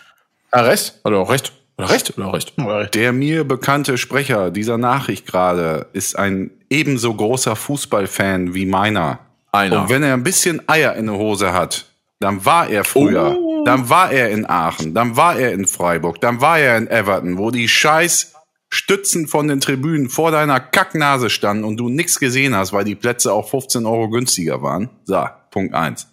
Er 0.50 0.66
recht. 0.66 0.94
Hat 1.04 1.12
er 1.12 1.18
auch 1.18 1.30
recht. 1.30 1.52
Oder 1.80 1.90
recht 1.90 2.18
oder 2.18 2.32
recht? 2.34 2.54
Der 2.94 3.12
mir 3.12 3.44
bekannte 3.44 3.96
Sprecher 3.96 4.50
dieser 4.50 4.76
Nachricht 4.76 5.26
gerade 5.26 5.86
ist 5.94 6.18
ein 6.18 6.50
ebenso 6.68 7.14
großer 7.14 7.56
Fußballfan 7.56 8.54
wie 8.54 8.66
meiner. 8.66 9.20
Einer. 9.50 9.82
Und 9.82 9.88
wenn 9.88 10.02
er 10.02 10.12
ein 10.14 10.22
bisschen 10.22 10.62
Eier 10.68 10.94
in 10.94 11.06
der 11.06 11.16
Hose 11.16 11.52
hat, 11.52 11.86
dann 12.18 12.44
war 12.44 12.68
er 12.68 12.84
früher. 12.84 13.34
Oh. 13.36 13.64
Dann 13.64 13.88
war 13.88 14.10
er 14.12 14.30
in 14.30 14.48
Aachen, 14.48 14.94
dann 14.94 15.16
war 15.16 15.36
er 15.36 15.52
in 15.52 15.66
Freiburg, 15.66 16.20
dann 16.20 16.40
war 16.40 16.58
er 16.58 16.78
in 16.78 16.88
Everton, 16.88 17.36
wo 17.36 17.50
die 17.50 17.68
scheiß 17.68 18.34
Stützen 18.72 19.26
von 19.26 19.48
den 19.48 19.60
Tribünen 19.60 20.08
vor 20.08 20.30
deiner 20.30 20.60
Kacknase 20.60 21.28
standen 21.28 21.64
und 21.64 21.76
du 21.76 21.88
nichts 21.88 22.20
gesehen 22.20 22.54
hast, 22.54 22.72
weil 22.72 22.84
die 22.84 22.94
Plätze 22.94 23.32
auch 23.32 23.50
15 23.50 23.84
Euro 23.84 24.08
günstiger 24.08 24.62
waren. 24.62 24.90
So, 25.04 25.26
Punkt 25.50 25.74
eins. 25.74 26.06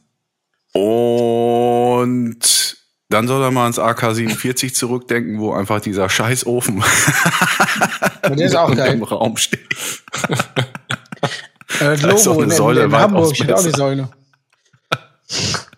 Und 0.74 2.78
dann 3.10 3.28
soll 3.28 3.44
er 3.44 3.52
mal 3.52 3.64
ans 3.64 3.80
AK-47 3.80 4.74
zurückdenken, 4.74 5.40
wo 5.40 5.54
einfach 5.54 5.80
dieser 5.80 6.10
Scheißofen 6.10 6.84
der 8.24 8.46
ist 8.46 8.56
auch 8.56 8.76
geil. 8.76 8.94
im 8.94 9.04
Raum 9.04 9.38
steht. 9.38 9.68
Das 11.80 12.02
Logo 12.02 12.42
das 12.42 12.44
in, 12.44 12.52
Säule 12.52 12.84
in, 12.86 12.92
in 12.92 12.98
Hamburg 12.98 13.36
steht 13.36 13.52
auch 13.52 13.62
die 13.62 13.70
Säule. 13.70 14.10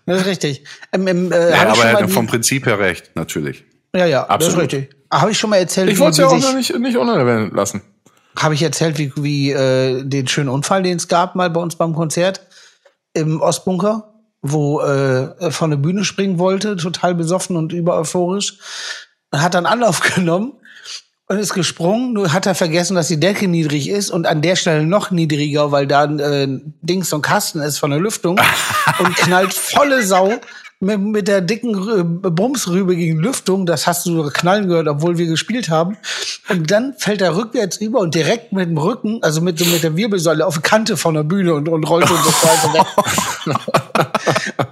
Das 0.05 0.21
ist 0.21 0.27
richtig. 0.27 0.63
Ähm, 0.93 1.07
ähm, 1.07 1.31
äh, 1.31 1.51
ja, 1.51 1.67
aber 1.67 1.83
er 1.83 2.03
hat 2.03 2.11
vom 2.11 2.27
Prinzip 2.27 2.67
her 2.67 2.79
recht, 2.79 3.11
natürlich. 3.15 3.65
Ja, 3.95 4.05
ja, 4.05 4.23
Absolut. 4.23 4.41
das 4.41 4.47
ist 4.47 4.57
richtig. 4.57 4.95
Habe 5.11 5.31
ich 5.31 5.39
schon 5.39 5.49
mal 5.49 5.57
erzählt, 5.57 5.89
ich 5.89 5.99
wollte 5.99 6.11
es 6.11 6.17
ja 6.17 6.27
auch 6.27 6.39
noch 6.39 6.53
nicht, 6.53 6.77
nicht 6.77 6.97
unerwähnt 6.97 7.53
lassen. 7.53 7.81
Habe 8.37 8.53
ich 8.53 8.61
erzählt, 8.61 8.97
wie, 8.99 9.11
wie 9.17 9.51
äh, 9.51 10.03
den 10.03 10.27
schönen 10.27 10.49
Unfall, 10.49 10.83
den 10.83 10.97
es 10.97 11.07
gab 11.07 11.35
mal 11.35 11.49
bei 11.49 11.59
uns 11.59 11.75
beim 11.75 11.93
Konzert 11.93 12.45
im 13.13 13.41
Ostbunker? 13.41 14.09
wo 14.41 14.81
äh, 14.81 15.51
von 15.51 15.69
der 15.69 15.77
Bühne 15.77 16.05
springen 16.05 16.39
wollte, 16.39 16.77
total 16.77 17.15
besoffen 17.15 17.55
und 17.55 17.73
über 17.73 17.97
euphorisch. 17.97 18.57
Hat 19.33 19.53
dann 19.53 19.65
Anlauf 19.65 19.99
genommen 20.15 20.53
und 21.27 21.37
ist 21.37 21.53
gesprungen. 21.53 22.13
Nur 22.13 22.33
hat 22.33 22.45
er 22.45 22.55
vergessen, 22.55 22.95
dass 22.95 23.07
die 23.07 23.19
Decke 23.19 23.47
niedrig 23.47 23.89
ist 23.89 24.09
und 24.11 24.25
an 24.25 24.41
der 24.41 24.55
Stelle 24.55 24.85
noch 24.85 25.11
niedriger, 25.11 25.71
weil 25.71 25.87
da 25.87 26.05
äh, 26.05 26.47
Dings 26.81 27.11
und 27.13 27.21
Kasten 27.21 27.59
ist 27.59 27.77
von 27.77 27.91
der 27.91 27.99
Lüftung 27.99 28.39
und 28.99 29.15
knallt 29.15 29.53
volle 29.53 30.03
Sau 30.03 30.33
mit, 30.81 30.99
mit 30.99 31.27
der 31.27 31.41
dicken 31.41 32.21
Bumsrübe 32.21 32.95
gegen 32.95 33.19
Lüftung, 33.19 33.65
das 33.65 33.85
hast 33.85 34.05
du 34.05 34.29
knallen 34.29 34.69
gehört, 34.69 34.87
obwohl 34.87 35.17
wir 35.17 35.25
gespielt 35.25 35.69
haben. 35.69 35.97
Und 36.47 36.71
dann 36.71 36.93
fällt 36.97 37.21
er 37.21 37.35
rückwärts 37.35 37.77
über 37.77 37.99
und 37.99 38.15
direkt 38.15 38.53
mit 38.53 38.69
dem 38.69 38.77
Rücken, 38.77 39.21
also 39.21 39.41
mit, 39.41 39.59
so 39.59 39.65
mit 39.65 39.83
der 39.83 39.97
Wirbelsäule 39.97 40.45
auf 40.45 40.55
die 40.55 40.61
Kante 40.61 40.95
von 40.95 41.15
der 41.15 41.23
Bühne 41.23 41.53
und, 41.53 41.67
und 41.67 41.83
rollt 41.83 42.09
uns 42.09 42.21
das 42.25 42.43
weiter 42.43 42.73
weg. 42.73 43.57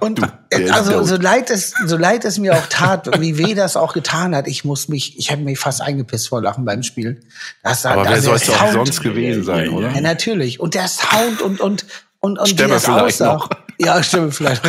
und 0.00 0.18
du, 0.18 0.72
also 0.72 1.02
so 1.04 1.16
leid 1.16 1.50
es, 1.50 1.74
so 1.84 1.98
leid 1.98 2.24
es 2.24 2.38
mir 2.38 2.54
auch 2.54 2.66
tat, 2.70 3.20
wie 3.20 3.36
weh 3.36 3.54
das 3.54 3.76
auch 3.76 3.92
getan 3.92 4.34
hat, 4.34 4.48
ich 4.48 4.64
muss 4.64 4.88
mich, 4.88 5.18
ich 5.18 5.30
habe 5.30 5.42
mich 5.42 5.58
fast 5.58 5.82
eingepisst 5.82 6.28
vor 6.28 6.40
Lachen 6.40 6.64
beim 6.64 6.82
Spiel. 6.82 7.20
Das, 7.62 7.84
Aber 7.84 8.00
also 8.00 8.12
wer 8.12 8.22
soll 8.22 8.36
es 8.36 8.48
auch 8.48 8.72
sonst 8.72 9.02
gewesen 9.02 9.44
sein, 9.44 9.68
oder? 9.68 9.90
Ja, 9.90 10.00
natürlich. 10.00 10.58
Und 10.58 10.74
der 10.74 10.88
Sound 10.88 11.42
und, 11.42 11.60
und, 11.60 11.84
und, 12.20 12.38
und 12.38 12.48
Stämme 12.48 12.70
wie 12.70 12.72
das 12.72 12.84
vielleicht 12.86 13.04
aussah. 13.04 13.34
Noch. 13.34 13.50
Ja, 13.80 14.02
stimmt 14.02 14.34
vielleicht. 14.34 14.64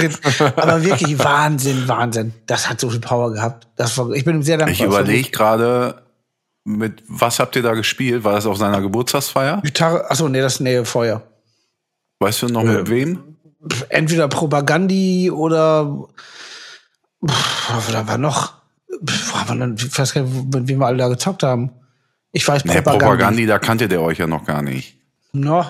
Aber 0.56 0.84
wirklich 0.84 1.18
Wahnsinn, 1.18 1.88
Wahnsinn. 1.88 2.34
Das 2.46 2.70
hat 2.70 2.80
so 2.80 2.90
viel 2.90 3.00
Power 3.00 3.34
gehabt. 3.34 3.68
Das 3.76 3.98
war, 3.98 4.12
ich 4.12 4.24
bin 4.24 4.44
sehr 4.44 4.58
dankbar. 4.58 4.74
Ich 4.74 4.82
überlege 4.82 5.32
gerade, 5.32 6.04
mit 6.64 7.04
was 7.08 7.40
habt 7.40 7.56
ihr 7.56 7.64
da 7.64 7.74
gespielt? 7.74 8.24
War 8.24 8.34
das 8.34 8.46
auf 8.46 8.58
seiner 8.58 8.82
Geburtstagsfeier? 8.82 9.62
Gitarre, 9.64 10.10
achso, 10.10 10.30
nee, 10.30 10.42
das 10.42 10.56
ist 10.56 10.60
Nähe 10.60 10.86
Feuer. 10.86 11.24
Weißt 12.20 12.44
du 12.44 12.48
noch 12.48 12.64
äh, 12.64 12.78
mit 12.78 12.90
wem? 12.90 13.36
Entweder 13.90 14.28
Propagandi 14.28 15.32
oder 15.32 16.08
pff, 17.28 17.92
da 17.92 18.08
war 18.08 18.18
noch, 18.18 18.54
pff, 19.06 19.34
ich 19.50 20.00
weiß 20.00 20.14
gar 20.14 20.22
nicht, 20.22 20.54
mit 20.54 20.68
wem 20.68 20.80
wir 20.80 20.86
alle 20.86 20.98
da 20.98 21.08
gezockt 21.08 21.44
haben. 21.44 21.72
Ich 22.32 22.48
weiß 22.48 22.64
Propagandi. 22.64 22.92
Nee, 22.92 23.00
Propagandi, 23.00 23.46
da 23.48 23.60
kannte 23.60 23.88
der 23.88 24.02
euch 24.02 24.20
ja 24.20 24.28
noch 24.28 24.46
gar 24.46 24.62
nicht. 24.62 24.98
No, 25.32 25.66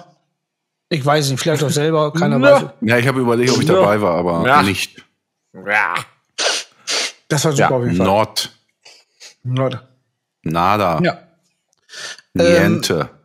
ich 0.90 1.06
weiß 1.06 1.30
nicht, 1.30 1.40
vielleicht 1.40 1.64
auch 1.64 1.70
selber, 1.70 2.12
keiner 2.20 2.42
weiß. 2.42 2.64
Ja, 2.82 2.98
ich 2.98 3.08
habe 3.08 3.20
überlegt, 3.20 3.52
ob 3.52 3.60
ich 3.60 3.66
dabei 3.66 4.02
war, 4.02 4.16
aber 4.16 4.46
ja. 4.48 4.62
nicht. 4.64 5.04
Ja. 5.54 5.96
Das 7.28 7.46
war 7.46 7.52
super 7.52 7.70
ja, 7.70 7.76
auf 7.76 7.84
jeden 7.84 7.98
Fall. 7.98 8.06
Not. 8.06 8.52
Not. 9.44 9.88
Nada. 10.44 11.00
Ja. 11.04 11.20
Niente. 12.34 13.10
Ähm, 13.12 13.20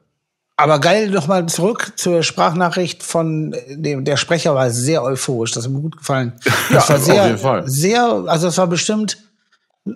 aber 0.56 0.78
geil, 0.78 1.10
nochmal 1.10 1.46
zurück 1.46 1.94
zur 1.96 2.22
Sprachnachricht 2.22 3.02
von 3.02 3.56
dem, 3.68 4.04
der 4.04 4.16
Sprecher 4.16 4.54
war 4.54 4.70
sehr 4.70 5.02
euphorisch, 5.02 5.50
das 5.52 5.64
hat 5.64 5.72
mir 5.72 5.80
gut 5.80 5.96
gefallen. 5.96 6.34
Das 6.70 6.88
ja, 6.88 6.94
war 6.94 7.00
sehr, 7.00 7.22
auf 7.22 7.26
jeden 7.26 7.38
Fall. 7.38 7.68
sehr, 7.68 8.02
also 8.26 8.48
es 8.48 8.58
war 8.58 8.68
bestimmt 8.68 9.18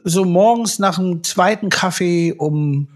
so 0.05 0.25
morgens 0.25 0.79
nach 0.79 0.97
dem 0.97 1.23
zweiten 1.23 1.71
Kaffee 1.71 2.35
um 2.37 2.89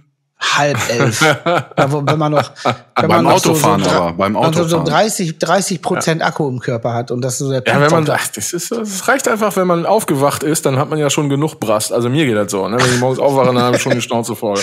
halb 0.43 0.79
elf. 0.91 1.21
wenn 1.77 2.19
man 2.19 2.33
noch, 2.33 2.51
wenn 2.65 2.75
beim 2.95 3.09
man 3.09 3.25
noch 3.25 3.33
Autofahren, 3.33 3.83
so, 3.83 3.91
so, 3.91 3.97
aber 3.97 4.13
beim 4.13 4.37
Autofahren. 4.37 4.69
so 4.69 4.83
30, 4.85 5.39
30 5.39 5.81
Prozent 5.83 6.21
ja. 6.21 6.27
Akku 6.27 6.49
im 6.49 6.59
Körper 6.61 6.93
hat 6.93 7.11
und 7.11 7.21
das 7.23 7.39
so 7.39 7.51
der 7.51 7.63
Ja, 7.67 7.81
wenn 7.81 7.91
man, 7.91 8.11
ach, 8.11 8.29
das 8.29 8.53
ist, 8.53 8.71
das 8.73 9.09
reicht 9.09 9.29
einfach, 9.29 9.57
wenn 9.57 9.67
man 9.67 9.87
aufgewacht 9.87 10.43
ist, 10.43 10.67
dann 10.67 10.77
hat 10.79 10.91
man 10.91 10.99
ja 10.99 11.11
schon 11.11 11.29
genug 11.29 11.61
Brast. 11.61 11.93
Also 11.93 12.09
mir 12.09 12.27
geht 12.27 12.37
das 12.37 12.51
so, 12.51 12.69
ne? 12.69 12.77
Wenn 12.79 12.93
ich 12.95 13.01
morgens 13.01 13.19
aufwache, 13.19 13.47
dann 13.47 13.59
habe 13.59 13.77
ich 13.77 13.83
schon 13.83 13.93
die 13.93 14.03
Schnauze 14.03 14.35
voll. 14.35 14.59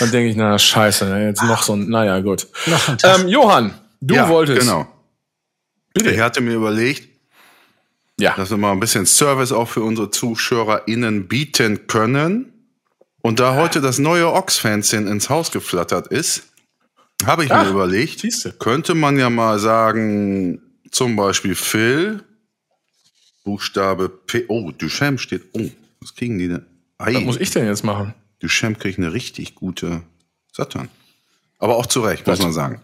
Dann 0.00 0.10
denke 0.10 0.30
ich, 0.30 0.36
na, 0.36 0.58
scheiße, 0.58 1.06
ne? 1.06 1.26
jetzt 1.26 1.42
noch 1.42 1.62
so 1.62 1.74
ein, 1.74 1.88
naja, 1.88 2.20
gut. 2.20 2.46
Ähm, 3.02 3.28
Johann, 3.28 3.74
du 4.00 4.14
ja, 4.14 4.28
wolltest. 4.28 4.60
Genau. 4.60 4.86
Bitte. 5.92 6.10
Ich 6.10 6.20
hatte 6.20 6.40
mir 6.40 6.54
überlegt, 6.54 7.08
Ja. 8.18 8.34
dass 8.36 8.50
wir 8.50 8.58
mal 8.58 8.72
ein 8.72 8.80
bisschen 8.80 9.06
Service 9.06 9.52
auch 9.52 9.68
für 9.68 9.82
unsere 9.82 10.10
ZuschauerInnen 10.10 11.26
bieten 11.28 11.86
können. 11.86 12.52
Und 13.26 13.40
da 13.40 13.56
heute 13.56 13.80
das 13.80 13.98
neue 13.98 14.32
Ox-Fanzine 14.32 15.10
ins 15.10 15.28
Haus 15.30 15.50
geflattert 15.50 16.06
ist, 16.06 16.44
habe 17.24 17.44
ich 17.44 17.50
Ach, 17.50 17.64
mir 17.64 17.70
überlegt, 17.70 18.20
siehste. 18.20 18.52
könnte 18.52 18.94
man 18.94 19.18
ja 19.18 19.30
mal 19.30 19.58
sagen, 19.58 20.62
zum 20.92 21.16
Beispiel 21.16 21.56
Phil, 21.56 22.22
Buchstabe 23.42 24.08
P. 24.08 24.44
Oh, 24.46 24.70
Duchamp 24.70 25.18
steht. 25.18 25.42
Oh, 25.54 25.68
was 26.00 26.14
kriegen 26.14 26.38
die 26.38 26.46
denn? 26.46 26.66
Ei, 26.98 27.14
Was 27.14 27.22
muss 27.24 27.40
ich 27.40 27.50
denn 27.50 27.66
jetzt 27.66 27.82
machen? 27.82 28.14
Duchamp 28.38 28.78
kriegt 28.78 28.98
eine 28.98 29.12
richtig 29.12 29.56
gute 29.56 30.02
Saturn. 30.52 30.88
Aber 31.58 31.78
auch 31.78 31.86
zu 31.86 32.02
Recht, 32.02 32.28
muss 32.28 32.38
Was? 32.38 32.44
man 32.44 32.52
sagen. 32.52 32.80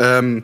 Ähm, 0.00 0.42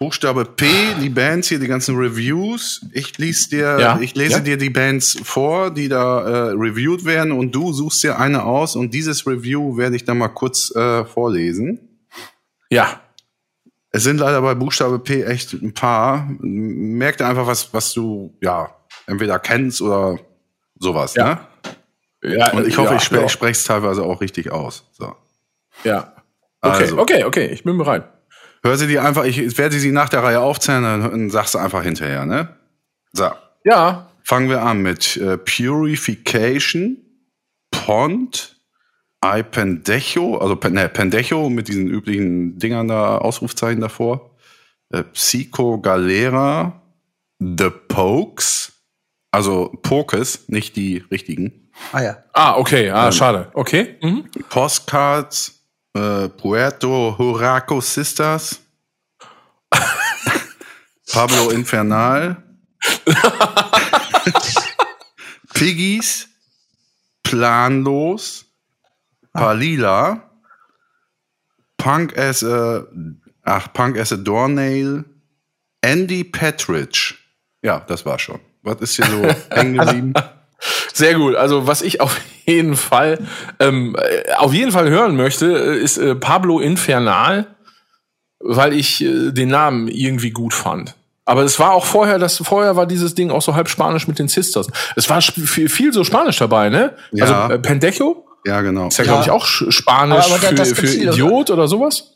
Buchstabe 0.00 0.44
P, 0.44 0.66
die 1.00 1.08
Bands 1.08 1.48
hier, 1.48 1.58
die 1.60 1.68
ganzen 1.68 1.96
Reviews. 1.96 2.84
Ich 2.92 3.16
lies 3.18 3.48
dir, 3.48 3.78
Ja, 3.78 3.98
ich 4.00 4.14
lese 4.14 4.34
ja. 4.34 4.40
dir 4.40 4.56
die 4.56 4.68
Bands 4.70 5.16
vor, 5.22 5.70
die 5.70 5.88
da 5.88 6.20
äh, 6.22 6.50
reviewed 6.50 7.04
werden 7.04 7.32
und 7.32 7.52
du 7.54 7.72
suchst 7.72 8.02
dir 8.02 8.18
eine 8.18 8.42
aus 8.44 8.74
und 8.76 8.92
dieses 8.92 9.26
Review 9.26 9.76
werde 9.76 9.96
ich 9.96 10.04
dann 10.04 10.18
mal 10.18 10.28
kurz 10.28 10.74
äh, 10.74 11.04
vorlesen. 11.04 11.78
Ja. 12.70 13.00
Es 13.90 14.02
sind 14.02 14.18
leider 14.18 14.42
bei 14.42 14.54
Buchstabe 14.56 14.98
P 14.98 15.22
echt 15.22 15.52
ein 15.52 15.72
paar. 15.72 16.28
Merk 16.40 17.18
dir 17.18 17.26
einfach, 17.26 17.46
was, 17.46 17.72
was 17.72 17.92
du, 17.94 18.36
ja, 18.42 18.74
entweder 19.06 19.38
kennst 19.38 19.80
oder 19.80 20.18
sowas, 20.76 21.14
Ja. 21.14 21.46
ne? 22.22 22.36
ja 22.36 22.52
Und 22.52 22.66
ich 22.66 22.76
hoffe, 22.76 22.90
ja, 22.90 22.96
ich 22.96 23.04
spre 23.04 23.20
ja. 23.22 23.28
spreche 23.28 23.52
es 23.52 23.64
teilweise 23.64 24.02
auch 24.02 24.20
richtig 24.20 24.50
aus. 24.50 24.90
So. 24.92 25.14
Ja. 25.84 26.12
Okay, 26.60 26.82
Also. 26.82 26.98
okay, 26.98 27.22
okay, 27.24 27.46
ich 27.46 27.62
bin 27.62 27.78
bereit. 27.78 28.08
Hör 28.64 28.78
sie 28.78 28.86
dir 28.86 29.04
einfach, 29.04 29.24
ich 29.24 29.58
werde 29.58 29.78
sie 29.78 29.92
nach 29.92 30.08
der 30.08 30.22
Reihe 30.22 30.40
aufzählen, 30.40 30.82
dann, 30.82 31.02
dann 31.02 31.30
sagst 31.30 31.54
du 31.54 31.58
einfach 31.58 31.82
hinterher, 31.82 32.24
ne? 32.24 32.48
So, 33.12 33.30
Ja. 33.64 34.10
fangen 34.22 34.48
wir 34.48 34.62
an 34.62 34.80
mit 34.80 35.18
äh, 35.18 35.36
Purification, 35.36 36.96
Pond, 37.70 38.56
iPendejo, 39.22 40.38
also 40.38 40.58
ne, 40.70 40.88
Pendejo 40.88 41.50
mit 41.50 41.68
diesen 41.68 41.88
üblichen 41.88 42.58
Dingern 42.58 42.88
da, 42.88 43.18
Ausrufzeichen 43.18 43.82
davor, 43.82 44.34
äh, 44.90 45.02
Psycho 45.02 45.78
Galera, 45.80 46.80
The 47.38 47.68
Pokes, 47.88 48.72
also 49.30 49.68
Pokes, 49.82 50.48
nicht 50.48 50.76
die 50.76 51.04
richtigen, 51.10 51.70
Ah 51.92 52.02
ja. 52.02 52.16
Ah, 52.32 52.56
okay, 52.56 52.88
ah, 52.90 53.10
schade. 53.10 53.50
Okay. 53.52 53.96
Mhm. 54.00 54.24
Postcards, 54.48 55.63
äh, 55.94 56.28
Puerto 56.28 57.16
Huraco 57.16 57.80
Sisters, 57.80 58.60
Pablo 61.12 61.50
Infernal, 61.50 62.42
Piggies, 65.54 66.28
Planlos, 67.22 68.44
Palila, 69.32 70.30
Punk 71.76 72.16
as 72.16 72.42
a, 72.42 72.84
ach, 73.44 73.72
Punk 73.72 73.96
as 73.96 74.12
a 74.12 74.16
Doornail, 74.16 75.04
Andy 75.82 76.24
Petridge. 76.24 77.14
Ja, 77.62 77.80
das 77.80 78.04
war 78.04 78.18
schon. 78.18 78.40
Was 78.62 78.80
ist 78.80 78.96
hier 78.96 79.06
so 79.06 79.22
hängen 79.50 79.74
geblieben? 79.78 80.14
Sehr 80.92 81.14
gut. 81.14 81.34
Also 81.36 81.66
was 81.66 81.82
ich 81.82 82.00
auf 82.00 82.20
jeden 82.46 82.76
Fall, 82.76 83.18
ähm, 83.60 83.96
äh, 83.98 84.32
auf 84.34 84.52
jeden 84.52 84.72
Fall 84.72 84.88
hören 84.90 85.16
möchte, 85.16 85.46
äh, 85.46 85.78
ist 85.78 85.96
äh, 85.98 86.14
Pablo 86.14 86.60
Infernal, 86.60 87.46
weil 88.40 88.72
ich 88.74 89.02
äh, 89.02 89.30
den 89.32 89.48
Namen 89.48 89.88
irgendwie 89.88 90.30
gut 90.30 90.54
fand. 90.54 90.94
Aber 91.26 91.42
es 91.42 91.58
war 91.58 91.72
auch 91.72 91.86
vorher, 91.86 92.18
das 92.18 92.36
vorher 92.36 92.76
war 92.76 92.86
dieses 92.86 93.14
Ding 93.14 93.30
auch 93.30 93.40
so 93.40 93.54
halb 93.54 93.68
Spanisch 93.70 94.06
mit 94.06 94.18
den 94.18 94.28
Sisters. 94.28 94.66
Es 94.94 95.08
war 95.08 95.22
viel, 95.22 95.68
viel 95.70 95.92
so 95.92 96.04
Spanisch 96.04 96.36
dabei, 96.36 96.68
ne? 96.68 96.94
Ja. 97.12 97.24
Also 97.24 97.54
äh, 97.54 97.58
Pendejo 97.58 98.26
Ja, 98.44 98.60
genau. 98.60 98.88
ist 98.88 98.98
ja, 98.98 99.04
Ja. 99.04 99.10
glaube 99.12 99.24
ich 99.24 99.30
auch 99.30 99.46
Sch- 99.46 99.72
Spanisch 99.72 100.26
Aber- 100.26 100.46
aber 100.48 100.64
für, 100.66 100.74
für. 100.74 100.86
Idiot 100.86 101.48
oder 101.50 101.66
sowas. 101.66 102.10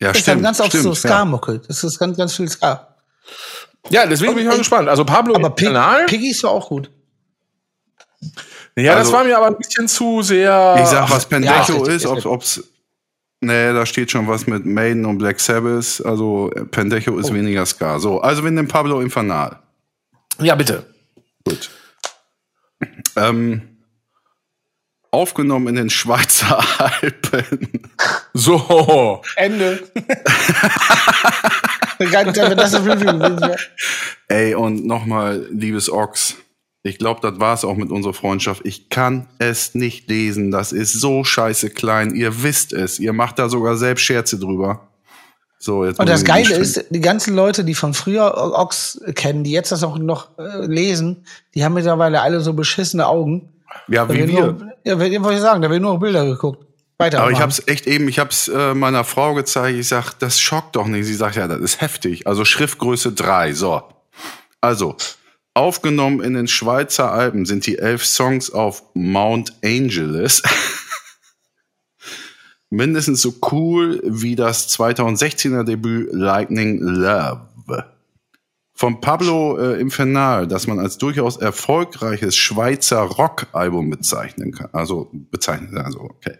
Ja, 0.00 0.08
Das 0.08 0.18
ist 0.18 0.28
dann 0.28 0.42
ganz 0.42 0.60
oft 0.60 0.72
so 0.72 0.94
Ska-Mucke. 0.94 1.60
Das 1.66 1.84
ist 1.84 1.98
ganz, 1.98 2.16
ganz 2.16 2.34
viel 2.36 2.48
Ska. 2.48 2.94
Ja, 3.90 4.06
deswegen 4.06 4.32
bin 4.34 4.42
ich 4.42 4.46
mal 4.48 4.52
Ey, 4.52 4.58
gespannt. 4.58 4.88
Also 4.88 5.04
Pablo 5.04 5.34
Aber 5.34 5.50
Pig, 5.50 5.68
Infernal. 5.68 6.06
Piggies 6.06 6.42
war 6.44 6.50
auch 6.50 6.68
gut. 6.68 6.90
ja, 8.76 8.92
das 8.94 9.06
Also- 9.06 9.12
war 9.12 9.24
mir 9.24 9.36
aber 9.36 9.46
ein 9.48 9.56
bisschen 9.56 9.88
zu 9.88 10.22
sehr. 10.22 10.76
Ich 10.82 10.86
sag, 10.88 11.10
was 11.10 11.22
ja, 11.24 11.28
Pendejo 11.28 11.84
ist 11.84 12.04
ist, 12.04 12.06
ob, 12.06 12.24
ob's. 12.26 12.62
Nee, 13.40 13.72
da 13.72 13.86
steht 13.86 14.10
schon 14.10 14.26
was 14.26 14.46
mit 14.48 14.66
Maiden 14.66 15.04
und 15.06 15.18
Black 15.18 15.38
Sabbath. 15.40 16.02
Also 16.04 16.50
äh, 16.54 16.64
Pendejo 16.64 17.12
Oh. 17.14 17.18
ist 17.18 17.32
weniger 17.32 17.64
Ska. 17.66 17.98
So, 18.00 18.20
also 18.20 18.42
wir 18.42 18.50
nehmen 18.50 18.66
Pablo 18.68 19.00
Infernal. 19.00 19.60
Ja, 20.40 20.54
bitte. 20.56 20.84
Gut. 21.44 21.70
Ähm, 23.16 23.78
aufgenommen 25.12 25.68
in 25.68 25.74
den 25.76 25.90
Schweizer 25.90 26.58
Alpen. 26.78 27.90
So. 28.34 29.22
Ende. 29.36 29.88
Ey, 34.28 34.54
und 34.54 34.86
nochmal, 34.86 35.46
liebes 35.50 35.90
Ochs. 35.90 36.36
Ich 36.82 36.98
glaube, 36.98 37.20
das 37.20 37.40
war's 37.40 37.64
auch 37.64 37.76
mit 37.76 37.90
unserer 37.90 38.14
Freundschaft. 38.14 38.62
Ich 38.64 38.88
kann 38.88 39.26
es 39.38 39.74
nicht 39.74 40.08
lesen. 40.08 40.50
Das 40.50 40.72
ist 40.72 40.92
so 40.92 41.24
scheiße 41.24 41.70
klein. 41.70 42.14
Ihr 42.14 42.42
wisst 42.42 42.72
es. 42.72 42.98
Ihr 42.98 43.12
macht 43.12 43.38
da 43.38 43.48
sogar 43.48 43.76
selbst 43.76 44.02
Scherze 44.02 44.38
drüber. 44.38 44.88
So, 45.58 45.84
jetzt 45.84 45.98
Und 45.98 46.08
das 46.08 46.24
Geile 46.24 46.54
ist, 46.54 46.84
die 46.90 47.00
ganzen 47.00 47.34
Leute, 47.34 47.64
die 47.64 47.74
von 47.74 47.92
früher 47.92 48.32
Ox 48.54 49.00
kennen, 49.16 49.42
die 49.42 49.50
jetzt 49.50 49.72
das 49.72 49.82
auch 49.82 49.98
noch 49.98 50.38
äh, 50.38 50.64
lesen, 50.66 51.24
die 51.54 51.64
haben 51.64 51.74
mittlerweile 51.74 52.20
alle 52.20 52.40
so 52.40 52.52
beschissene 52.52 53.06
Augen. 53.08 53.48
Ja, 53.88 54.06
Da 54.06 54.14
wie 54.14 54.28
wir. 54.28 54.52
Nur, 54.52 54.72
ja, 54.84 54.98
wollte 54.98 55.34
ich 55.34 55.40
sagen? 55.40 55.60
Da 55.60 55.68
werden 55.68 55.82
nur 55.82 55.94
noch 55.94 56.00
Bilder 56.00 56.24
geguckt. 56.24 56.64
Weiter. 56.98 57.22
Aber 57.22 57.30
ich 57.30 57.40
habe 57.40 57.52
es 57.52 57.66
echt 57.68 57.86
eben, 57.86 58.08
ich 58.08 58.18
habe 58.18 58.30
es 58.30 58.48
äh, 58.48 58.74
meiner 58.74 59.04
Frau 59.04 59.34
gezeigt. 59.34 59.78
Ich 59.78 59.88
sag, 59.88 60.14
das 60.14 60.40
schockt 60.40 60.74
doch 60.74 60.88
nicht. 60.88 61.06
Sie 61.06 61.14
sagt, 61.14 61.36
ja, 61.36 61.46
das 61.46 61.60
ist 61.60 61.80
heftig. 61.80 62.26
Also 62.26 62.44
Schriftgröße 62.44 63.12
3. 63.12 63.52
So. 63.52 63.84
Also, 64.60 64.96
aufgenommen 65.54 66.20
in 66.20 66.34
den 66.34 66.48
Schweizer 66.48 67.12
Alpen 67.12 67.46
sind 67.46 67.66
die 67.66 67.78
elf 67.78 68.04
Songs 68.04 68.50
auf 68.50 68.82
Mount 68.94 69.52
Angeles. 69.64 70.42
Mindestens 72.70 73.22
so 73.22 73.34
cool 73.52 74.02
wie 74.04 74.34
das 74.34 74.68
2016er 74.76 75.62
Debüt 75.62 76.12
Lightning 76.12 76.80
Love. 76.80 77.46
Von 78.74 79.00
Pablo 79.00 79.58
äh, 79.58 79.80
Infernal, 79.80 80.46
das 80.46 80.66
man 80.66 80.78
als 80.78 80.98
durchaus 80.98 81.36
erfolgreiches 81.36 82.36
Schweizer 82.36 83.00
Rock-Album 83.00 83.90
bezeichnen 83.90 84.52
kann. 84.52 84.68
Also 84.72 85.08
bezeichnen, 85.12 85.78
also 85.78 86.00
okay. 86.00 86.38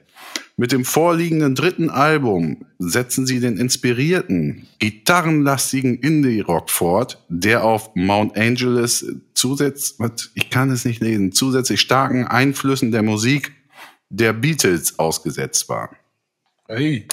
Mit 0.60 0.72
dem 0.72 0.84
vorliegenden 0.84 1.54
dritten 1.54 1.88
Album 1.88 2.66
setzen 2.80 3.26
sie 3.28 3.38
den 3.38 3.58
inspirierten, 3.58 4.66
gitarrenlastigen 4.80 5.94
Indie-Rock 5.94 6.68
fort, 6.68 7.24
der 7.28 7.62
auf 7.62 7.94
Mount 7.94 8.36
Angeles 8.36 9.06
zusätzlich, 9.34 10.10
ich 10.34 10.50
kann 10.50 10.70
es 10.70 10.84
nicht 10.84 11.00
lesen, 11.00 11.30
zusätzlich 11.30 11.80
starken 11.80 12.26
Einflüssen 12.26 12.90
der 12.90 13.04
Musik 13.04 13.52
der 14.08 14.32
Beatles 14.32 14.98
ausgesetzt 14.98 15.68
war. 15.68 15.90
Hey. 16.66 17.06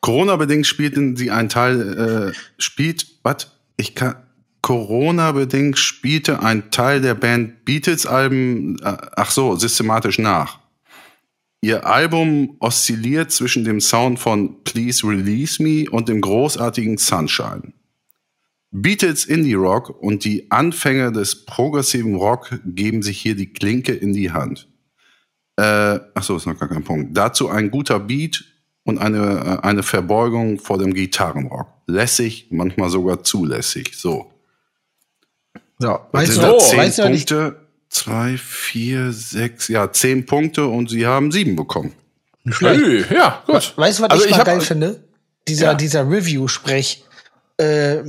Corona-bedingt 0.00 0.66
spielten 0.66 1.14
sie 1.14 1.30
einen 1.30 1.50
Teil, 1.50 2.32
äh, 2.32 2.38
spielt, 2.56 3.06
was? 3.22 3.52
Ich 3.76 3.94
kann, 3.94 4.16
Corona-bedingt 4.62 5.76
spielte 5.76 6.42
ein 6.42 6.70
Teil 6.70 7.02
der 7.02 7.16
Band 7.16 7.66
Beatles-Alben, 7.66 8.78
äh, 8.78 8.96
ach 9.14 9.30
so, 9.30 9.56
systematisch 9.56 10.18
nach. 10.18 10.61
Ihr 11.64 11.86
Album 11.86 12.56
oszilliert 12.58 13.30
zwischen 13.30 13.62
dem 13.62 13.80
Sound 13.80 14.18
von 14.18 14.64
Please 14.64 15.06
Release 15.06 15.62
Me 15.62 15.88
und 15.88 16.08
dem 16.08 16.20
großartigen 16.20 16.98
Sunshine. 16.98 17.72
Beatles 18.72 19.26
Indie 19.26 19.54
Rock 19.54 19.90
und 20.02 20.24
die 20.24 20.50
Anfänge 20.50 21.12
des 21.12 21.44
progressiven 21.44 22.16
Rock 22.16 22.58
geben 22.64 23.02
sich 23.02 23.20
hier 23.20 23.36
die 23.36 23.52
Klinke 23.52 23.92
in 23.92 24.12
die 24.12 24.32
Hand. 24.32 24.68
Äh, 25.56 26.00
ach 26.14 26.24
so, 26.24 26.36
ist 26.36 26.46
noch 26.46 26.58
gar 26.58 26.68
kein 26.68 26.82
Punkt. 26.82 27.16
Dazu 27.16 27.48
ein 27.48 27.70
guter 27.70 28.00
Beat 28.00 28.44
und 28.82 28.98
eine, 28.98 29.60
äh, 29.62 29.64
eine 29.64 29.84
Verbeugung 29.84 30.58
vor 30.58 30.78
dem 30.78 30.92
Gitarrenrock. 30.94 31.68
Lässig, 31.86 32.48
manchmal 32.50 32.90
sogar 32.90 33.22
zulässig. 33.22 33.92
So. 33.94 34.32
so, 35.78 35.98
weißt 36.10 36.38
du, 36.38 36.40
so, 36.40 36.58
zehn 36.58 36.78
weißt 36.78 36.98
du, 36.98 37.02
Punkte? 37.02 37.61
Zwei, 37.92 38.38
vier, 38.38 39.12
sechs, 39.12 39.68
ja, 39.68 39.92
zehn 39.92 40.24
Punkte 40.24 40.66
und 40.66 40.88
sie 40.88 41.06
haben 41.06 41.30
sieben 41.30 41.56
bekommen. 41.56 41.92
Hey, 42.58 43.04
ja, 43.14 43.42
gut. 43.46 43.74
weißt 43.76 43.98
du, 43.98 44.02
was 44.04 44.10
Also 44.10 44.24
ich 44.24 44.30
ich 44.30 44.36
mal 44.38 44.44
geil 44.44 44.60
finde? 44.62 45.04
Dieser, 45.46 45.66
Ja. 45.66 45.74
dieser 45.74 46.08
Review-Sprech. 46.10 47.04
Äh, 47.60 47.96
äh, 47.98 48.02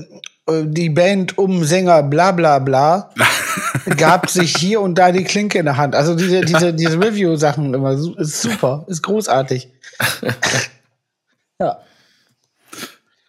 die 0.64 0.90
Band 0.90 1.38
um 1.38 1.66
Sänger 1.66 2.02
bla 2.02 2.32
bla 2.32 2.60
bla 2.60 3.10
gab 3.98 4.30
sich 4.30 4.56
hier 4.56 4.80
und 4.80 4.96
da 4.96 5.12
die 5.12 5.26
Klinke 5.26 5.60
in 5.60 5.66
der 5.66 5.76
Hand. 5.76 5.96
Also 5.96 6.16
diese, 6.16 6.42
diese, 6.42 6.74
diese 6.74 6.98
Review-Sachen 6.98 7.74
immer 7.74 7.92
ist 7.92 8.42
super, 8.42 8.86
ist 8.88 9.02
großartig. 9.04 9.68
ja. 11.60 11.78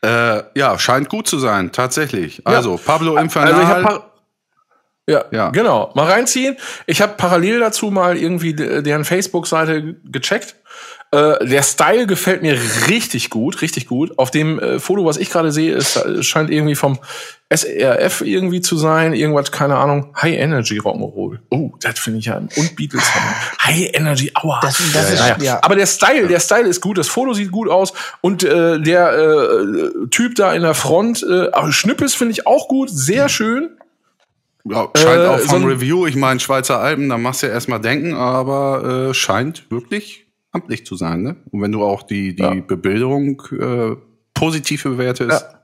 Äh, 0.05 0.44
ja, 0.55 0.78
scheint 0.78 1.09
gut 1.09 1.26
zu 1.26 1.40
sein, 1.40 1.72
tatsächlich. 1.72 2.46
Also, 2.46 2.76
Pablo 2.76 3.16
Infernal. 3.16 3.55
Also 3.55 3.62
ich 3.62 3.68
habe 3.68 4.05
Ja, 5.09 5.24
Ja. 5.30 5.50
genau. 5.50 5.92
Mal 5.94 6.11
reinziehen. 6.11 6.57
Ich 6.86 7.02
habe 7.02 7.14
parallel 7.16 7.61
dazu 7.61 7.90
mal 7.90 8.16
irgendwie 8.16 8.55
de- 8.55 8.82
deren 8.82 9.05
Facebook-Seite 9.05 9.96
gecheckt. 10.05 10.57
Äh, 11.11 11.46
der 11.46 11.62
Style 11.62 12.07
gefällt 12.07 12.42
mir 12.42 12.59
richtig 12.88 13.30
gut, 13.30 13.61
richtig 13.62 13.86
gut. 13.86 14.18
Auf 14.18 14.30
dem 14.32 14.59
äh, 14.59 14.80
Foto, 14.80 15.05
was 15.05 15.16
ich 15.18 15.30
gerade 15.30 15.52
sehe, 15.52 15.72
ist, 15.74 15.94
es 15.96 16.26
scheint 16.26 16.50
irgendwie 16.50 16.74
vom 16.74 16.98
SRF 17.55 18.22
irgendwie 18.22 18.61
zu 18.62 18.76
sein. 18.76 19.12
Irgendwas, 19.12 19.52
keine 19.52 19.76
Ahnung. 19.76 20.12
High 20.20 20.34
Energy 20.38 20.80
Rock'n'Roll. 20.80 21.38
Oh, 21.50 21.70
das 21.80 21.98
finde 22.00 22.18
ich 22.18 22.24
ja. 22.24 22.36
Und 22.38 22.74
Beatles 22.74 23.14
haben. 23.14 23.34
High 23.62 23.90
Energy, 23.92 24.32
aua. 24.34 24.59
Das, 24.62 24.78
das 24.92 25.11
ist, 25.12 25.20
Naja, 25.20 25.36
ja. 25.40 25.59
aber 25.62 25.76
der 25.76 25.86
Style, 25.86 26.26
der 26.26 26.40
Style 26.40 26.66
ist 26.66 26.80
gut, 26.80 26.98
das 26.98 27.07
Foto 27.09 27.32
sieht 27.34 27.52
gut 27.52 27.68
aus 27.68 27.92
und 28.22 28.42
äh, 28.42 28.80
der 28.80 29.12
äh, 29.12 30.09
Typ 30.11 30.34
da 30.34 30.52
in 30.55 30.62
der 30.62 30.74
Front, 30.74 31.22
äh, 31.22 31.50
Schnippes 31.70 32.14
finde 32.14 32.32
ich 32.32 32.46
auch 32.46 32.66
gut, 32.66 32.88
sehr 32.90 33.28
schön. 33.28 33.70
Ja, 34.66 34.88
scheint 34.96 35.22
Äh, 35.22 35.26
auch 35.26 35.38
so 35.40 35.48
vom 35.48 35.62
ein- 35.62 35.68
Review, 35.68 36.06
ich 36.06 36.16
meine, 36.16 36.40
Schweizer 36.40 36.78
Alpen, 36.80 37.08
da 37.10 37.18
machst 37.18 37.42
du 37.42 37.46
ja 37.48 37.52
erstmal 37.52 37.80
denken, 37.80 38.14
aber 38.14 39.08
äh, 39.10 39.14
scheint 39.14 39.70
wirklich 39.70 40.26
amtlich 40.52 40.86
zu 40.86 40.96
sein, 40.96 41.22
ne? 41.22 41.36
Und 41.50 41.60
wenn 41.62 41.72
du 41.72 41.82
auch 41.84 42.02
die, 42.02 42.34
die 42.34 42.42
Ja. 42.42 42.54
Bebilderung 42.54 43.42
äh, 43.58 43.96
positiv 44.32 44.84
bewertest, 44.84 45.30
Ja. 45.42 45.60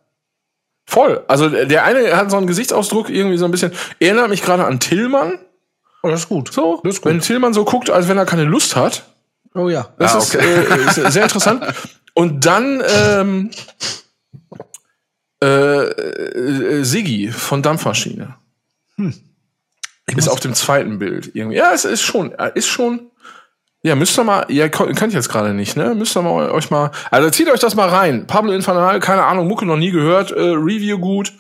Voll. 0.87 1.23
Also 1.29 1.49
der 1.49 1.85
eine 1.85 2.17
hat 2.17 2.33
so 2.33 2.37
einen 2.37 2.49
Gesichtsausdruck 2.49 3.11
irgendwie 3.11 3.37
so 3.37 3.45
ein 3.45 3.53
bisschen, 3.53 3.71
erinnert 4.01 4.29
mich 4.29 4.43
gerade 4.43 4.65
an 4.65 4.81
Tillmann. 4.81 5.39
Oh, 6.03 6.09
das 6.09 6.21
ist 6.23 6.29
gut. 6.29 6.53
So, 6.53 6.81
Das 6.83 6.95
ist 6.95 7.03
gut. 7.03 7.13
wenn 7.13 7.21
Tillmann 7.21 7.55
so 7.55 7.65
guckt, 7.65 7.91
als 7.91 8.09
wenn 8.09 8.19
er 8.19 8.27
keine 8.27 8.43
Lust 8.45 8.75
hat. 8.75 9.05
Oh 9.55 9.69
ja. 9.69 9.89
Das 9.99 10.15
Ah, 10.15 10.19
ist, 10.19 10.35
okay. 10.35 10.45
äh, 10.47 10.87
ist 11.07 11.13
sehr 11.13 11.23
interessant. 11.23 11.63
Und 12.15 12.45
dann 12.45 12.83
ähm, 12.89 13.51
äh, 15.43 15.47
äh, 15.85 16.83
Siggi 16.85 17.29
von 17.31 17.63
Dampfmaschine. 17.63 18.35
Ist 20.17 20.29
auf 20.29 20.41
dem 20.41 20.55
zweiten 20.55 20.99
Bild 20.99 21.31
irgendwie. 21.35 21.57
Ja, 21.59 21.73
es 21.73 21.85
ist 21.85 22.03
schon, 22.03 22.33
äh, 22.39 22.51
ist 22.55 22.67
schon. 22.69 23.11
Ja, 23.83 23.95
müsst 23.95 24.19
ihr 24.19 24.25
mal, 24.25 24.45
ja, 24.49 24.69
könnt 24.69 25.01
ihr 25.01 25.09
jetzt 25.11 25.29
gerade 25.31 25.55
nicht, 25.55 25.77
ne? 25.77 25.95
Müsst 25.95 26.17
ihr 26.17 26.21
mal 26.23 26.51
euch 26.51 26.71
mal, 26.71 26.91
also 27.11 27.31
zieht 27.31 27.49
euch 27.49 27.61
das 27.61 27.75
mal 27.77 27.89
rein. 27.89 28.27
Pablo 28.27 28.53
Infernal, 28.53 29.01
keine 29.01 29.25
Ahnung, 29.25 29.47
Mucke 29.49 29.65
noch 29.65 29.77
nie 29.79 29.91
gehört, 29.91 30.33
äh, 30.33 30.41
Review 30.41 30.99
gut. 30.99 31.33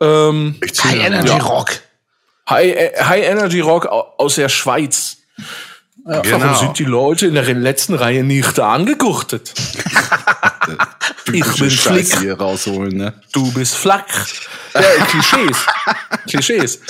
Ähm, 0.00 0.56
High 0.60 0.98
da- 0.98 1.04
Energy 1.06 1.28
Ja. 1.28 1.36
Rock. 1.38 1.68
High, 2.50 2.74
äh, 2.74 2.92
High 3.04 3.24
Energy 3.24 3.60
Rock 3.60 3.86
au- 3.86 4.14
aus 4.18 4.34
der 4.36 4.48
Schweiz. 4.48 5.18
Warum 6.04 6.22
Genau. 6.22 6.54
sind 6.54 6.78
die 6.78 6.84
Leute 6.84 7.26
in 7.28 7.34
der 7.34 7.44
letzten 7.54 7.94
Reihe 7.94 8.24
nicht 8.24 8.58
angegurtet? 8.58 9.54
ich 11.32 11.56
bin 11.56 11.70
flick. 11.70 12.18
hier 12.18 12.38
rausholen, 12.38 12.96
ne? 12.96 13.14
Du 13.32 13.50
bist 13.52 13.76
flack. 13.76 14.06
Ja, 14.74 14.80
Klischees. 15.06 15.56
Klischees. 16.28 16.80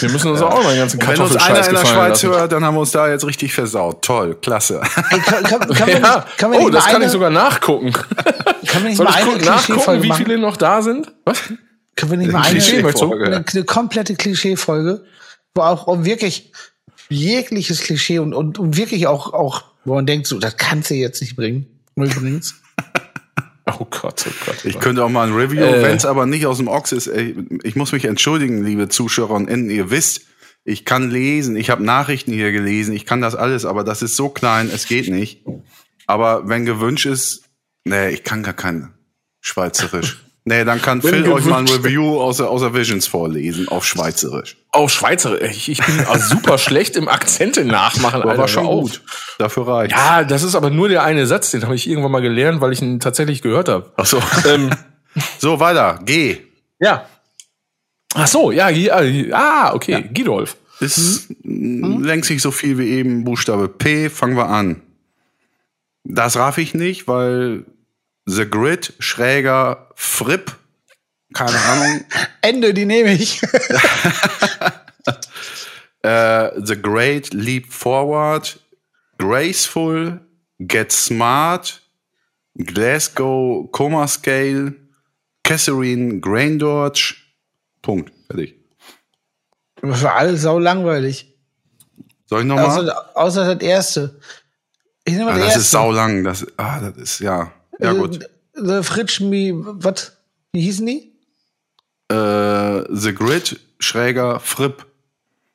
Wir 0.00 0.10
müssen 0.10 0.30
uns 0.30 0.40
auch 0.40 0.62
mal 0.62 0.70
den 0.70 0.78
ganzen 0.78 1.00
Wenn 1.00 1.20
uns 1.20 1.36
einer 1.36 1.66
in 1.66 1.74
der 1.74 1.84
Schweiz 1.84 2.22
lassen. 2.22 2.28
hört, 2.28 2.52
dann 2.52 2.64
haben 2.64 2.74
wir 2.74 2.80
uns 2.80 2.92
da 2.92 3.08
jetzt 3.08 3.26
richtig 3.26 3.52
versaut. 3.52 4.02
Toll, 4.02 4.36
klasse. 4.40 4.80
Ey, 5.10 5.20
kann, 5.20 5.42
kann, 5.44 5.60
kann 5.68 5.88
wir 5.88 5.98
Ja. 6.00 6.16
nicht, 6.16 6.38
kann 6.38 6.52
wir 6.52 6.60
oh, 6.60 6.70
das 6.70 6.84
kann 6.86 6.96
eine, 6.96 7.06
ich 7.06 7.10
sogar 7.10 7.30
nachgucken. 7.30 7.92
Kann 7.92 8.82
wir 8.82 8.88
nicht 8.88 8.96
Soll 8.96 9.06
mal 9.06 9.20
ich 9.38 9.44
nachgucken, 9.44 10.02
wie 10.02 10.12
viele 10.12 10.38
noch 10.38 10.56
da 10.56 10.82
sind? 10.82 11.12
Was? 11.24 11.42
Können 11.96 12.12
wir 12.12 12.18
nicht 12.18 12.32
mal 12.32 12.42
eine, 12.42 12.62
eine, 12.62 13.44
eine 13.46 13.64
komplette 13.64 14.14
Klischeefolge, 14.16 15.04
wo 15.54 15.62
auch, 15.62 15.88
auch 15.88 16.04
wirklich 16.04 16.52
jegliches 17.08 17.80
Klischee 17.80 18.18
und, 18.18 18.34
und, 18.34 18.58
und 18.58 18.76
wirklich 18.76 19.06
auch, 19.06 19.32
auch, 19.32 19.64
wo 19.84 19.94
man 19.94 20.06
denkt, 20.06 20.26
so, 20.26 20.38
das 20.38 20.56
kannst 20.56 20.90
du 20.90 20.94
jetzt 20.94 21.20
nicht 21.20 21.36
bringen. 21.36 21.66
Übrigens. 21.94 22.54
Oh 23.68 23.84
Gott, 23.90 24.24
oh 24.28 24.32
Gott. 24.46 24.64
Ich 24.64 24.78
könnte 24.78 25.04
auch 25.04 25.08
mal 25.08 25.26
ein 25.28 25.34
Review, 25.34 25.60
Äh. 25.64 25.82
wenn 25.82 25.96
es 25.96 26.06
aber 26.06 26.26
nicht 26.26 26.46
aus 26.46 26.58
dem 26.58 26.68
Ochs 26.68 26.92
ist. 26.92 27.08
Ey, 27.08 27.34
ich 27.64 27.74
muss 27.76 27.92
mich 27.92 28.04
entschuldigen, 28.04 28.64
liebe 28.64 28.88
Zuschauer 28.88 29.30
und 29.30 29.48
Enden. 29.48 29.70
Ihr 29.70 29.90
wisst, 29.90 30.22
ich 30.64 30.84
kann 30.84 31.10
lesen, 31.10 31.56
ich 31.56 31.70
habe 31.70 31.82
Nachrichten 31.82 32.32
hier 32.32 32.52
gelesen, 32.52 32.94
ich 32.94 33.06
kann 33.06 33.20
das 33.20 33.34
alles, 33.34 33.64
aber 33.64 33.82
das 33.84 34.02
ist 34.02 34.16
so 34.16 34.28
klein, 34.28 34.70
es 34.72 34.86
geht 34.86 35.08
nicht. 35.08 35.44
Aber 36.06 36.48
wenn 36.48 36.64
gewünscht 36.64 37.06
ist, 37.06 37.42
nee, 37.84 38.10
ich 38.10 38.22
kann 38.24 38.42
gar 38.44 38.54
kein 38.54 38.92
Schweizerisch. 39.40 40.24
Nee, 40.48 40.64
dann 40.64 40.80
kann 40.80 41.02
Wenn 41.02 41.24
Phil 41.24 41.32
euch 41.32 41.44
mal 41.44 41.58
ein 41.58 41.66
gewünscht. 41.66 41.84
Review 41.84 42.20
aus 42.20 42.36
der 42.38 42.72
Visions 42.72 43.08
vorlesen 43.08 43.66
auf 43.66 43.84
Schweizerisch. 43.84 44.56
Auf 44.70 44.92
Schweizer. 44.92 45.42
Ich, 45.42 45.68
ich 45.68 45.84
bin 45.84 46.06
also 46.06 46.36
super 46.36 46.56
schlecht 46.56 46.96
im 46.96 47.08
Akzente 47.08 47.64
nachmachen, 47.64 48.22
Aber 48.22 48.38
war 48.38 48.46
schon 48.46 48.64
gut. 48.64 49.02
Dafür 49.38 49.66
reicht. 49.66 49.90
Ja, 49.90 50.22
das 50.22 50.44
ist 50.44 50.54
aber 50.54 50.70
nur 50.70 50.88
der 50.88 51.02
eine 51.02 51.26
Satz, 51.26 51.50
den 51.50 51.64
habe 51.64 51.74
ich 51.74 51.88
irgendwann 51.90 52.12
mal 52.12 52.22
gelernt, 52.22 52.60
weil 52.60 52.72
ich 52.72 52.80
ihn 52.80 53.00
tatsächlich 53.00 53.42
gehört 53.42 53.68
habe. 53.68 53.92
Ach 53.96 54.06
so. 54.06 54.22
Ähm, 54.48 54.70
So, 55.38 55.60
weiter. 55.60 55.98
G. 56.04 56.38
ja. 56.78 57.06
Ach 58.14 58.26
so, 58.26 58.50
ja, 58.50 58.68
ja, 58.70 59.00
ah, 59.32 59.74
okay, 59.74 60.08
Gidolf. 60.12 60.56
Ist 60.80 61.28
mm, 61.42 62.02
längst 62.02 62.30
nicht 62.30 62.40
so 62.40 62.50
viel 62.50 62.78
wie 62.78 62.88
eben 62.88 63.24
Buchstabe 63.24 63.68
P. 63.68 64.08
Fangen 64.08 64.36
wir 64.36 64.48
an. 64.48 64.80
Das 66.04 66.36
raff 66.36 66.56
ich 66.58 66.72
nicht, 66.72 67.08
weil 67.08 67.64
The 68.26 68.48
Grid, 68.48 68.92
Schräger, 68.98 69.88
Fripp, 69.94 70.56
keine 71.32 71.58
Ahnung, 71.58 72.04
Ende, 72.42 72.74
die 72.74 72.84
nehme 72.84 73.12
ich. 73.12 73.42
äh, 76.02 76.50
The 76.60 76.80
Great 76.80 77.32
Leap 77.32 77.72
Forward, 77.72 78.60
Graceful, 79.18 80.20
Get 80.58 80.92
Smart, 80.92 81.80
Glasgow 82.56 83.70
Coma 83.70 84.08
Scale, 84.08 84.74
Catherine 85.44 86.20
Grain 86.20 86.58
Dodge, 86.58 87.14
Punkt. 87.82 88.12
Fertig. 88.26 88.56
Das 89.80 90.02
war 90.02 90.16
alles 90.16 90.42
sau 90.42 90.58
langweilig. 90.58 91.32
Soll 92.24 92.40
ich 92.40 92.46
nochmal? 92.46 92.66
Also, 92.66 92.92
außer 93.14 93.54
das 93.54 93.62
erste. 93.62 94.18
Ich 95.04 95.12
nehme 95.14 95.26
mal 95.26 95.34
ah, 95.34 95.36
das 95.36 95.44
erste. 95.44 95.60
ist 95.60 95.70
saulang. 95.70 96.24
Das, 96.24 96.44
ah, 96.56 96.80
das 96.80 96.96
ist, 96.96 97.20
ja. 97.20 97.52
Ja, 97.78 97.92
gut. 97.92 98.20
The 98.54 98.82
Fritsch, 98.82 99.20
was? 99.20 100.12
Wie 100.52 100.60
hießen 100.62 100.86
die? 100.86 101.12
Äh, 102.10 102.84
The 102.94 103.14
Grid, 103.14 103.60
Schräger, 103.78 104.40
Fripp. 104.40 104.86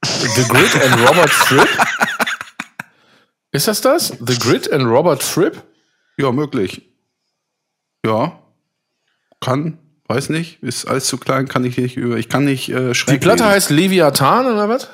The 0.03 0.43
Grid 0.47 0.75
and 0.83 1.07
Robert 1.07 1.29
Fripp? 1.29 1.67
Ist 3.51 3.67
das 3.67 3.81
das? 3.81 4.13
The 4.25 4.37
Grid 4.37 4.71
and 4.71 4.85
Robert 4.85 5.23
Fripp? 5.23 5.61
Ja, 6.17 6.31
möglich. 6.31 6.83
Ja. 8.05 8.39
Kann. 9.39 9.77
Weiß 10.07 10.29
nicht. 10.29 10.61
Ist 10.61 10.85
alles 10.85 11.05
zu 11.07 11.17
klein, 11.17 11.47
kann 11.47 11.63
ich 11.65 11.77
nicht 11.77 11.97
über. 11.97 12.17
Ich 12.17 12.29
kann 12.29 12.45
nicht 12.45 12.69
äh, 12.69 12.93
schräg 12.93 13.15
Die 13.15 13.19
Platte 13.23 13.43
lesen. 13.43 13.53
heißt 13.55 13.69
Leviathan 13.71 14.45
oder 14.45 14.69
was? 14.69 14.89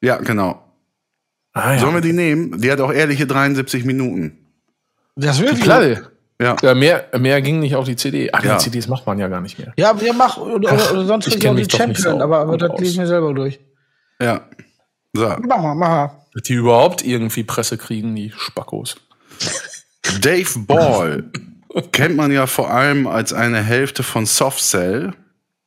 Ja, 0.00 0.16
genau. 0.18 0.64
Ah, 1.52 1.78
Sollen 1.78 1.94
wir 1.94 2.00
die 2.00 2.12
nehmen? 2.12 2.60
Die 2.60 2.70
hat 2.70 2.80
auch 2.80 2.92
ehrliche 2.92 3.26
73 3.26 3.84
Minuten. 3.84 4.38
Das 5.16 5.36
Die 5.38 5.42
wirklich. 5.44 5.62
Platte. 5.62 6.12
Ja. 6.40 6.56
Ja, 6.62 6.74
mehr, 6.74 7.04
mehr 7.18 7.42
ging 7.42 7.60
nicht 7.60 7.76
auf 7.76 7.84
die 7.84 7.96
CD. 7.96 8.30
Ach, 8.32 8.42
Ja. 8.42 8.56
die 8.56 8.64
CDs 8.64 8.88
macht 8.88 9.06
man 9.06 9.18
ja 9.18 9.28
gar 9.28 9.40
nicht 9.42 9.58
mehr. 9.58 9.72
Ja, 9.76 10.00
wir 10.00 10.12
mach, 10.14 10.38
oder, 10.38 10.70
Ach, 10.72 10.92
oder 10.92 11.04
sonst 11.04 11.26
ich 11.26 11.34
krieg 11.34 11.42
kenn 11.42 11.50
auch 11.52 11.56
die 11.60 11.70
Champion, 11.70 12.18
so 12.18 12.20
aber, 12.24 12.38
aber 12.40 12.56
das 12.56 12.70
lese 12.80 12.92
ich 12.92 12.98
mir 12.98 13.06
selber 13.06 13.34
durch. 13.34 13.60
Ja. 14.20 14.42
So. 15.12 15.26
Mach 15.28 15.60
mal, 15.62 15.74
mach 15.74 15.88
mal. 15.88 16.16
Dass 16.32 16.42
die 16.44 16.54
überhaupt 16.54 17.04
irgendwie 17.04 17.42
Presse 17.44 17.76
kriegen, 17.76 18.14
die 18.14 18.32
Spackos. 18.36 18.96
Dave 20.20 20.58
Ball 20.60 21.24
kennt 21.92 22.16
man 22.16 22.30
ja 22.32 22.46
vor 22.46 22.70
allem 22.70 23.06
als 23.06 23.32
eine 23.32 23.62
Hälfte 23.62 24.02
von 24.02 24.26
Soft 24.26 24.60
Cell, 24.62 25.12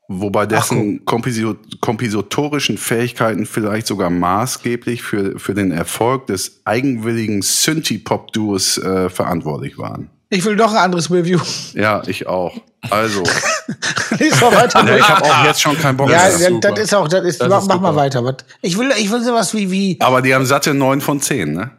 wobei 0.07 0.45
dessen 0.45 1.05
komposi- 1.05 1.55
kompositorischen 1.81 2.77
Fähigkeiten 2.77 3.45
vielleicht 3.45 3.87
sogar 3.87 4.09
maßgeblich 4.09 5.01
für, 5.03 5.37
für 5.39 5.53
den 5.53 5.71
Erfolg 5.71 6.27
des 6.27 6.61
eigenwilligen 6.65 7.41
Synthie-Pop-Duos 7.41 8.77
äh, 8.79 9.09
verantwortlich 9.09 9.77
waren. 9.77 10.09
Ich 10.33 10.43
will 10.45 10.55
doch 10.55 10.71
ein 10.71 10.77
anderes 10.77 11.11
Review. 11.11 11.39
Ja, 11.75 12.01
ich 12.07 12.25
auch. 12.27 12.53
Also, 12.89 13.23
Lies 14.19 14.41
mal 14.41 14.51
weiter. 14.55 14.83
ja, 14.85 14.97
ich 14.97 15.07
habe 15.07 15.23
auch 15.23 15.45
jetzt 15.45 15.61
schon 15.61 15.77
keinen 15.77 15.95
Bock 15.95 16.09
Ja, 16.09 16.17
mehr. 16.23 16.31
ja, 16.39 16.49
super. 16.49 16.71
das 16.71 16.79
ist 16.79 16.93
auch, 16.95 17.07
das 17.07 17.23
ist, 17.23 17.39
Das 17.41 17.49
mach, 17.49 17.61
ist 17.61 17.67
mach 17.67 17.79
mal 17.79 17.95
weiter. 17.95 18.35
Ich 18.61 18.77
will, 18.77 18.91
ich 18.97 19.11
will 19.11 19.23
sowas 19.23 19.53
wie, 19.53 19.69
wie, 19.71 19.97
Aber 20.01 20.21
die 20.21 20.33
haben 20.33 20.45
satte 20.45 20.73
9 20.73 21.01
von 21.01 21.21
10, 21.21 21.53
ne? 21.53 21.71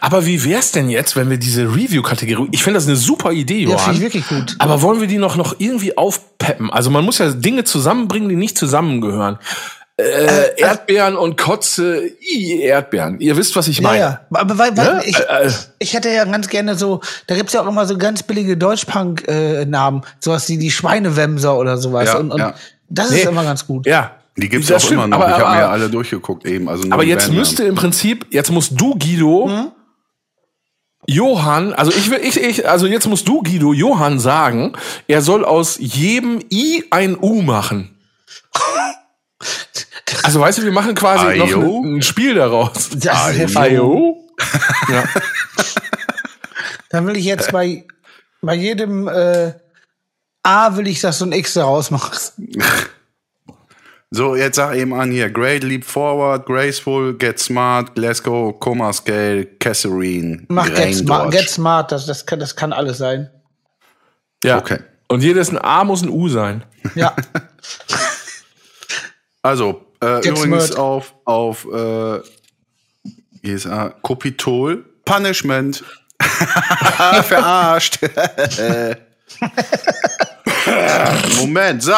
Aber 0.00 0.24
wie 0.24 0.42
wär's 0.44 0.72
denn 0.72 0.88
jetzt, 0.88 1.16
wenn 1.16 1.28
wir 1.28 1.36
diese 1.36 1.64
Review-Kategorie, 1.64 2.48
ich 2.52 2.62
finde 2.62 2.78
das 2.78 2.86
eine 2.86 2.96
super 2.96 3.32
Idee, 3.32 3.64
ja, 3.64 3.70
Johann. 3.70 3.80
finde 3.94 3.96
ich 3.98 4.14
wirklich 4.14 4.28
gut. 4.28 4.54
Aber 4.58 4.80
wollen 4.80 5.00
wir 5.00 5.08
die 5.08 5.18
noch, 5.18 5.36
noch 5.36 5.56
irgendwie 5.58 5.98
aufpeppen? 5.98 6.70
Also 6.70 6.90
man 6.90 7.04
muss 7.04 7.18
ja 7.18 7.30
Dinge 7.30 7.64
zusammenbringen, 7.64 8.28
die 8.30 8.36
nicht 8.36 8.56
zusammengehören. 8.56 9.38
Äh, 9.98 10.60
Erdbeeren 10.60 11.16
und 11.16 11.38
Kotze, 11.38 12.02
i, 12.20 12.60
Erdbeeren. 12.60 13.18
Ihr 13.18 13.36
wisst, 13.38 13.56
was 13.56 13.66
ich 13.66 13.78
Ja, 13.78 13.82
meine. 13.82 13.98
ja. 13.98 14.20
Aber 14.34 14.58
weil, 14.58 14.76
weil 14.76 14.96
Ne? 14.96 15.02
ich, 15.06 15.16
Äh, 15.18 15.46
äh. 15.46 15.50
ich 15.78 15.94
hätte 15.94 16.10
ja 16.10 16.24
ganz 16.26 16.48
gerne 16.48 16.74
so, 16.74 17.00
da 17.26 17.34
gibt's 17.34 17.54
ja 17.54 17.62
auch 17.62 17.66
immer 17.66 17.86
so 17.86 17.96
ganz 17.96 18.22
billige 18.22 18.58
Deutschpunk-Namen, 18.58 20.02
sowas 20.20 20.48
wie 20.50 20.58
die 20.58 20.70
Schweinewemser 20.70 21.56
oder 21.56 21.78
sowas. 21.78 22.06
Ja, 22.08 22.18
und, 22.18 22.30
und 22.30 22.38
ja. 22.40 22.54
das 22.90 23.10
Nee. 23.10 23.20
ist 23.20 23.26
immer 23.26 23.44
ganz 23.44 23.66
gut. 23.66 23.86
Ja. 23.86 24.16
Die 24.36 24.50
gibt's 24.50 24.68
Das 24.68 24.82
auch 24.82 24.86
stimmt, 24.88 25.04
immer 25.04 25.16
noch. 25.16 25.24
Aber, 25.24 25.34
ich 25.34 25.42
habe 25.42 25.54
mir 25.54 25.60
ja 25.62 25.70
alle 25.70 25.88
durchgeguckt 25.88 26.44
eben. 26.44 26.68
Also 26.68 26.84
aber 26.90 27.02
jetzt 27.04 27.20
Bandnamen. 27.28 27.38
müsste 27.40 27.64
im 27.64 27.74
Prinzip, 27.74 28.26
jetzt 28.30 28.50
musst 28.50 28.72
du, 28.78 28.94
Guido, 28.98 29.48
Hm? 29.48 29.72
Johann, 31.08 31.72
also 31.72 31.90
ich 31.92 32.10
will, 32.10 32.18
ich, 32.22 32.36
ich, 32.38 32.68
also 32.68 32.86
jetzt 32.86 33.06
musst 33.06 33.26
du, 33.28 33.42
Guido, 33.42 33.72
Johann 33.72 34.18
sagen, 34.18 34.72
er 35.06 35.22
soll 35.22 35.44
aus 35.44 35.76
jedem 35.80 36.40
I 36.52 36.84
ein 36.90 37.16
U 37.18 37.40
machen. 37.42 37.96
Also 40.22 40.40
weißt 40.40 40.58
du, 40.58 40.62
wir 40.62 40.72
machen 40.72 40.94
quasi 40.94 41.26
Ayo? 41.26 41.46
noch 41.46 41.82
ein, 41.82 41.96
ein 41.96 42.02
Spiel 42.02 42.34
daraus. 42.34 42.90
Das 42.90 43.34
ist. 43.36 43.56
Ayo? 43.56 44.24
ja. 44.88 45.04
Dann 46.90 47.06
will 47.06 47.16
ich 47.16 47.24
jetzt 47.24 47.50
bei, 47.52 47.84
bei 48.40 48.54
jedem 48.54 49.08
äh, 49.08 49.52
A 50.44 50.76
will 50.76 50.86
ich, 50.86 51.00
dass 51.00 51.18
du 51.18 51.26
ein 51.26 51.32
X 51.32 51.54
daraus 51.54 51.90
machst. 51.90 52.34
So, 54.12 54.36
jetzt 54.36 54.56
sag 54.56 54.76
eben 54.76 54.94
an 54.94 55.10
hier. 55.10 55.28
Great 55.28 55.64
Leap 55.64 55.84
Forward, 55.84 56.46
Graceful, 56.46 57.14
Get 57.18 57.40
Smart, 57.40 57.96
Glasgow, 57.96 58.58
Coma 58.60 58.92
Scale, 58.92 59.44
Catherine, 59.58 60.44
Mach 60.48 60.72
Get 60.72 60.94
Smart. 60.94 61.32
Get 61.32 61.50
Smart 61.50 61.90
das, 61.90 62.06
das, 62.06 62.24
kann, 62.24 62.38
das 62.38 62.54
kann 62.54 62.72
alles 62.72 62.98
sein. 62.98 63.28
ja. 64.44 64.58
Okay. 64.58 64.78
Und 65.08 65.22
jedes 65.22 65.50
ein 65.50 65.58
A 65.58 65.84
muss 65.84 66.02
ein 66.02 66.08
U 66.08 66.28
sein. 66.28 66.64
Ja. 66.94 67.14
Also, 69.42 69.85
äh, 70.02 70.28
übrigens 70.28 70.72
auf, 70.72 71.14
auf 71.24 71.66
äh, 71.72 72.16
äh, 73.42 73.90
Kopitol, 74.02 74.84
Punishment. 75.04 75.84
Verarscht. 76.20 77.98
Moment, 81.38 81.82
so. 81.82 81.92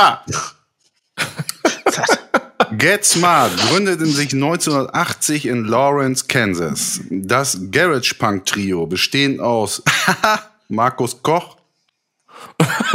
Get 2.76 3.04
Smart 3.04 3.56
gründeten 3.56 4.06
sich 4.06 4.32
1980 4.34 5.46
in 5.46 5.64
Lawrence, 5.64 6.26
Kansas. 6.28 7.00
Das 7.10 7.58
Garage 7.70 8.14
Punk 8.14 8.44
Trio, 8.46 8.86
bestehend 8.86 9.40
aus 9.40 9.82
Markus 10.68 11.22
Koch, 11.22 11.56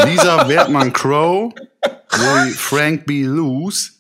Lisa 0.06 0.48
Wertmann 0.48 0.94
Crow 0.94 1.54
sowie 2.10 2.52
Frank 2.52 3.06
B. 3.06 3.24
Luce, 3.24 3.94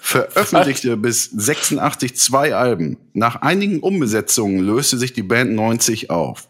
veröffentlichte 0.00 0.96
bis 0.96 1.30
86 1.30 2.16
zwei 2.16 2.54
Alben. 2.54 2.98
Nach 3.12 3.42
einigen 3.42 3.80
Umbesetzungen 3.80 4.60
löste 4.60 4.98
sich 4.98 5.12
die 5.12 5.22
Band 5.22 5.52
90 5.52 6.10
auf. 6.10 6.48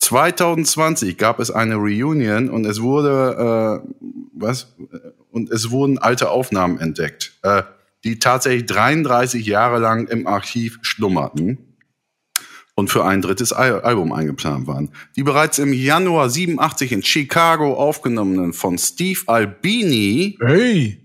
2020 0.00 1.16
gab 1.16 1.40
es 1.40 1.50
eine 1.50 1.76
Reunion 1.76 2.50
und 2.50 2.66
es 2.66 2.82
wurde 2.82 3.82
äh, 3.82 3.88
was 4.34 4.74
und 5.30 5.50
es 5.50 5.70
wurden 5.70 5.98
alte 5.98 6.30
Aufnahmen 6.30 6.78
entdeckt, 6.78 7.32
äh, 7.42 7.62
die 8.04 8.18
tatsächlich 8.18 8.66
33 8.66 9.46
Jahre 9.46 9.78
lang 9.78 10.06
im 10.08 10.26
Archiv 10.26 10.78
schlummerten 10.82 11.58
und 12.74 12.90
für 12.90 13.04
ein 13.04 13.22
drittes 13.22 13.52
Al 13.52 13.80
Album 13.80 14.12
eingeplant 14.12 14.66
waren. 14.66 14.90
Die 15.16 15.22
bereits 15.22 15.58
im 15.58 15.72
Januar 15.72 16.28
87 16.28 16.92
in 16.92 17.02
Chicago 17.02 17.74
aufgenommenen 17.74 18.52
von 18.52 18.78
Steve 18.78 19.20
Albini 19.26 20.36
Hey. 20.40 21.03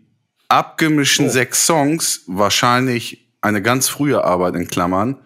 Abgemischten 0.49 1.29
sechs 1.29 1.65
Songs, 1.65 2.23
wahrscheinlich 2.27 3.29
eine 3.41 3.61
ganz 3.61 3.87
frühe 3.87 4.23
Arbeit 4.23 4.55
in 4.55 4.67
Klammern, 4.67 5.17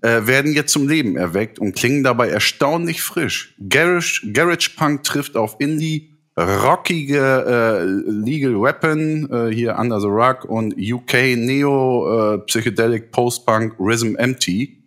äh, 0.00 0.26
werden 0.26 0.52
jetzt 0.52 0.72
zum 0.72 0.88
Leben 0.88 1.16
erweckt 1.16 1.58
und 1.58 1.74
klingen 1.76 2.02
dabei 2.02 2.28
erstaunlich 2.28 3.02
frisch. 3.02 3.54
Garage, 3.68 4.32
Garage 4.32 4.70
Punk 4.76 5.02
trifft 5.04 5.36
auf 5.36 5.56
Indie, 5.58 6.14
rockige 6.36 7.44
äh, 7.46 7.84
Legal 7.84 8.60
Weapon, 8.60 9.28
äh, 9.30 9.54
hier 9.54 9.76
Under 9.76 10.00
the 10.00 10.06
Rug 10.06 10.44
und 10.44 10.74
UK 10.78 11.36
Neo 11.36 12.34
äh, 12.34 12.38
Psychedelic 12.46 13.10
Post-Punk 13.10 13.74
Rhythm 13.78 14.14
Empty. 14.16 14.84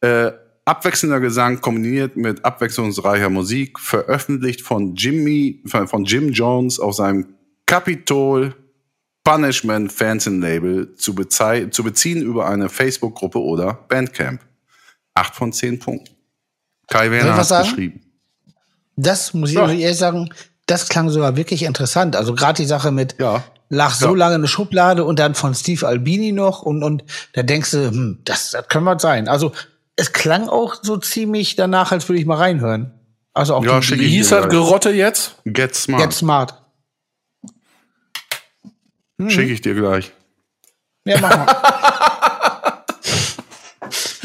Äh, 0.00 0.32
abwechselnder 0.64 1.20
Gesang 1.20 1.60
kombiniert 1.60 2.16
mit 2.16 2.44
abwechslungsreicher 2.44 3.30
Musik, 3.30 3.78
veröffentlicht 3.78 4.62
von 4.62 4.96
Jimmy, 4.96 5.62
von 5.66 6.04
Jim 6.04 6.32
Jones 6.32 6.80
auf 6.80 6.94
seinem 6.94 7.36
Capitol 7.66 8.54
Punishment 9.26 9.92
Fansin 9.92 10.40
Label 10.40 10.94
zu, 10.96 11.12
zu 11.14 11.82
beziehen 11.84 12.22
über 12.22 12.46
eine 12.48 12.68
Facebook-Gruppe 12.68 13.40
oder 13.40 13.74
Bandcamp. 13.88 14.40
Acht 15.14 15.34
von 15.34 15.52
zehn 15.52 15.78
Punkten. 15.78 16.14
Kai 16.88 17.10
Werner 17.10 17.32
hat 17.32 17.38
was 17.40 17.48
sagen? 17.48 17.68
geschrieben. 17.68 18.00
Das 18.96 19.34
muss 19.34 19.50
ich 19.50 19.56
Ja. 19.56 19.68
ehrlich 19.68 19.96
sagen, 19.98 20.30
das 20.66 20.88
klang 20.88 21.10
sogar 21.10 21.36
wirklich 21.36 21.64
interessant. 21.64 22.16
Also 22.16 22.34
gerade 22.34 22.56
die 22.62 22.66
Sache 22.66 22.92
mit 22.92 23.16
Ja. 23.18 23.42
lag 23.68 23.92
so 23.94 24.10
Ja. 24.10 24.16
lange 24.16 24.36
in 24.36 24.40
der 24.42 24.48
Schublade 24.48 25.04
und 25.04 25.18
dann 25.18 25.34
von 25.34 25.54
Steve 25.54 25.86
Albini 25.86 26.32
noch 26.32 26.62
und 26.62 26.82
und 26.82 27.04
da 27.34 27.42
denkst 27.42 27.72
du, 27.72 27.90
hm, 27.90 28.20
das, 28.24 28.52
das 28.52 28.68
kann 28.68 28.84
was 28.84 29.02
sein. 29.02 29.28
Also 29.28 29.52
es 29.96 30.12
klang 30.12 30.48
auch 30.48 30.76
so 30.82 30.96
ziemlich 30.98 31.56
danach, 31.56 31.90
als 31.92 32.08
würde 32.08 32.20
ich 32.20 32.26
mal 32.26 32.36
reinhören. 32.36 32.92
Also 33.34 33.54
auch 33.54 33.64
Ja, 33.64 33.80
die, 33.80 33.94
ich 33.94 34.12
hieß 34.12 34.28
gleich. 34.28 34.48
Gerotte 34.48 34.90
jetzt? 34.90 35.34
Get 35.44 35.74
Smart. 35.74 36.02
Get 36.02 36.12
Smart. 36.12 36.54
Schicke 39.28 39.52
ich 39.52 39.60
dir 39.62 39.74
gleich. 39.74 40.12
Ja, 41.04 41.18
mach 41.20 41.36
mal. 41.36 41.46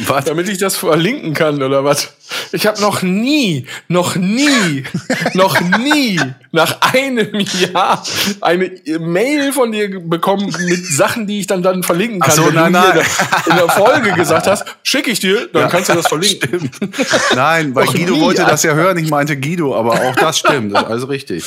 Was? 0.08 0.26
Damit 0.26 0.50
ich 0.50 0.58
das 0.58 0.76
verlinken 0.76 1.34
kann, 1.34 1.62
oder 1.62 1.84
was? 1.86 2.14
Ich 2.52 2.66
habe 2.66 2.82
noch 2.82 3.02
nie, 3.02 3.68
noch 3.88 4.16
nie, 4.16 4.84
noch 5.34 5.60
nie 5.62 6.20
nach 6.52 6.82
einem 6.94 7.40
Jahr 7.40 8.04
eine 8.42 8.72
Mail 9.00 9.54
von 9.54 9.72
dir 9.72 10.00
bekommen 10.02 10.54
mit 10.68 10.86
Sachen, 10.86 11.28
die 11.28 11.40
ich 11.40 11.48
dann 11.48 11.62
dann 11.62 11.84
verlinken 11.84 12.20
kann. 12.20 12.32
Ach 12.32 12.36
so, 12.36 12.46
Wenn 12.48 12.56
nein, 12.56 12.74
du 12.74 12.80
mir 12.80 12.94
nein. 12.96 13.06
in 13.50 13.56
der 13.56 13.70
Folge 13.70 14.12
gesagt 14.14 14.48
hast, 14.48 14.66
schicke 14.84 15.12
ich 15.12 15.20
dir, 15.20 15.48
dann 15.54 15.70
kannst 15.70 15.90
du 15.90 15.94
das 15.94 16.08
verlinken. 16.08 16.70
Nein, 17.36 17.74
weil 17.76 17.86
Guido 17.86 18.20
wollte 18.20 18.42
Alter. 18.42 18.52
das 18.52 18.64
ja 18.64 18.74
hören. 18.74 18.98
Ich 18.98 19.10
meinte 19.10 19.40
Guido, 19.40 19.76
aber 19.76 19.94
auch 19.94 20.16
das 20.16 20.40
stimmt. 20.40 20.74
Das 20.74 20.82
ist 20.82 20.88
alles 20.90 21.10
richtig. 21.10 21.46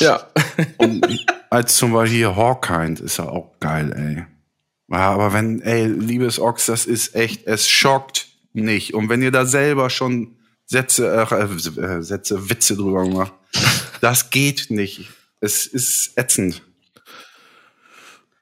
Ja. 0.00 0.26
Und 0.78 1.06
als 1.50 1.76
zum 1.76 1.92
Beispiel 1.92 2.18
hier 2.18 2.36
Hawkind 2.36 3.00
ist 3.00 3.18
ja 3.18 3.28
auch 3.28 3.58
geil, 3.60 3.92
ey. 3.92 4.24
Aber 4.94 5.32
wenn, 5.32 5.62
ey, 5.62 5.86
liebes 5.86 6.38
Ochs, 6.38 6.66
das 6.66 6.86
ist 6.86 7.14
echt, 7.14 7.46
es 7.46 7.68
schockt 7.68 8.28
nicht. 8.52 8.94
Und 8.94 9.08
wenn 9.08 9.22
ihr 9.22 9.30
da 9.30 9.46
selber 9.46 9.90
schon 9.90 10.36
Sätze, 10.66 11.26
äh, 11.30 11.80
äh, 11.80 12.02
Sätze, 12.02 12.50
Witze 12.50 12.76
drüber 12.76 13.06
macht, 13.06 13.32
das 14.00 14.30
geht 14.30 14.70
nicht. 14.70 15.10
Es 15.40 15.66
ist 15.66 16.16
ätzend. 16.16 16.62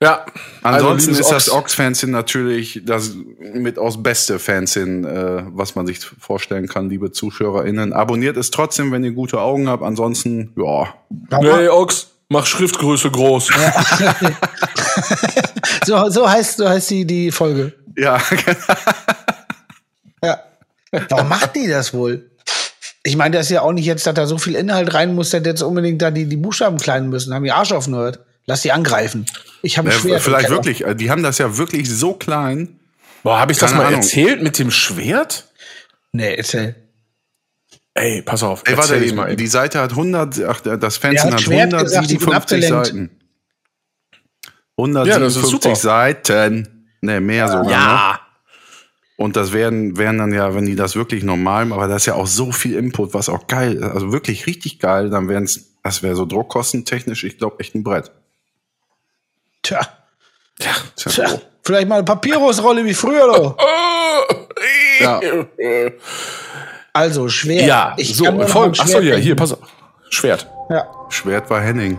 Ja. 0.02 0.26
Ansonsten 0.62 1.10
liebes 1.12 1.26
ist 1.26 1.32
das 1.32 1.50
Ox-Fansin 1.50 2.10
natürlich 2.10 2.82
das 2.84 3.12
mit 3.38 3.78
aus 3.78 4.02
beste 4.02 4.38
Fansin, 4.38 5.04
äh, 5.04 5.44
was 5.48 5.74
man 5.74 5.86
sich 5.86 6.00
vorstellen 6.00 6.68
kann, 6.68 6.88
liebe 6.88 7.12
ZuschauerInnen. 7.12 7.92
Abonniert 7.92 8.36
es 8.36 8.50
trotzdem, 8.50 8.92
wenn 8.92 9.04
ihr 9.04 9.12
gute 9.12 9.40
Augen 9.40 9.68
habt. 9.68 9.82
Ansonsten, 9.82 10.52
ja. 10.56 10.94
Nee, 11.40 11.68
Ochs, 11.68 12.10
mach 12.28 12.46
Schriftgröße 12.46 13.10
groß. 13.10 13.50
So, 15.84 16.10
so 16.10 16.30
heißt 16.30 16.58
so 16.58 16.68
heißt 16.68 16.90
die 16.90 17.04
die 17.04 17.32
Folge. 17.32 17.72
Ja, 17.96 18.20
Ja. 20.24 20.40
Warum 21.08 21.28
macht 21.28 21.56
die 21.56 21.66
das 21.66 21.92
wohl? 21.92 22.30
Ich 23.02 23.16
meine, 23.16 23.36
das 23.36 23.46
ist 23.46 23.52
ja 23.52 23.62
auch 23.62 23.72
nicht 23.72 23.86
jetzt, 23.86 24.06
dass 24.06 24.14
da 24.14 24.26
so 24.26 24.38
viel 24.38 24.54
Inhalt 24.54 24.94
rein 24.94 25.14
muss, 25.14 25.30
dass 25.30 25.44
jetzt 25.44 25.62
unbedingt 25.62 26.00
da 26.00 26.12
die, 26.12 26.26
die 26.26 26.36
Buchstaben 26.36 26.78
klein 26.78 27.08
müssen. 27.08 27.34
Haben 27.34 27.44
die 27.44 27.50
Arsch 27.50 27.72
auf 27.72 27.86
den 27.86 27.96
Hört. 27.96 28.20
Lass 28.46 28.62
die 28.62 28.70
angreifen. 28.70 29.26
Ich 29.62 29.78
habe 29.78 29.88
äh, 29.88 29.92
Schwert. 29.92 30.22
vielleicht 30.22 30.50
wirklich. 30.50 30.84
äh, 30.84 30.94
Die 30.94 31.10
haben 31.10 31.22
das 31.22 31.38
ja 31.38 31.56
wirklich 31.56 31.88
so 31.88 32.14
klein. 32.14 32.80
Boah, 33.22 33.38
habe 33.38 33.52
ich 33.52 33.58
das 33.58 33.70
Keine 33.70 33.82
mal 33.82 33.88
Ahnung. 33.88 34.00
erzählt 34.00 34.42
mit 34.42 34.58
dem 34.58 34.70
Schwert? 34.70 35.48
Nee, 36.12 36.34
erzähl. 36.34 36.74
Ey, 37.94 38.22
pass 38.22 38.42
auf. 38.42 38.62
Ey, 38.66 38.76
warte, 38.76 38.96
eben, 38.96 39.16
mal 39.16 39.36
die 39.36 39.46
Seite 39.46 39.80
hat 39.80 39.90
100, 39.90 40.42
ach, 40.44 40.60
das 40.60 40.96
Fansin 40.96 41.24
hat 41.24 41.32
hat 41.34 41.40
Schwert 41.42 41.70
gesagt, 41.72 42.10
ich 42.10 42.18
bin 42.18 42.28
157 42.28 42.34
abgelenkt. 42.34 42.86
Seiten. 42.86 43.10
Ja, 44.78 44.86
das 45.04 45.36
ist 45.36 45.36
157 45.36 45.50
super. 45.50 45.76
Seiten. 45.76 46.88
Ne, 47.02 47.20
mehr 47.20 47.48
sogar. 47.48 47.64
noch. 47.64 47.70
Ja. 47.70 48.20
Und 49.16 49.36
das 49.36 49.52
wären, 49.52 49.96
wären 49.98 50.18
dann 50.18 50.32
ja, 50.32 50.54
wenn 50.54 50.64
die 50.66 50.74
das 50.74 50.96
wirklich 50.96 51.22
normal 51.22 51.66
machen, 51.66 51.80
aber 51.80 51.88
das 51.92 52.02
ist 52.02 52.06
ja 52.06 52.14
auch 52.14 52.26
so 52.26 52.50
viel 52.50 52.74
Input, 52.76 53.14
was 53.14 53.28
auch 53.28 53.46
geil 53.46 53.74
ist. 53.74 53.82
Also 53.84 54.10
wirklich 54.12 54.46
richtig 54.46 54.78
geil, 54.80 55.10
dann 55.10 55.28
wären 55.28 55.44
es, 55.44 55.76
das 55.82 56.02
wäre 56.02 56.16
so 56.16 56.24
druckkostentechnisch, 56.26 57.22
ich 57.24 57.38
glaube, 57.38 57.60
echt 57.60 57.74
ein 57.74 57.84
Brett. 57.84 58.10
Tja. 59.62 59.80
Tja. 60.58 60.72
Tja. 60.96 61.40
Vielleicht 61.64 61.88
mal 61.88 61.96
eine 61.96 62.04
Papyrusrolle 62.04 62.84
wie 62.84 62.94
früher 62.94 63.26
doch. 63.26 63.56
Ja. 65.00 65.20
Also, 66.92 67.28
schwer. 67.28 67.64
Ja, 67.64 67.94
ich 67.96 68.14
so, 68.14 68.24
voll. 68.46 68.68
Achso, 68.68 69.00
Schwert 69.00 69.04
ja, 69.04 69.16
hier, 69.16 69.34
pass 69.34 69.52
auf. 69.54 69.58
Schwert. 70.10 70.46
Ja. 70.70 70.86
Schwert 71.08 71.50
war 71.50 71.60
Henning. 71.60 71.98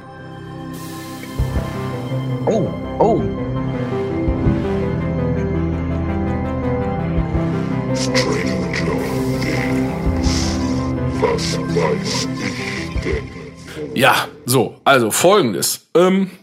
Oh, 2.45 2.69
oh. 2.99 3.21
Was 11.19 11.57
weiß 11.57 12.27
ich 12.47 13.01
denn? 13.01 13.95
Ja, 13.95 14.27
so, 14.45 14.79
also 14.83 15.11
folgendes. 15.11 15.87
Ähm, 15.95 16.29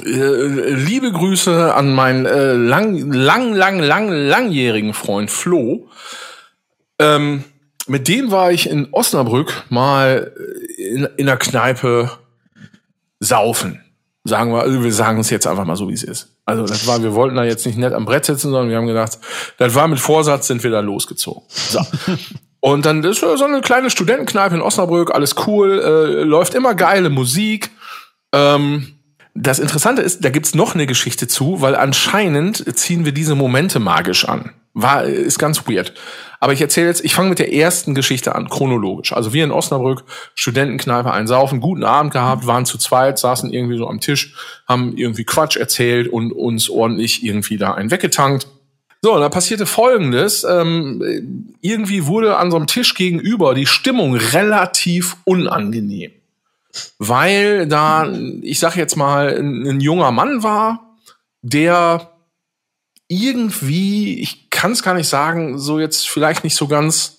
liebe 0.00 1.12
Grüße 1.12 1.74
an 1.74 1.94
meinen 1.94 2.26
äh, 2.26 2.54
lang, 2.54 3.12
lang, 3.12 3.54
lang, 3.54 3.78
lang, 3.78 4.08
langjährigen 4.10 4.94
Freund 4.94 5.30
Flo. 5.30 5.88
Ähm, 6.98 7.44
mit 7.86 8.08
dem 8.08 8.30
war 8.30 8.52
ich 8.52 8.68
in 8.68 8.88
Osnabrück 8.92 9.64
mal 9.68 10.32
äh, 10.36 10.82
in, 10.82 11.08
in 11.16 11.26
der 11.26 11.36
Kneipe 11.36 12.10
saufen. 13.20 13.80
Sagen 14.24 14.52
wir, 14.52 14.60
also 14.60 14.82
wir 14.84 14.92
sagen 14.92 15.18
es 15.18 15.30
jetzt 15.30 15.46
einfach 15.46 15.64
mal 15.64 15.76
so, 15.76 15.88
wie 15.88 15.94
es 15.94 16.04
ist. 16.04 16.36
Also 16.44 16.64
das 16.64 16.86
war, 16.86 17.02
wir 17.02 17.14
wollten 17.14 17.36
da 17.36 17.44
jetzt 17.44 17.66
nicht 17.66 17.76
nett 17.76 17.92
am 17.92 18.04
Brett 18.04 18.24
sitzen, 18.24 18.50
sondern 18.50 18.68
wir 18.68 18.76
haben 18.76 18.86
gedacht, 18.86 19.18
das 19.58 19.74
war 19.74 19.88
mit 19.88 19.98
Vorsatz, 19.98 20.46
sind 20.46 20.62
wir 20.62 20.70
da 20.70 20.80
losgezogen. 20.80 21.42
So. 21.48 21.80
Und 22.60 22.86
dann 22.86 23.02
ist 23.02 23.18
so 23.18 23.44
eine 23.44 23.60
kleine 23.60 23.90
Studentenkneipe 23.90 24.54
in 24.54 24.60
Osnabrück, 24.60 25.12
alles 25.12 25.34
cool, 25.46 25.80
äh, 25.80 26.22
läuft 26.22 26.54
immer 26.54 26.76
geile 26.76 27.10
Musik. 27.10 27.70
Ähm, 28.32 29.01
das 29.34 29.58
Interessante 29.58 30.02
ist, 30.02 30.24
da 30.24 30.30
gibt's 30.30 30.54
noch 30.54 30.74
eine 30.74 30.86
Geschichte 30.86 31.26
zu, 31.26 31.60
weil 31.60 31.74
anscheinend 31.74 32.76
ziehen 32.78 33.04
wir 33.04 33.12
diese 33.12 33.34
Momente 33.34 33.80
magisch 33.80 34.28
an. 34.28 34.52
War, 34.74 35.04
ist 35.04 35.38
ganz 35.38 35.66
weird. 35.68 35.92
Aber 36.40 36.52
ich 36.52 36.60
erzähle 36.60 36.88
jetzt, 36.88 37.04
ich 37.04 37.14
fange 37.14 37.28
mit 37.28 37.38
der 37.38 37.52
ersten 37.52 37.94
Geschichte 37.94 38.34
an, 38.34 38.48
chronologisch. 38.48 39.12
Also 39.12 39.32
wir 39.32 39.44
in 39.44 39.50
Osnabrück, 39.50 40.04
Studentenkneipe, 40.34 41.12
einen 41.12 41.26
Saufen, 41.26 41.60
guten 41.60 41.84
Abend 41.84 42.12
gehabt, 42.12 42.46
waren 42.46 42.66
zu 42.66 42.78
zweit, 42.78 43.18
saßen 43.18 43.52
irgendwie 43.52 43.76
so 43.76 43.86
am 43.86 44.00
Tisch, 44.00 44.34
haben 44.66 44.96
irgendwie 44.96 45.24
Quatsch 45.24 45.56
erzählt 45.56 46.08
und 46.08 46.32
uns 46.32 46.68
ordentlich 46.68 47.22
irgendwie 47.22 47.58
da 47.58 47.74
einen 47.74 47.90
weggetankt. 47.90 48.48
So, 49.02 49.14
und 49.14 49.20
da 49.20 49.28
passierte 49.28 49.66
Folgendes. 49.66 50.44
Ähm, 50.44 51.54
irgendwie 51.60 52.06
wurde 52.06 52.36
an 52.36 52.50
so 52.50 52.56
einem 52.56 52.66
Tisch 52.66 52.94
gegenüber 52.94 53.54
die 53.54 53.66
Stimmung 53.66 54.14
relativ 54.14 55.16
unangenehm 55.24 56.12
weil 56.98 57.66
da, 57.66 58.10
ich 58.42 58.58
sag 58.58 58.76
jetzt 58.76 58.96
mal, 58.96 59.36
ein, 59.38 59.66
ein 59.66 59.80
junger 59.80 60.10
Mann 60.10 60.42
war, 60.42 60.96
der 61.42 62.12
irgendwie, 63.08 64.20
ich 64.20 64.50
kann 64.50 64.72
es 64.72 64.82
gar 64.82 64.94
nicht 64.94 65.08
sagen, 65.08 65.58
so 65.58 65.78
jetzt 65.78 66.08
vielleicht 66.08 66.44
nicht 66.44 66.56
so 66.56 66.66
ganz 66.66 67.18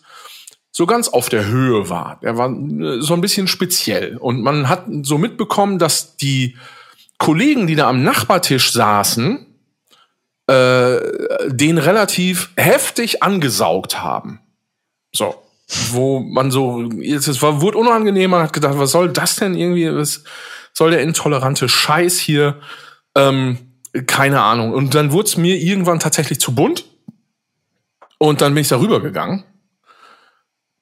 so 0.76 0.88
ganz 0.88 1.08
auf 1.08 1.30
der 1.30 1.46
Höhe 1.46 1.88
war. 1.90 2.18
Er 2.22 2.38
war 2.38 2.50
äh, 2.50 3.00
so 3.00 3.14
ein 3.14 3.22
bisschen 3.22 3.48
speziell 3.48 4.18
und 4.18 4.42
man 4.42 4.70
hat 4.70 4.86
so 5.04 5.20
mitbekommen, 5.20 5.78
dass 5.78 6.18
die 6.18 6.58
Kollegen, 7.20 7.68
die 7.68 7.76
da 7.76 7.88
am 7.88 8.04
Nachbartisch 8.04 8.74
saßen, 8.74 9.46
äh, 10.48 10.98
den 11.48 11.78
relativ 11.78 12.50
heftig 12.58 13.22
angesaugt 13.22 14.02
haben. 14.02 14.42
So 15.14 15.43
wo 15.92 16.20
man 16.20 16.52
so, 16.52 16.90
es 17.02 17.42
war, 17.42 17.62
wurde 17.62 17.78
unangenehm, 17.78 18.32
man 18.32 18.44
hat 18.44 18.54
gedacht, 18.54 18.78
was 18.78 18.92
soll 18.92 19.10
das 19.10 19.38
denn 19.38 19.56
irgendwie, 19.56 19.94
was 19.94 20.24
soll 20.74 20.92
der 20.92 21.02
intolerante 21.02 21.70
Scheiß 21.70 22.20
hier? 22.20 22.60
Ähm, 23.16 23.58
keine 24.08 24.42
Ahnung. 24.42 24.74
Und 24.74 24.96
dann 24.96 25.12
wurde 25.12 25.28
es 25.28 25.38
mir 25.38 25.56
irgendwann 25.56 26.00
tatsächlich 26.00 26.40
zu 26.40 26.56
bunt. 26.56 26.86
Und 28.18 28.42
dann 28.42 28.54
bin 28.54 28.62
ich 28.62 28.70
darüber 28.70 29.02
gegangen. 29.02 29.44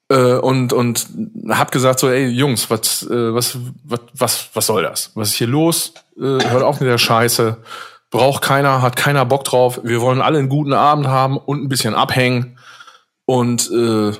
Äh, 0.08 0.36
und, 0.36 0.72
und 0.72 1.06
hab 1.48 1.72
gesagt 1.72 2.00
so, 2.00 2.08
ey, 2.08 2.28
Jungs, 2.28 2.70
was, 2.70 3.02
äh, 3.02 3.34
was, 3.34 3.58
was, 3.84 4.00
was, 4.14 4.48
was 4.54 4.66
soll 4.66 4.82
das? 4.82 5.10
Was 5.14 5.28
ist 5.28 5.34
hier 5.34 5.46
los? 5.46 5.94
Äh, 6.16 6.20
hört 6.20 6.62
auf 6.62 6.80
mit 6.80 6.88
der 6.88 6.98
Scheiße. 6.98 7.58
Braucht 8.10 8.42
keiner, 8.42 8.82
hat 8.82 8.96
keiner 8.96 9.24
Bock 9.24 9.44
drauf. 9.44 9.80
Wir 9.84 10.00
wollen 10.00 10.20
alle 10.20 10.38
einen 10.38 10.48
guten 10.48 10.72
Abend 10.72 11.06
haben 11.06 11.36
und 11.36 11.62
ein 11.62 11.68
bisschen 11.68 11.94
abhängen. 11.94 12.58
Und 13.24 13.70
äh, 13.70 14.12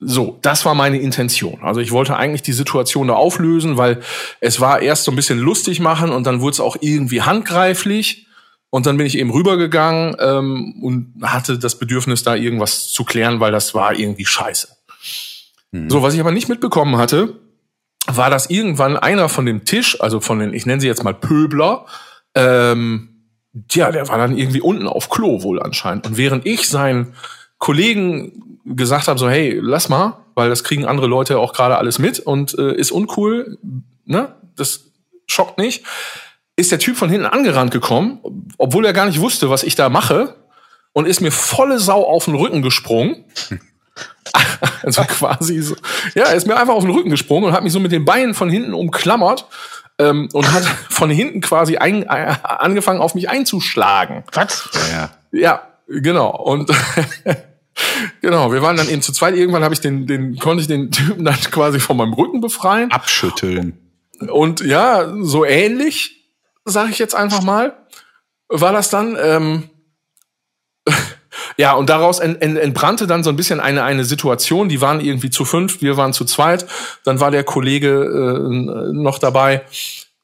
so, 0.00 0.38
das 0.42 0.64
war 0.64 0.74
meine 0.74 0.98
Intention. 0.98 1.58
Also 1.62 1.80
ich 1.80 1.90
wollte 1.90 2.16
eigentlich 2.16 2.42
die 2.42 2.52
Situation 2.52 3.08
da 3.08 3.14
auflösen, 3.14 3.76
weil 3.76 4.00
es 4.40 4.60
war 4.60 4.80
erst 4.80 5.04
so 5.04 5.12
ein 5.12 5.16
bisschen 5.16 5.38
lustig 5.38 5.80
machen 5.80 6.10
und 6.10 6.24
dann 6.24 6.40
wurde 6.40 6.52
es 6.52 6.60
auch 6.60 6.76
irgendwie 6.80 7.22
handgreiflich. 7.22 8.26
Und 8.70 8.84
dann 8.84 8.98
bin 8.98 9.06
ich 9.06 9.16
eben 9.16 9.30
rübergegangen 9.30 10.14
ähm, 10.20 10.74
und 10.82 11.14
hatte 11.22 11.58
das 11.58 11.78
Bedürfnis, 11.78 12.22
da 12.22 12.34
irgendwas 12.34 12.88
zu 12.88 13.02
klären, 13.04 13.40
weil 13.40 13.50
das 13.50 13.74
war 13.74 13.98
irgendwie 13.98 14.26
scheiße. 14.26 14.68
Mhm. 15.72 15.88
So, 15.88 16.02
was 16.02 16.14
ich 16.14 16.20
aber 16.20 16.32
nicht 16.32 16.50
mitbekommen 16.50 16.98
hatte, 16.98 17.40
war, 18.06 18.30
dass 18.30 18.50
irgendwann 18.50 18.96
einer 18.96 19.28
von 19.28 19.46
dem 19.46 19.64
Tisch, 19.64 20.00
also 20.00 20.20
von 20.20 20.38
den, 20.38 20.52
ich 20.52 20.66
nenne 20.66 20.80
sie 20.80 20.86
jetzt 20.86 21.02
mal 21.02 21.14
Pöbler, 21.14 21.86
ähm, 22.34 23.18
ja, 23.70 23.90
der 23.90 24.08
war 24.08 24.18
dann 24.18 24.36
irgendwie 24.36 24.60
unten 24.60 24.86
auf 24.86 25.08
Klo 25.08 25.42
wohl 25.42 25.60
anscheinend. 25.62 26.06
Und 26.06 26.16
während 26.16 26.46
ich 26.46 26.68
seinen 26.68 27.14
Kollegen 27.58 28.60
gesagt 28.64 29.08
habe, 29.08 29.18
so 29.18 29.28
hey, 29.28 29.58
lass 29.60 29.88
mal, 29.88 30.18
weil 30.34 30.48
das 30.48 30.64
kriegen 30.64 30.84
andere 30.84 31.06
Leute 31.06 31.38
auch 31.38 31.52
gerade 31.52 31.78
alles 31.78 31.98
mit 31.98 32.20
und 32.20 32.56
äh, 32.58 32.74
ist 32.74 32.92
uncool, 32.92 33.58
ne? 34.04 34.34
Das 34.56 34.84
schockt 35.26 35.58
nicht. 35.58 35.84
Ist 36.56 36.72
der 36.72 36.78
Typ 36.78 36.96
von 36.96 37.08
hinten 37.08 37.26
angerannt 37.26 37.70
gekommen, 37.70 38.20
obwohl 38.58 38.84
er 38.84 38.92
gar 38.92 39.06
nicht 39.06 39.20
wusste, 39.20 39.50
was 39.50 39.62
ich 39.62 39.74
da 39.74 39.88
mache, 39.88 40.34
und 40.92 41.06
ist 41.06 41.20
mir 41.20 41.30
volle 41.30 41.78
Sau 41.78 42.04
auf 42.04 42.24
den 42.24 42.34
Rücken 42.34 42.62
gesprungen. 42.62 43.24
also 44.82 45.02
quasi 45.02 45.60
so. 45.60 45.76
Ja, 46.14 46.24
er 46.24 46.34
ist 46.34 46.46
mir 46.46 46.56
einfach 46.56 46.74
auf 46.74 46.82
den 46.82 46.92
Rücken 46.92 47.10
gesprungen 47.10 47.44
und 47.44 47.52
hat 47.52 47.62
mich 47.62 47.72
so 47.72 47.80
mit 47.80 47.92
den 47.92 48.04
Beinen 48.04 48.34
von 48.34 48.50
hinten 48.50 48.74
umklammert 48.74 49.46
ähm, 49.98 50.28
und 50.32 50.52
hat 50.52 50.64
von 50.64 51.10
hinten 51.10 51.40
quasi 51.40 51.76
ein, 51.76 52.02
äh, 52.02 52.34
angefangen, 52.42 53.00
auf 53.00 53.14
mich 53.14 53.28
einzuschlagen. 53.28 54.24
Was? 54.32 54.68
Ja, 54.90 55.10
Ja, 55.30 55.62
genau. 55.86 56.30
Und 56.30 56.70
Genau, 58.20 58.52
wir 58.52 58.62
waren 58.62 58.76
dann 58.76 58.88
eben 58.88 59.02
zu 59.02 59.12
zweit. 59.12 59.34
Irgendwann 59.34 59.64
habe 59.64 59.74
ich 59.74 59.80
den, 59.80 60.06
den, 60.06 60.38
konnte 60.38 60.62
ich 60.62 60.68
den 60.68 60.90
Typen 60.90 61.24
dann 61.24 61.34
quasi 61.50 61.80
von 61.80 61.96
meinem 61.96 62.12
Rücken 62.12 62.40
befreien. 62.40 62.90
Abschütteln. 62.90 63.78
Und 64.30 64.60
ja, 64.60 65.12
so 65.22 65.44
ähnlich, 65.44 66.24
sage 66.64 66.90
ich 66.90 66.98
jetzt 66.98 67.14
einfach 67.14 67.42
mal, 67.42 67.76
war 68.48 68.72
das 68.72 68.90
dann. 68.90 69.16
Ähm, 69.20 69.70
ja, 71.56 71.74
und 71.74 71.88
daraus 71.88 72.18
ent, 72.18 72.42
ent, 72.42 72.58
entbrannte 72.58 73.06
dann 73.06 73.22
so 73.22 73.30
ein 73.30 73.36
bisschen 73.36 73.60
eine, 73.60 73.84
eine 73.84 74.04
Situation. 74.04 74.68
Die 74.68 74.80
waren 74.80 75.00
irgendwie 75.00 75.30
zu 75.30 75.44
fünf, 75.44 75.80
wir 75.80 75.96
waren 75.96 76.12
zu 76.12 76.24
zweit. 76.24 76.66
Dann 77.04 77.20
war 77.20 77.30
der 77.30 77.44
Kollege 77.44 77.88
äh, 77.88 78.92
noch 78.92 79.18
dabei 79.18 79.64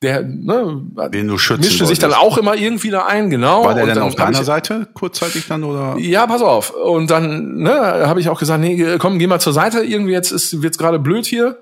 der 0.05 0.23
ne, 0.23 0.81
Den 1.13 1.27
du 1.27 1.37
schützen 1.39 1.63
mischte 1.63 1.87
sich 1.87 1.99
dann 1.99 2.13
auch 2.15 2.39
immer 2.39 2.55
irgendwie 2.55 2.91
da 2.91 3.07
ein, 3.07 3.29
genau. 3.31 3.65
War 3.65 3.75
der 3.75 3.87
denn 3.87 3.95
dann 3.97 4.05
auf 4.05 4.15
deiner 4.15 4.39
ich- 4.41 4.47
Seite 4.47 4.87
kurzzeitig 4.95 5.47
dann 5.49 5.65
oder? 5.65 5.97
Ja, 5.99 6.27
pass 6.29 6.43
auf. 6.43 6.71
Und 6.71 7.11
dann 7.11 7.57
ne, 7.57 7.73
habe 8.07 8.21
ich 8.21 8.29
auch 8.29 8.39
gesagt, 8.39 8.61
nee, 8.61 8.97
komm, 8.99 9.19
geh 9.19 9.27
mal 9.27 9.41
zur 9.41 9.53
Seite. 9.53 9.81
Irgendwie 9.83 10.13
jetzt 10.13 10.31
ist 10.31 10.63
wird's 10.63 10.79
gerade 10.79 10.99
blöd 11.01 11.27
hier. 11.27 11.59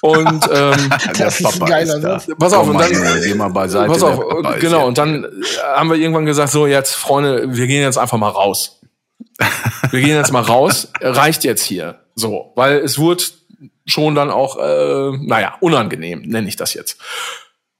Und 0.00 0.28
ähm, 0.52 0.90
Das 1.18 1.40
ist 1.40 1.60
ein 1.62 1.66
geiler. 1.68 2.00
Satz. 2.00 2.28
Pass 2.38 2.52
auf, 2.52 2.68
und 2.68 2.78
dann- 2.78 2.90
geh 3.24 3.34
mal 3.34 3.48
beiseite. 3.48 3.90
pass 3.90 4.02
auf, 4.02 4.20
genau. 4.60 4.78
ja- 4.78 4.84
Und 4.84 4.98
dann 4.98 5.24
äh, 5.24 5.28
haben 5.76 5.90
wir 5.90 5.96
irgendwann 5.96 6.26
gesagt, 6.26 6.52
so 6.52 6.66
jetzt, 6.66 6.94
Freunde, 6.94 7.56
wir 7.56 7.66
gehen 7.66 7.82
jetzt 7.82 7.98
einfach 7.98 8.18
mal 8.18 8.28
raus. 8.28 8.78
Wir 9.90 10.00
gehen 10.00 10.16
jetzt 10.16 10.32
mal 10.32 10.40
raus. 10.42 10.88
Reicht 11.00 11.44
jetzt 11.44 11.62
hier. 11.62 11.96
So, 12.14 12.52
weil 12.56 12.78
es 12.78 12.98
wurde 12.98 13.24
schon 13.86 14.14
dann 14.14 14.30
auch, 14.30 14.56
äh, 14.58 15.16
naja, 15.20 15.54
unangenehm, 15.60 16.22
nenne 16.22 16.48
ich 16.48 16.56
das 16.56 16.74
jetzt. 16.74 16.98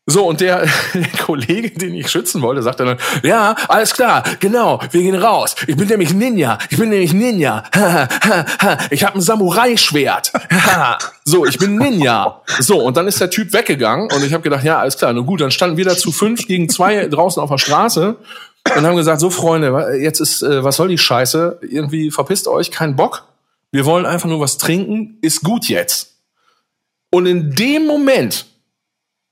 So, 0.04 0.26
und 0.26 0.40
der, 0.40 0.66
der 0.94 1.08
Kollege, 1.24 1.70
den 1.70 1.94
ich 1.94 2.10
schützen 2.10 2.42
wollte, 2.42 2.62
sagte 2.62 2.84
dann, 2.84 2.98
ja, 3.22 3.54
alles 3.68 3.94
klar, 3.94 4.24
genau, 4.40 4.80
wir 4.90 5.02
gehen 5.02 5.14
raus. 5.14 5.54
Ich 5.68 5.76
bin 5.76 5.86
nämlich 5.86 6.12
Ninja, 6.12 6.58
ich 6.70 6.78
bin 6.78 6.90
nämlich 6.90 7.12
Ninja. 7.12 7.64
Ich 8.90 9.04
habe 9.04 9.16
ein 9.16 9.20
Samurai-Schwert. 9.20 10.32
So, 11.24 11.46
ich 11.46 11.56
bin 11.56 11.76
Ninja. 11.76 12.42
So, 12.58 12.82
und 12.82 12.96
dann 12.96 13.06
ist 13.06 13.20
der 13.20 13.30
Typ 13.30 13.52
weggegangen 13.52 14.10
und 14.12 14.24
ich 14.24 14.32
habe 14.32 14.42
gedacht, 14.42 14.64
ja, 14.64 14.78
alles 14.78 14.98
klar, 14.98 15.12
na 15.12 15.20
gut, 15.20 15.40
dann 15.40 15.52
standen 15.52 15.76
wir 15.76 15.84
da 15.84 15.96
zu 15.96 16.10
fünf 16.10 16.46
gegen 16.48 16.68
zwei 16.68 17.06
draußen 17.06 17.40
auf 17.40 17.48
der 17.48 17.58
Straße 17.58 18.16
und 18.76 18.86
haben 18.86 18.96
gesagt, 18.96 19.20
so 19.20 19.30
Freunde, 19.30 19.98
jetzt 20.00 20.20
ist, 20.20 20.42
äh, 20.42 20.64
was 20.64 20.76
soll 20.76 20.88
die 20.88 20.98
Scheiße? 20.98 21.60
Irgendwie 21.62 22.10
verpisst 22.10 22.48
euch, 22.48 22.72
kein 22.72 22.96
Bock. 22.96 23.24
Wir 23.70 23.84
wollen 23.84 24.04
einfach 24.04 24.28
nur 24.28 24.40
was 24.40 24.58
trinken, 24.58 25.18
ist 25.22 25.42
gut 25.42 25.66
jetzt. 25.66 26.16
Und 27.10 27.26
in 27.26 27.54
dem 27.54 27.86
Moment 27.86 28.46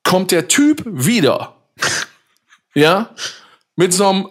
kommt 0.05 0.30
der 0.30 0.48
Typ 0.48 0.82
wieder. 0.86 1.55
Ja? 2.74 3.11
Mit 3.76 3.92
so 3.94 4.09
einem 4.09 4.28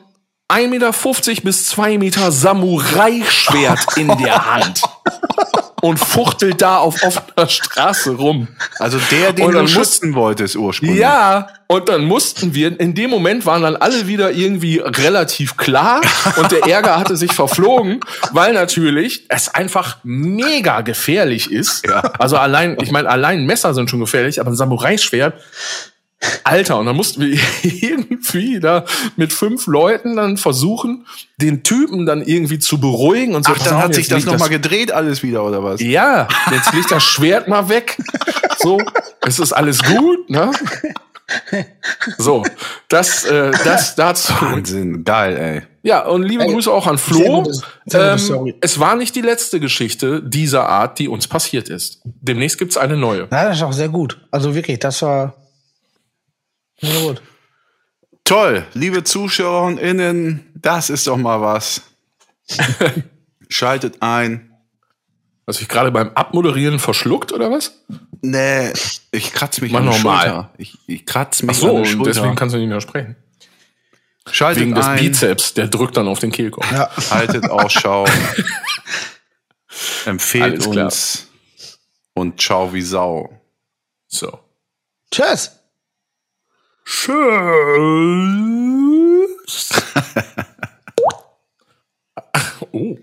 1,50 0.50 0.68
Meter 0.68 1.42
bis 1.44 1.68
2 1.68 1.98
Meter 1.98 2.32
Samurai-Schwert 2.32 3.98
in 3.98 4.08
der 4.18 4.46
Hand. 4.54 4.82
Und 5.82 5.98
fuchtelt 5.98 6.62
da 6.62 6.78
auf 6.78 7.04
offener 7.04 7.48
Straße 7.48 8.12
rum. 8.12 8.48
Also 8.80 9.00
der, 9.12 9.34
den 9.34 9.52
du 9.52 9.68
schützen 9.68 10.14
wolltest 10.14 10.56
ursprünglich. 10.56 11.00
Ja, 11.00 11.48
und 11.68 11.88
dann 11.88 12.06
mussten 12.06 12.56
wir, 12.56 12.80
in 12.80 12.96
dem 12.96 13.12
Moment 13.12 13.46
waren 13.46 13.62
dann 13.62 13.76
alle 13.76 14.08
wieder 14.08 14.32
irgendwie 14.32 14.80
relativ 14.80 15.56
klar 15.56 16.02
und 16.38 16.52
der 16.52 16.66
Ärger 16.66 16.98
hatte 16.98 17.16
sich 17.16 17.32
verflogen, 17.32 18.00
weil 18.32 18.54
natürlich 18.54 19.26
es 19.30 19.54
einfach 19.54 19.98
mega 20.04 20.82
gefährlich 20.82 21.52
ist. 21.52 21.86
Ja. 21.86 22.00
Also 22.18 22.38
allein, 22.38 22.76
ich 22.82 22.92
meine, 22.92 23.08
allein 23.08 23.46
Messer 23.46 23.74
sind 23.74 23.90
schon 23.90 24.00
gefährlich, 24.00 24.40
aber 24.40 24.50
ein 24.50 24.56
Samurai-Schwert, 24.56 25.36
Alter, 26.44 26.80
und 26.80 26.86
dann 26.86 26.96
mussten 26.96 27.22
wir 27.22 27.40
irgendwie 27.64 28.60
da 28.60 28.86
mit 29.16 29.32
fünf 29.32 29.68
Leuten 29.68 30.18
dann 30.18 30.38
versuchen, 30.38 31.06
den 31.38 31.64
Typen 31.64 32.06
dann 32.06 32.22
irgendwie 32.22 32.60
zu 32.60 32.80
beruhigen 32.80 33.36
und 33.36 33.46
so. 33.46 33.54
Ach, 33.56 33.64
dann 33.64 33.78
hat 33.78 33.94
sich 33.94 34.08
das 34.08 34.20
liegt 34.20 34.32
nochmal 34.32 34.50
gedreht 34.50 34.92
alles 34.92 35.24
wieder, 35.24 35.44
oder 35.46 35.64
was? 35.64 35.82
ja, 35.82 36.28
jetzt 36.52 36.74
legt 36.74 36.92
das 36.92 37.04
Schwert 37.04 37.48
mal 37.48 37.70
weg. 37.70 37.98
So, 38.58 38.82
es 39.26 39.40
ist 39.40 39.54
alles 39.54 39.82
gut, 39.84 40.30
ne? 40.30 40.52
So, 42.18 42.44
das, 42.88 43.24
äh, 43.24 43.52
das 43.64 43.96
dazu. 43.96 44.34
Wahnsinn, 44.42 45.04
geil, 45.04 45.38
ey. 45.38 45.62
Ja, 45.82 46.06
und 46.08 46.24
liebe 46.24 46.44
Ey, 46.44 46.52
Grüße 46.52 46.72
auch 46.72 46.88
an 46.88 46.98
sehr 46.98 47.16
Flo. 47.16 47.44
gute 47.44 47.62
Ähm, 47.94 48.54
es 48.62 48.80
war 48.80 48.96
nicht 48.96 49.16
die 49.16 49.22
letzte 49.22 49.60
Geschichte 49.60 50.22
dieser 50.22 50.68
Art, 50.68 51.00
die 51.00 51.08
uns 51.08 51.28
passiert 51.28 51.70
ist. 51.70 52.02
Demnächst 52.04 52.58
gibt's 52.58 52.78
eine 52.78 52.98
neue. 52.98 53.28
Na, 53.30 53.46
das 53.46 53.58
ist 53.58 53.64
auch 53.64 53.74
sehr 53.74 53.90
gut. 53.90 54.20
Also 54.32 54.56
wirklich, 54.56 54.80
das 54.80 55.02
war. 55.02 55.36
Gut. 56.82 57.22
Toll, 58.24 58.66
liebe 58.74 59.04
ZuschauerInnen, 59.04 60.52
das 60.56 60.90
ist 60.90 61.08
doch 61.08 61.18
mal 61.18 61.42
was. 61.42 61.82
Schaltet 63.50 64.02
ein. 64.02 64.52
Hast 65.48 65.60
du 65.60 65.64
dich 65.64 65.70
gerade 65.70 65.92
beim 65.92 66.10
Abmoderieren 66.10 66.78
verschluckt 66.78 67.32
oder 67.32 67.50
was? 67.50 67.74
Nee, 68.22 68.72
ich 69.12 69.34
kratz 69.34 69.62
mich 69.62 69.72
Mach 69.72 69.80
an 69.80 69.86
der 69.88 69.96
normal. 69.96 70.20
Schulter. 70.22 70.54
Ich, 70.58 70.78
ich 70.86 71.06
kratz 71.08 71.42
mich 71.42 71.58
Ach 71.58 71.60
so, 71.60 71.78
an 71.78 71.86
Schulter. 71.86 72.12
deswegen 72.12 72.36
kannst 72.36 72.54
du 72.54 72.60
nicht 72.60 72.70
mehr 72.70 72.82
sprechen. 72.82 73.16
Schaltet 74.32 74.62
Wegen 74.62 74.76
des 74.76 74.86
ein, 74.86 75.00
Bizeps, 75.00 75.56
der 75.56 75.68
drückt 75.68 75.98
dann 75.98 76.08
auf 76.08 76.20
den 76.20 76.32
Kehlkopf. 76.32 76.72
Ja. 76.72 76.92
haltet 77.10 77.50
Ausschau, 77.50 78.06
empfehlt 80.06 80.68
uns 80.68 81.28
und 82.14 82.40
ciao 82.40 82.72
wie 82.74 82.82
Sau. 82.84 83.42
So. 84.08 84.40
Tschüss. 85.12 85.59
Tschüss. 86.92 87.14
oh. 92.72 92.98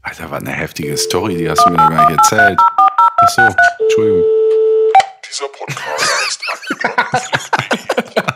Alter, 0.00 0.30
war 0.30 0.38
eine 0.38 0.52
heftige 0.52 0.96
Story, 0.96 1.36
die 1.36 1.50
hast 1.50 1.66
du 1.66 1.70
mir 1.70 1.76
noch 1.76 1.90
gar 1.90 2.08
nicht 2.08 2.18
erzählt. 2.18 2.58
Ach 2.58 3.28
so, 3.28 3.42
Entschuldigung. 3.82 4.24
Dieser 5.28 5.48
Podcast 5.48 6.30
ist 6.30 6.40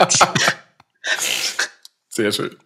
Sehr 2.09 2.33
schön. 2.33 2.57